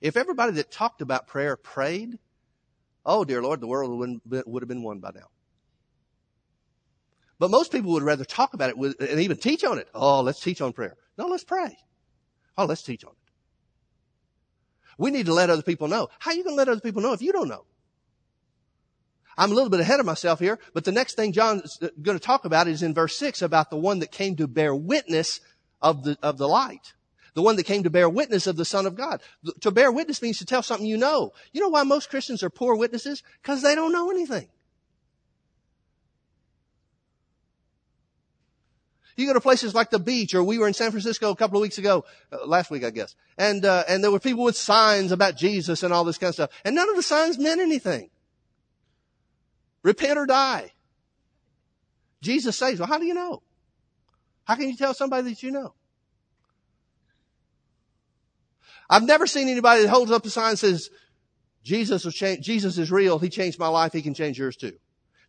If 0.00 0.16
everybody 0.16 0.54
that 0.54 0.72
talked 0.72 1.02
about 1.02 1.28
prayer 1.28 1.56
prayed, 1.56 2.18
oh 3.06 3.24
dear 3.24 3.40
Lord, 3.40 3.60
the 3.60 3.68
world 3.68 4.20
would 4.26 4.62
have 4.62 4.68
been 4.68 4.82
won 4.82 4.98
by 4.98 5.12
now. 5.14 5.28
But 7.38 7.52
most 7.52 7.70
people 7.70 7.92
would 7.92 8.02
rather 8.02 8.24
talk 8.24 8.54
about 8.54 8.70
it 8.70 8.76
and 8.76 9.20
even 9.20 9.36
teach 9.36 9.62
on 9.62 9.78
it. 9.78 9.86
Oh, 9.94 10.20
let's 10.22 10.40
teach 10.40 10.60
on 10.60 10.72
prayer. 10.72 10.96
No, 11.16 11.28
let's 11.28 11.44
pray. 11.44 11.76
Oh, 12.58 12.64
let's 12.64 12.82
teach 12.82 13.04
on 13.04 13.12
it. 13.12 13.16
We 14.98 15.12
need 15.12 15.26
to 15.26 15.32
let 15.32 15.48
other 15.48 15.62
people 15.62 15.86
know. 15.86 16.08
How 16.18 16.32
are 16.32 16.34
you 16.34 16.42
going 16.42 16.56
to 16.56 16.58
let 16.58 16.68
other 16.68 16.80
people 16.80 17.02
know 17.02 17.12
if 17.12 17.22
you 17.22 17.32
don't 17.32 17.48
know? 17.48 17.66
I'm 19.36 19.50
a 19.50 19.54
little 19.54 19.70
bit 19.70 19.80
ahead 19.80 20.00
of 20.00 20.06
myself 20.06 20.38
here, 20.38 20.58
but 20.74 20.84
the 20.84 20.92
next 20.92 21.14
thing 21.14 21.32
John's 21.32 21.78
going 21.78 22.18
to 22.18 22.24
talk 22.24 22.44
about 22.44 22.68
is 22.68 22.82
in 22.82 22.94
verse 22.94 23.16
6 23.16 23.42
about 23.42 23.70
the 23.70 23.76
one 23.76 24.00
that 24.00 24.10
came 24.10 24.36
to 24.36 24.46
bear 24.46 24.74
witness 24.74 25.40
of 25.80 26.04
the, 26.04 26.18
of 26.22 26.38
the 26.38 26.48
light. 26.48 26.92
The 27.34 27.42
one 27.42 27.56
that 27.56 27.64
came 27.64 27.82
to 27.84 27.90
bear 27.90 28.10
witness 28.10 28.46
of 28.46 28.56
the 28.56 28.64
Son 28.64 28.84
of 28.84 28.94
God. 28.94 29.22
To 29.62 29.70
bear 29.70 29.90
witness 29.90 30.20
means 30.20 30.38
to 30.38 30.44
tell 30.44 30.62
something 30.62 30.86
you 30.86 30.98
know. 30.98 31.32
You 31.52 31.62
know 31.62 31.70
why 31.70 31.82
most 31.82 32.10
Christians 32.10 32.42
are 32.42 32.50
poor 32.50 32.76
witnesses? 32.76 33.22
Because 33.40 33.62
they 33.62 33.74
don't 33.74 33.92
know 33.92 34.10
anything. 34.10 34.48
You 39.16 39.26
go 39.26 39.34
to 39.34 39.40
places 39.40 39.74
like 39.74 39.90
the 39.90 39.98
beach, 39.98 40.34
or 40.34 40.42
we 40.42 40.58
were 40.58 40.66
in 40.66 40.74
San 40.74 40.90
Francisco 40.90 41.30
a 41.30 41.36
couple 41.36 41.58
of 41.58 41.62
weeks 41.62 41.78
ago, 41.78 42.04
uh, 42.32 42.46
last 42.46 42.70
week, 42.70 42.82
I 42.82 42.90
guess, 42.90 43.14
and 43.36 43.64
uh, 43.64 43.84
and 43.86 44.02
there 44.02 44.10
were 44.10 44.18
people 44.18 44.44
with 44.44 44.56
signs 44.56 45.12
about 45.12 45.36
Jesus 45.36 45.82
and 45.82 45.92
all 45.92 46.04
this 46.04 46.16
kind 46.16 46.30
of 46.30 46.34
stuff, 46.34 46.50
and 46.64 46.74
none 46.74 46.88
of 46.88 46.96
the 46.96 47.02
signs 47.02 47.38
meant 47.38 47.60
anything. 47.60 48.08
Repent 49.82 50.18
or 50.18 50.26
die. 50.26 50.72
Jesus 52.20 52.56
says, 52.56 52.78
well, 52.78 52.88
how 52.88 52.98
do 52.98 53.04
you 53.04 53.14
know? 53.14 53.42
How 54.44 54.54
can 54.54 54.68
you 54.68 54.76
tell 54.76 54.94
somebody 54.94 55.30
that 55.30 55.42
you 55.42 55.50
know? 55.50 55.74
I've 58.88 59.04
never 59.04 59.26
seen 59.26 59.48
anybody 59.48 59.82
that 59.82 59.88
holds 59.88 60.10
up 60.10 60.24
a 60.24 60.30
sign 60.30 60.50
and 60.50 60.58
says, 60.58 60.90
Jesus 61.62 62.04
will 62.04 62.12
change, 62.12 62.44
Jesus 62.44 62.78
is 62.78 62.90
real. 62.90 63.18
He 63.18 63.28
changed 63.28 63.58
my 63.58 63.68
life. 63.68 63.92
He 63.92 64.02
can 64.02 64.14
change 64.14 64.38
yours 64.38 64.56
too. 64.56 64.72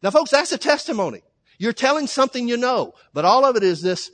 Now 0.01 0.11
folks, 0.11 0.31
that's 0.31 0.51
a 0.51 0.57
testimony. 0.57 1.21
You're 1.57 1.73
telling 1.73 2.07
something 2.07 2.47
you 2.47 2.57
know, 2.57 2.93
but 3.13 3.25
all 3.25 3.45
of 3.45 3.55
it 3.55 3.63
is 3.63 3.81
this 3.81 4.11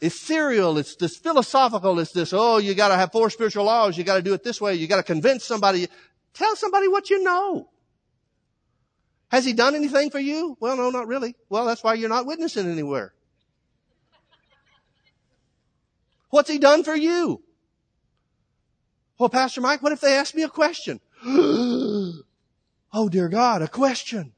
ethereal. 0.00 0.78
It's 0.78 0.96
this 0.96 1.16
philosophical. 1.16 1.98
It's 1.98 2.12
this, 2.12 2.32
oh, 2.32 2.58
you 2.58 2.74
gotta 2.74 2.96
have 2.96 3.10
four 3.12 3.30
spiritual 3.30 3.64
laws. 3.64 3.96
You 3.98 4.04
gotta 4.04 4.22
do 4.22 4.34
it 4.34 4.44
this 4.44 4.60
way. 4.60 4.74
You 4.74 4.86
gotta 4.86 5.02
convince 5.02 5.44
somebody. 5.44 5.88
Tell 6.34 6.54
somebody 6.56 6.88
what 6.88 7.10
you 7.10 7.22
know. 7.22 7.70
Has 9.34 9.44
he 9.44 9.52
done 9.52 9.74
anything 9.74 10.10
for 10.10 10.20
you? 10.20 10.56
Well, 10.60 10.76
no, 10.76 10.90
not 10.90 11.08
really. 11.08 11.34
Well, 11.48 11.64
that's 11.66 11.82
why 11.82 11.94
you're 11.94 12.08
not 12.08 12.24
witnessing 12.24 12.70
anywhere. 12.70 13.12
What's 16.30 16.48
he 16.48 16.60
done 16.60 16.84
for 16.84 16.94
you? 16.94 17.42
Well, 19.18 19.28
Pastor 19.28 19.60
Mike, 19.60 19.82
what 19.82 19.90
if 19.90 20.00
they 20.00 20.14
ask 20.14 20.36
me 20.36 20.44
a 20.44 20.48
question? 20.48 21.00
oh, 21.26 22.22
dear 23.10 23.28
God, 23.28 23.62
a 23.62 23.66
question. 23.66 24.34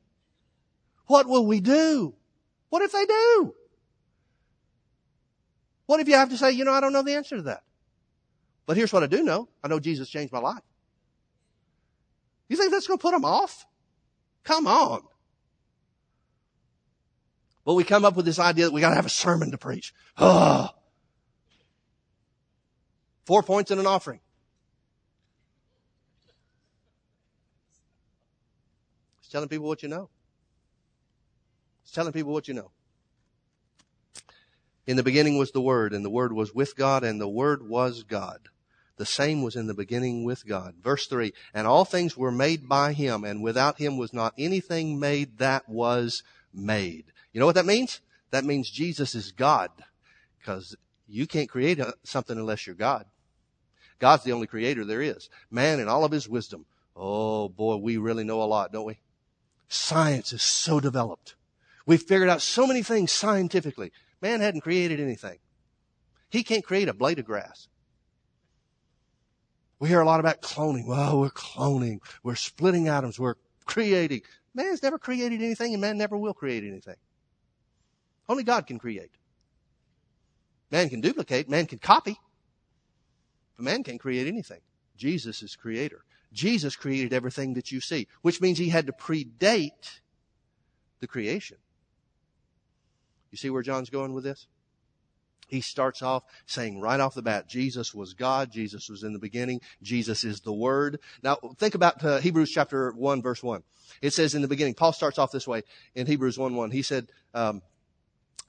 What 1.08 1.28
will 1.28 1.46
we 1.46 1.60
do? 1.60 2.14
What 2.70 2.80
if 2.80 2.92
they 2.92 3.04
do? 3.04 3.54
What 5.84 6.00
if 6.00 6.08
you 6.08 6.14
have 6.14 6.30
to 6.30 6.38
say, 6.38 6.52
you 6.52 6.64
know, 6.64 6.72
I 6.72 6.80
don't 6.80 6.94
know 6.94 7.02
the 7.02 7.16
answer 7.16 7.36
to 7.36 7.42
that? 7.42 7.64
But 8.64 8.78
here's 8.78 8.94
what 8.94 9.02
I 9.02 9.08
do 9.08 9.22
know. 9.22 9.50
I 9.62 9.68
know 9.68 9.78
Jesus 9.78 10.08
changed 10.08 10.32
my 10.32 10.38
life. 10.38 10.62
You 12.48 12.56
think 12.56 12.70
that's 12.72 12.86
going 12.86 12.96
to 12.96 13.02
put 13.02 13.12
them 13.12 13.26
off? 13.26 13.66
Come 14.46 14.68
on. 14.68 15.02
But 17.64 17.74
we 17.74 17.82
come 17.82 18.04
up 18.04 18.14
with 18.14 18.24
this 18.24 18.38
idea 18.38 18.66
that 18.66 18.72
we 18.72 18.80
got 18.80 18.90
to 18.90 18.94
have 18.94 19.06
a 19.06 19.10
sermon 19.10 19.50
to 19.50 19.58
preach. 19.58 19.92
Oh. 20.16 20.70
Four 23.24 23.42
points 23.42 23.72
in 23.72 23.80
an 23.80 23.88
offering. 23.88 24.20
It's 29.18 29.28
telling 29.28 29.48
people 29.48 29.66
what 29.66 29.82
you 29.82 29.88
know. 29.88 30.08
It's 31.82 31.90
telling 31.90 32.12
people 32.12 32.32
what 32.32 32.46
you 32.46 32.54
know. 32.54 32.70
In 34.86 34.96
the 34.96 35.02
beginning 35.02 35.36
was 35.38 35.50
the 35.50 35.60
Word, 35.60 35.92
and 35.92 36.04
the 36.04 36.10
Word 36.10 36.32
was 36.32 36.54
with 36.54 36.76
God, 36.76 37.02
and 37.02 37.20
the 37.20 37.28
Word 37.28 37.68
was 37.68 38.04
God. 38.04 38.48
The 38.96 39.06
same 39.06 39.42
was 39.42 39.56
in 39.56 39.66
the 39.66 39.74
beginning 39.74 40.24
with 40.24 40.46
God. 40.46 40.76
Verse 40.82 41.06
3, 41.06 41.32
and 41.52 41.66
all 41.66 41.84
things 41.84 42.16
were 42.16 42.32
made 42.32 42.68
by 42.68 42.92
Him, 42.92 43.24
and 43.24 43.42
without 43.42 43.78
Him 43.78 43.98
was 43.98 44.12
not 44.12 44.34
anything 44.38 44.98
made 44.98 45.38
that 45.38 45.68
was 45.68 46.22
made. 46.52 47.12
You 47.32 47.40
know 47.40 47.46
what 47.46 47.56
that 47.56 47.66
means? 47.66 48.00
That 48.30 48.44
means 48.44 48.70
Jesus 48.70 49.14
is 49.14 49.32
God. 49.32 49.70
Because 50.38 50.76
you 51.06 51.26
can't 51.26 51.48
create 51.48 51.80
uh, 51.80 51.92
something 52.04 52.38
unless 52.38 52.66
you're 52.66 52.74
God. 52.74 53.06
God's 53.98 54.24
the 54.24 54.32
only 54.32 54.46
creator 54.46 54.84
there 54.84 55.02
is. 55.02 55.28
Man 55.50 55.80
in 55.80 55.88
all 55.88 56.04
of 56.04 56.12
his 56.12 56.28
wisdom. 56.28 56.66
Oh 56.94 57.48
boy, 57.48 57.76
we 57.76 57.96
really 57.96 58.24
know 58.24 58.42
a 58.42 58.44
lot, 58.44 58.72
don't 58.72 58.86
we? 58.86 58.98
Science 59.68 60.32
is 60.32 60.42
so 60.42 60.80
developed. 60.80 61.34
We've 61.86 62.02
figured 62.02 62.28
out 62.28 62.42
so 62.42 62.66
many 62.66 62.82
things 62.82 63.12
scientifically. 63.12 63.92
Man 64.20 64.40
hadn't 64.40 64.62
created 64.62 65.00
anything. 65.00 65.38
He 66.30 66.42
can't 66.42 66.64
create 66.64 66.88
a 66.88 66.94
blade 66.94 67.18
of 67.18 67.24
grass. 67.24 67.68
We 69.78 69.88
hear 69.88 70.00
a 70.00 70.06
lot 70.06 70.20
about 70.20 70.40
cloning. 70.40 70.86
Well, 70.86 71.20
we're 71.20 71.30
cloning. 71.30 72.00
We're 72.22 72.34
splitting 72.34 72.88
atoms. 72.88 73.18
We're 73.18 73.34
creating. 73.66 74.22
Man's 74.54 74.82
never 74.82 74.98
created 74.98 75.42
anything 75.42 75.74
and 75.74 75.80
man 75.80 75.98
never 75.98 76.16
will 76.16 76.34
create 76.34 76.64
anything. 76.64 76.96
Only 78.28 78.42
God 78.42 78.66
can 78.66 78.78
create. 78.78 79.10
Man 80.70 80.88
can 80.88 81.00
duplicate, 81.00 81.48
man 81.48 81.66
can 81.66 81.78
copy, 81.78 82.18
but 83.56 83.64
man 83.64 83.84
can't 83.84 84.00
create 84.00 84.26
anything. 84.26 84.60
Jesus 84.96 85.42
is 85.42 85.54
creator. 85.54 86.04
Jesus 86.32 86.74
created 86.74 87.12
everything 87.12 87.54
that 87.54 87.70
you 87.70 87.80
see, 87.80 88.08
which 88.22 88.40
means 88.40 88.58
he 88.58 88.68
had 88.68 88.86
to 88.86 88.92
predate 88.92 90.00
the 91.00 91.06
creation. 91.06 91.58
You 93.30 93.38
see 93.38 93.50
where 93.50 93.62
John's 93.62 93.90
going 93.90 94.12
with 94.12 94.24
this? 94.24 94.48
He 95.46 95.60
starts 95.60 96.02
off 96.02 96.24
saying 96.46 96.80
right 96.80 97.00
off 97.00 97.14
the 97.14 97.22
bat, 97.22 97.48
Jesus 97.48 97.94
was 97.94 98.14
God. 98.14 98.50
Jesus 98.50 98.88
was 98.88 99.02
in 99.02 99.12
the 99.12 99.18
beginning. 99.18 99.60
Jesus 99.82 100.24
is 100.24 100.40
the 100.40 100.52
Word. 100.52 101.00
Now 101.22 101.36
think 101.56 101.74
about 101.74 102.04
uh, 102.04 102.18
Hebrews 102.18 102.50
chapter 102.50 102.92
1 102.92 103.22
verse 103.22 103.42
1. 103.42 103.62
It 104.02 104.12
says 104.12 104.34
in 104.34 104.42
the 104.42 104.48
beginning, 104.48 104.74
Paul 104.74 104.92
starts 104.92 105.18
off 105.18 105.32
this 105.32 105.46
way 105.46 105.62
in 105.94 106.06
Hebrews 106.06 106.38
1 106.38 106.54
1. 106.54 106.70
He 106.70 106.82
said, 106.82 107.08
um, 107.34 107.62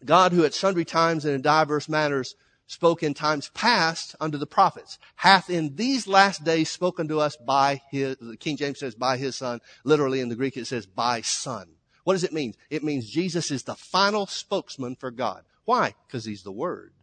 God 0.03 0.31
who 0.31 0.45
at 0.45 0.53
sundry 0.53 0.85
times 0.85 1.25
and 1.25 1.33
in 1.33 1.41
diverse 1.41 1.89
manners 1.89 2.35
spoke 2.67 3.01
in 3.01 3.13
times 3.13 3.49
past 3.53 4.15
unto 4.19 4.37
the 4.37 4.45
prophets, 4.45 4.99
hath 5.15 5.49
in 5.49 5.75
these 5.75 6.07
last 6.07 6.43
days 6.43 6.69
spoken 6.69 7.07
to 7.07 7.19
us 7.19 7.37
by 7.37 7.81
his, 7.89 8.17
the 8.19 8.37
King 8.37 8.57
James 8.57 8.79
says 8.79 8.93
by 8.93 9.17
his 9.17 9.35
son. 9.35 9.59
Literally 9.83 10.19
in 10.19 10.29
the 10.29 10.35
Greek 10.35 10.57
it 10.57 10.67
says 10.67 10.85
by 10.85 11.21
son. 11.21 11.69
What 12.03 12.13
does 12.13 12.23
it 12.23 12.33
mean? 12.33 12.53
It 12.69 12.83
means 12.83 13.09
Jesus 13.09 13.51
is 13.51 13.63
the 13.63 13.75
final 13.75 14.27
spokesman 14.27 14.95
for 14.95 15.11
God. 15.11 15.43
Why? 15.67 15.95
Because 16.07 16.23
he's 16.23 16.43
the 16.43 16.51
Word. 16.51 16.93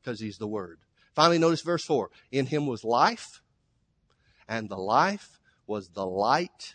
Because 0.00 0.18
he's 0.18 0.38
the 0.38 0.46
Word. 0.46 0.78
Finally, 1.14 1.38
notice 1.38 1.60
verse 1.60 1.84
4. 1.84 2.08
In 2.30 2.46
him 2.46 2.66
was 2.66 2.82
life, 2.82 3.42
and 4.48 4.70
the 4.70 4.78
life 4.78 5.38
was 5.66 5.90
the 5.90 6.06
light 6.06 6.74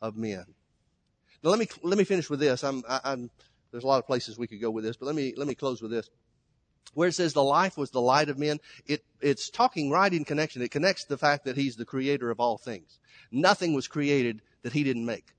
of 0.00 0.16
men. 0.16 0.44
Now 1.42 1.50
let 1.50 1.58
me 1.58 1.66
let 1.82 1.98
me 1.98 2.04
finish 2.04 2.30
with 2.30 2.38
this. 2.38 2.62
I'm, 2.62 2.84
I, 2.88 3.00
am 3.12 3.28
there's 3.72 3.82
a 3.82 3.88
lot 3.88 3.98
of 3.98 4.06
places 4.06 4.38
we 4.38 4.46
could 4.46 4.60
go 4.60 4.70
with 4.70 4.84
this, 4.84 4.96
but 4.96 5.06
let 5.06 5.16
me 5.16 5.34
let 5.36 5.48
me 5.48 5.56
close 5.56 5.82
with 5.82 5.90
this. 5.90 6.08
Where 6.94 7.08
it 7.08 7.14
says 7.14 7.32
the 7.32 7.42
life 7.42 7.76
was 7.76 7.90
the 7.90 8.00
light 8.00 8.28
of 8.28 8.38
men, 8.38 8.60
it 8.86 9.04
it's 9.20 9.50
talking 9.50 9.90
right 9.90 10.12
in 10.12 10.24
connection. 10.24 10.62
It 10.62 10.70
connects 10.70 11.06
the 11.06 11.18
fact 11.18 11.44
that 11.46 11.56
he's 11.56 11.74
the 11.74 11.84
creator 11.84 12.30
of 12.30 12.38
all 12.38 12.56
things. 12.56 13.00
Nothing 13.32 13.74
was 13.74 13.88
created 13.88 14.42
that 14.62 14.74
he 14.74 14.84
didn't 14.84 15.06
make. 15.06 15.34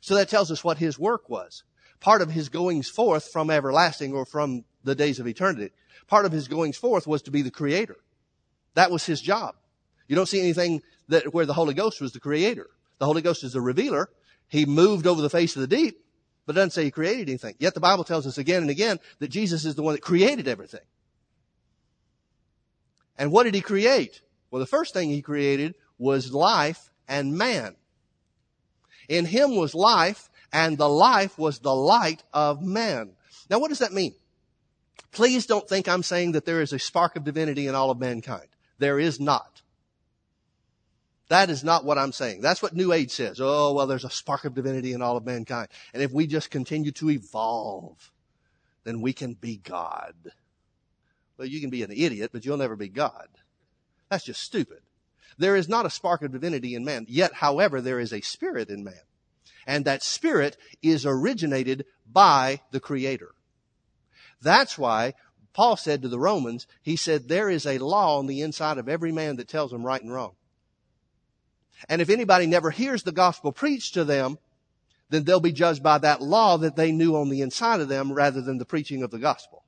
So 0.00 0.14
that 0.14 0.30
tells 0.30 0.50
us 0.50 0.64
what 0.64 0.78
his 0.78 0.98
work 0.98 1.28
was. 1.28 1.64
Part 2.00 2.22
of 2.22 2.30
his 2.30 2.48
goings 2.48 2.88
forth 2.88 3.30
from 3.30 3.50
everlasting 3.50 4.14
or 4.14 4.24
from 4.24 4.64
the 4.84 4.94
days 4.94 5.18
of 5.20 5.26
eternity. 5.26 5.72
Part 6.06 6.24
of 6.24 6.32
his 6.32 6.48
goings 6.48 6.76
forth 6.76 7.06
was 7.06 7.22
to 7.22 7.30
be 7.30 7.42
the 7.42 7.50
creator. 7.50 7.96
That 8.74 8.90
was 8.90 9.04
his 9.04 9.20
job. 9.20 9.54
You 10.08 10.16
don't 10.16 10.26
see 10.26 10.40
anything 10.40 10.82
that 11.08 11.32
where 11.32 11.46
the 11.46 11.52
Holy 11.52 11.74
Ghost 11.74 12.00
was 12.00 12.12
the 12.12 12.20
creator. 12.20 12.68
The 12.98 13.06
Holy 13.06 13.22
Ghost 13.22 13.44
is 13.44 13.52
the 13.52 13.60
revealer. 13.60 14.10
He 14.48 14.66
moved 14.66 15.06
over 15.06 15.22
the 15.22 15.30
face 15.30 15.54
of 15.54 15.60
the 15.60 15.68
deep, 15.68 16.04
but 16.46 16.54
doesn't 16.54 16.72
say 16.72 16.84
he 16.84 16.90
created 16.90 17.28
anything. 17.28 17.54
Yet 17.58 17.74
the 17.74 17.80
Bible 17.80 18.04
tells 18.04 18.26
us 18.26 18.38
again 18.38 18.62
and 18.62 18.70
again 18.70 18.98
that 19.18 19.28
Jesus 19.28 19.64
is 19.64 19.74
the 19.74 19.82
one 19.82 19.94
that 19.94 20.00
created 20.00 20.48
everything. 20.48 20.80
And 23.16 23.30
what 23.30 23.44
did 23.44 23.54
he 23.54 23.60
create? 23.60 24.22
Well, 24.50 24.60
the 24.60 24.66
first 24.66 24.94
thing 24.94 25.10
he 25.10 25.22
created 25.22 25.74
was 25.98 26.32
life 26.32 26.90
and 27.06 27.34
man. 27.34 27.76
In 29.08 29.26
him 29.26 29.56
was 29.56 29.74
life, 29.74 30.29
and 30.52 30.76
the 30.76 30.88
life 30.88 31.38
was 31.38 31.58
the 31.58 31.74
light 31.74 32.22
of 32.32 32.62
man. 32.62 33.12
Now, 33.48 33.58
what 33.58 33.68
does 33.68 33.80
that 33.80 33.92
mean? 33.92 34.14
Please 35.12 35.46
don't 35.46 35.68
think 35.68 35.88
I'm 35.88 36.02
saying 36.02 36.32
that 36.32 36.44
there 36.44 36.60
is 36.60 36.72
a 36.72 36.78
spark 36.78 37.16
of 37.16 37.24
divinity 37.24 37.66
in 37.66 37.74
all 37.74 37.90
of 37.90 37.98
mankind. 37.98 38.46
There 38.78 38.98
is 38.98 39.18
not. 39.18 39.62
That 41.28 41.50
is 41.50 41.62
not 41.62 41.84
what 41.84 41.98
I'm 41.98 42.12
saying. 42.12 42.40
That's 42.40 42.62
what 42.62 42.74
New 42.74 42.92
Age 42.92 43.12
says. 43.12 43.40
Oh, 43.40 43.72
well, 43.72 43.86
there's 43.86 44.04
a 44.04 44.10
spark 44.10 44.44
of 44.44 44.54
divinity 44.54 44.92
in 44.92 45.02
all 45.02 45.16
of 45.16 45.24
mankind. 45.24 45.68
And 45.94 46.02
if 46.02 46.10
we 46.12 46.26
just 46.26 46.50
continue 46.50 46.90
to 46.92 47.10
evolve, 47.10 48.10
then 48.84 49.00
we 49.00 49.12
can 49.12 49.34
be 49.34 49.56
God. 49.56 50.14
Well, 51.36 51.46
you 51.46 51.60
can 51.60 51.70
be 51.70 51.82
an 51.82 51.92
idiot, 51.92 52.30
but 52.32 52.44
you'll 52.44 52.56
never 52.56 52.76
be 52.76 52.88
God. 52.88 53.28
That's 54.10 54.24
just 54.24 54.42
stupid. 54.42 54.80
There 55.38 55.56
is 55.56 55.68
not 55.68 55.86
a 55.86 55.90
spark 55.90 56.22
of 56.22 56.32
divinity 56.32 56.74
in 56.74 56.84
man. 56.84 57.06
Yet, 57.08 57.32
however, 57.32 57.80
there 57.80 58.00
is 58.00 58.12
a 58.12 58.20
spirit 58.20 58.68
in 58.68 58.82
man. 58.82 58.94
And 59.66 59.84
that 59.84 60.02
spirit 60.02 60.56
is 60.82 61.06
originated 61.06 61.86
by 62.10 62.60
the 62.70 62.80
Creator. 62.80 63.30
That's 64.42 64.78
why 64.78 65.14
Paul 65.52 65.76
said 65.76 66.02
to 66.02 66.08
the 66.08 66.18
Romans, 66.18 66.66
he 66.82 66.96
said, 66.96 67.28
there 67.28 67.50
is 67.50 67.66
a 67.66 67.78
law 67.78 68.18
on 68.18 68.26
the 68.26 68.40
inside 68.40 68.78
of 68.78 68.88
every 68.88 69.12
man 69.12 69.36
that 69.36 69.48
tells 69.48 69.70
them 69.70 69.84
right 69.84 70.00
and 70.00 70.12
wrong. 70.12 70.32
And 71.88 72.00
if 72.00 72.10
anybody 72.10 72.46
never 72.46 72.70
hears 72.70 73.02
the 73.02 73.12
gospel 73.12 73.52
preached 73.52 73.94
to 73.94 74.04
them, 74.04 74.38
then 75.08 75.24
they'll 75.24 75.40
be 75.40 75.52
judged 75.52 75.82
by 75.82 75.98
that 75.98 76.22
law 76.22 76.56
that 76.58 76.76
they 76.76 76.92
knew 76.92 77.16
on 77.16 77.28
the 77.28 77.42
inside 77.42 77.80
of 77.80 77.88
them 77.88 78.12
rather 78.12 78.40
than 78.40 78.58
the 78.58 78.64
preaching 78.64 79.02
of 79.02 79.10
the 79.10 79.18
gospel. 79.18 79.64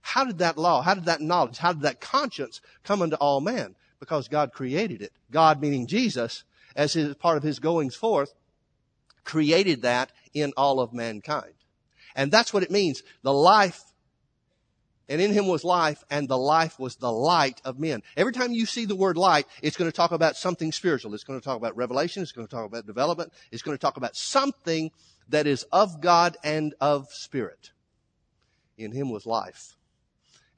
How 0.00 0.24
did 0.24 0.38
that 0.38 0.58
law, 0.58 0.82
how 0.82 0.94
did 0.94 1.04
that 1.06 1.20
knowledge, 1.20 1.58
how 1.58 1.72
did 1.72 1.82
that 1.82 2.00
conscience 2.00 2.60
come 2.84 3.02
unto 3.02 3.16
all 3.16 3.40
men? 3.40 3.76
Because 3.98 4.28
God 4.28 4.52
created 4.52 5.00
it. 5.00 5.12
God 5.30 5.60
meaning 5.60 5.86
Jesus, 5.86 6.44
as 6.74 6.92
his, 6.92 7.14
part 7.14 7.36
of 7.36 7.42
his 7.42 7.58
goings 7.58 7.94
forth, 7.94 8.34
created 9.26 9.82
that 9.82 10.10
in 10.32 10.54
all 10.56 10.80
of 10.80 10.94
mankind. 10.94 11.52
And 12.14 12.32
that's 12.32 12.54
what 12.54 12.62
it 12.62 12.70
means. 12.70 13.02
The 13.22 13.32
life 13.32 13.82
and 15.08 15.20
in 15.20 15.32
him 15.32 15.46
was 15.46 15.62
life, 15.62 16.02
and 16.10 16.28
the 16.28 16.38
life 16.38 16.80
was 16.80 16.96
the 16.96 17.12
light 17.12 17.60
of 17.64 17.78
men. 17.78 18.02
Every 18.16 18.32
time 18.32 18.52
you 18.52 18.66
see 18.66 18.86
the 18.86 18.96
word 18.96 19.16
light, 19.16 19.46
it's 19.62 19.76
going 19.76 19.90
to 19.90 19.96
talk 19.96 20.10
about 20.10 20.36
something 20.36 20.72
spiritual. 20.72 21.14
It's 21.14 21.22
going 21.22 21.38
to 21.38 21.44
talk 21.44 21.56
about 21.56 21.76
revelation. 21.76 22.22
It's 22.22 22.32
going 22.32 22.46
to 22.46 22.50
talk 22.50 22.66
about 22.66 22.86
development. 22.86 23.32
It's 23.52 23.62
going 23.62 23.76
to 23.76 23.80
talk 23.80 23.96
about 23.96 24.16
something 24.16 24.90
that 25.28 25.46
is 25.46 25.62
of 25.70 26.00
God 26.00 26.36
and 26.42 26.74
of 26.80 27.08
spirit. 27.12 27.70
In 28.76 28.90
him 28.90 29.10
was 29.10 29.26
life, 29.26 29.76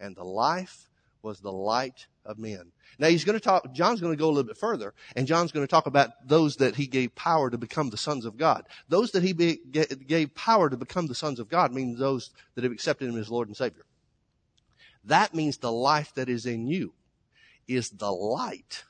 and 0.00 0.16
the 0.16 0.24
life 0.24 0.88
was 1.22 1.40
the 1.40 1.52
light 1.52 2.06
of 2.24 2.38
men. 2.38 2.72
Now 2.98 3.08
he's 3.08 3.24
going 3.24 3.38
to 3.38 3.44
talk, 3.44 3.72
John's 3.72 4.00
going 4.00 4.12
to 4.12 4.18
go 4.18 4.26
a 4.26 4.32
little 4.32 4.48
bit 4.48 4.56
further, 4.56 4.94
and 5.14 5.26
John's 5.26 5.52
going 5.52 5.66
to 5.66 5.70
talk 5.70 5.86
about 5.86 6.10
those 6.26 6.56
that 6.56 6.76
he 6.76 6.86
gave 6.86 7.14
power 7.14 7.50
to 7.50 7.58
become 7.58 7.90
the 7.90 7.96
sons 7.96 8.24
of 8.24 8.36
God. 8.36 8.66
Those 8.88 9.12
that 9.12 9.22
he 9.22 9.32
be, 9.32 9.56
gave 9.56 10.34
power 10.34 10.68
to 10.68 10.76
become 10.76 11.06
the 11.06 11.14
sons 11.14 11.38
of 11.38 11.48
God 11.48 11.72
means 11.72 11.98
those 11.98 12.30
that 12.54 12.64
have 12.64 12.72
accepted 12.72 13.08
him 13.08 13.18
as 13.18 13.30
Lord 13.30 13.48
and 13.48 13.56
Savior. 13.56 13.84
That 15.04 15.34
means 15.34 15.58
the 15.58 15.72
life 15.72 16.12
that 16.14 16.28
is 16.28 16.44
in 16.44 16.66
you 16.66 16.92
is 17.66 17.90
the 17.90 18.10
light 18.10 18.84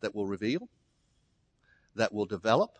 that 0.00 0.14
will 0.14 0.26
reveal, 0.26 0.68
that 1.94 2.12
will 2.12 2.26
develop, 2.26 2.78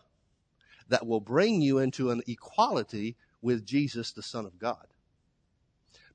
that 0.89 1.07
will 1.07 1.21
bring 1.21 1.61
you 1.61 1.79
into 1.79 2.11
an 2.11 2.21
equality 2.27 3.15
with 3.41 3.65
Jesus, 3.65 4.11
the 4.11 4.23
Son 4.23 4.45
of 4.45 4.59
God. 4.59 4.87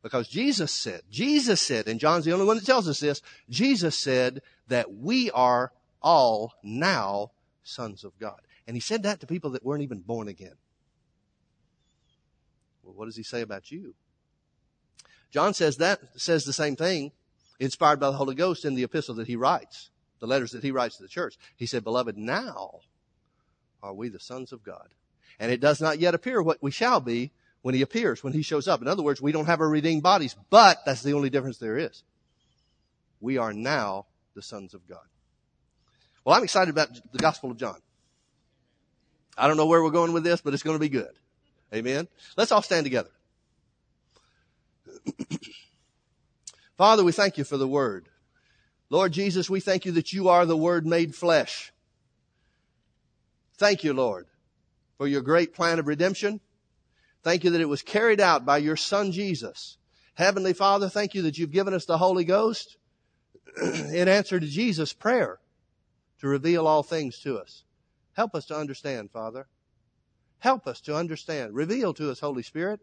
Because 0.03 0.29
Jesus 0.29 0.71
said, 0.71 1.03
Jesus 1.11 1.61
said, 1.61 1.89
and 1.89 1.99
John's 1.99 2.25
the 2.25 2.33
only 2.33 2.47
one 2.47 2.57
that 2.57 2.67
tells 2.67 2.89
us 2.89 3.01
this, 3.01 3.21
Jesus 3.51 3.99
said 3.99 4.43
that 4.69 4.95
we 4.95 5.31
are 5.33 5.73
all 6.01 6.55
now 6.63 7.33
sons 7.65 8.05
of 8.05 8.19
God. 8.19 8.41
And 8.67 8.77
he 8.77 8.81
said 8.81 9.03
that 9.03 9.21
to 9.21 9.27
people 9.27 9.51
that 9.51 9.65
weren't 9.65 9.83
even 9.83 10.01
born 10.01 10.29
again. 10.29 10.55
Well, 12.83 12.95
what 12.95 13.07
does 13.07 13.17
he 13.17 13.23
say 13.23 13.41
about 13.41 13.71
you? 13.71 13.95
John 15.31 15.53
says 15.53 15.77
that, 15.79 16.01
says 16.17 16.45
the 16.45 16.53
same 16.53 16.77
thing, 16.77 17.13
inspired 17.59 17.99
by 17.99 18.11
the 18.11 18.17
Holy 18.17 18.35
Ghost 18.35 18.65
in 18.65 18.75
the 18.75 18.85
epistle 18.85 19.17
that 19.17 19.27
he 19.27 19.37
writes, 19.37 19.91
the 20.21 20.27
letters 20.27 20.53
that 20.53 20.63
he 20.63 20.71
writes 20.71 20.97
to 20.97 21.03
the 21.03 21.09
church. 21.09 21.37
He 21.57 21.67
said, 21.67 21.85
beloved, 21.85 22.17
now 22.17 22.81
are 23.83 23.95
we 23.95 24.09
the 24.09 24.21
sons 24.21 24.53
of 24.53 24.63
God. 24.63 24.89
And 25.41 25.53
it 25.53 25.61
does 25.61 25.81
not 25.81 25.99
yet 25.99 26.15
appear 26.15 26.43
what 26.43 26.63
we 26.63 26.71
shall 26.71 27.01
be 27.01 27.33
when 27.63 27.75
he 27.75 27.83
appears, 27.83 28.23
when 28.23 28.33
he 28.33 28.43
shows 28.43 28.69
up. 28.69 28.81
In 28.83 28.89
other 28.89 29.03
words, 29.03 29.21
we 29.21 29.33
don't 29.33 29.47
have 29.47 29.61
our 29.61 29.69
redeemed 29.69 30.03
bodies, 30.03 30.37
but 30.51 30.79
that's 30.85 31.03
the 31.03 31.13
only 31.13 31.31
difference 31.31 31.59
there 31.59 31.77
is. 31.77 32.03
We 33.21 33.39
are 33.39 33.53
now 33.53 34.07
the 34.35 34.43
sons 34.43 34.75
of 34.75 34.87
God. 34.89 35.07
Well, 36.25 36.37
I'm 36.37 36.45
excited 36.45 36.71
about 36.71 36.91
the 37.13 37.19
Gospel 37.19 37.51
of 37.51 37.57
John. 37.57 37.81
I 39.37 39.49
don't 39.49 39.57
know 39.57 39.67
where 39.67 39.83
we're 39.83 39.91
going 39.91 40.13
with 40.13 40.25
this, 40.25 40.41
but 40.41 40.55
it's 40.55 40.63
going 40.63 40.77
to 40.77 40.81
be 40.81 40.89
good. 40.89 41.13
Amen. 41.75 42.09
Let's 42.37 42.53
all 42.53 42.63
stand 42.63 42.85
together. 42.85 43.11
Father, 46.77 47.05
we 47.05 47.13
thank 47.13 47.39
you 47.39 47.45
for 47.45 47.57
the 47.57 47.69
word. 47.69 48.09
Lord 48.91 49.13
Jesus, 49.13 49.51
we 49.51 49.61
thank 49.61 49.85
you 49.85 49.93
that 49.93 50.13
you 50.13 50.29
are 50.29 50.47
the 50.47 50.57
word 50.57 50.87
made 50.87 51.15
flesh. 51.15 51.73
Thank 53.57 53.85
you, 53.85 53.93
Lord, 53.93 54.27
for 54.97 55.07
your 55.07 55.21
great 55.21 55.53
plan 55.53 55.79
of 55.79 55.87
redemption. 55.87 56.41
Thank 57.23 57.45
you 57.45 57.51
that 57.51 57.61
it 57.61 57.69
was 57.69 57.83
carried 57.83 58.21
out 58.21 58.45
by 58.45 58.59
your 58.59 58.77
son 58.77 59.13
Jesus. 59.13 59.77
Heavenly 60.15 60.53
Father, 60.53 60.89
thank 60.89 61.15
you 61.15 61.23
that 61.23 61.39
you've 61.39 61.53
given 61.53 61.75
us 61.75 61.85
the 61.85 61.99
Holy 61.99 62.25
Ghost 62.25 62.77
in 63.63 64.09
answer 64.09 64.39
to 64.39 64.47
Jesus' 64.47 64.93
prayer 64.93 65.39
to 66.21 66.29
reveal 66.29 66.67
all 66.67 66.83
things 66.83 67.19
to 67.21 67.39
us. 67.39 67.65
Help 68.15 68.35
us 68.35 68.47
to 68.47 68.57
understand, 68.57 69.11
Father. 69.11 69.47
Help 70.41 70.67
us 70.67 70.81
to 70.83 70.97
understand. 70.97 71.55
Reveal 71.55 71.95
to 71.95 72.11
us, 72.11 72.21
Holy 72.21 72.43
Spirit. 72.43 72.81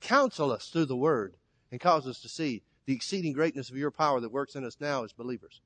Counsel 0.00 0.52
us 0.52 0.68
through 0.68 0.86
the 0.86 0.96
Word 0.96 1.34
and 1.70 1.80
cause 1.80 2.06
us 2.06 2.20
to 2.20 2.28
see 2.28 2.62
the 2.86 2.94
exceeding 2.94 3.32
greatness 3.32 3.70
of 3.70 3.76
your 3.76 3.90
power 3.90 4.20
that 4.20 4.32
works 4.32 4.56
in 4.56 4.64
us 4.64 4.76
now 4.80 5.04
as 5.04 5.12
believers. 5.12 5.60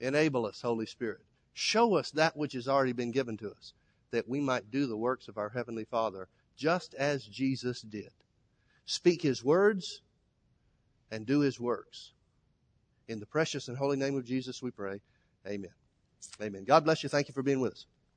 Enable 0.00 0.44
us, 0.44 0.60
Holy 0.60 0.84
Spirit, 0.84 1.20
Show 1.58 1.94
us 1.94 2.10
that 2.10 2.36
which 2.36 2.52
has 2.52 2.68
already 2.68 2.92
been 2.92 3.12
given 3.12 3.38
to 3.38 3.50
us, 3.50 3.72
that 4.10 4.28
we 4.28 4.40
might 4.40 4.70
do 4.70 4.86
the 4.86 4.96
works 4.96 5.28
of 5.28 5.38
our 5.38 5.48
Heavenly 5.48 5.84
Father, 5.84 6.28
just 6.56 6.94
as 6.94 7.24
Jesus 7.24 7.82
did. 7.82 8.10
Speak 8.86 9.22
His 9.22 9.44
words 9.44 10.02
and 11.10 11.26
do 11.26 11.40
His 11.40 11.60
works. 11.60 12.12
In 13.08 13.20
the 13.20 13.26
precious 13.26 13.68
and 13.68 13.76
holy 13.76 13.96
name 13.96 14.16
of 14.16 14.24
Jesus 14.24 14.62
we 14.62 14.70
pray. 14.70 15.00
Amen. 15.46 15.70
Amen. 16.40 16.64
God 16.64 16.84
bless 16.84 17.02
you. 17.02 17.08
Thank 17.08 17.28
you 17.28 17.34
for 17.34 17.42
being 17.42 17.60
with 17.60 17.72
us. 17.72 17.86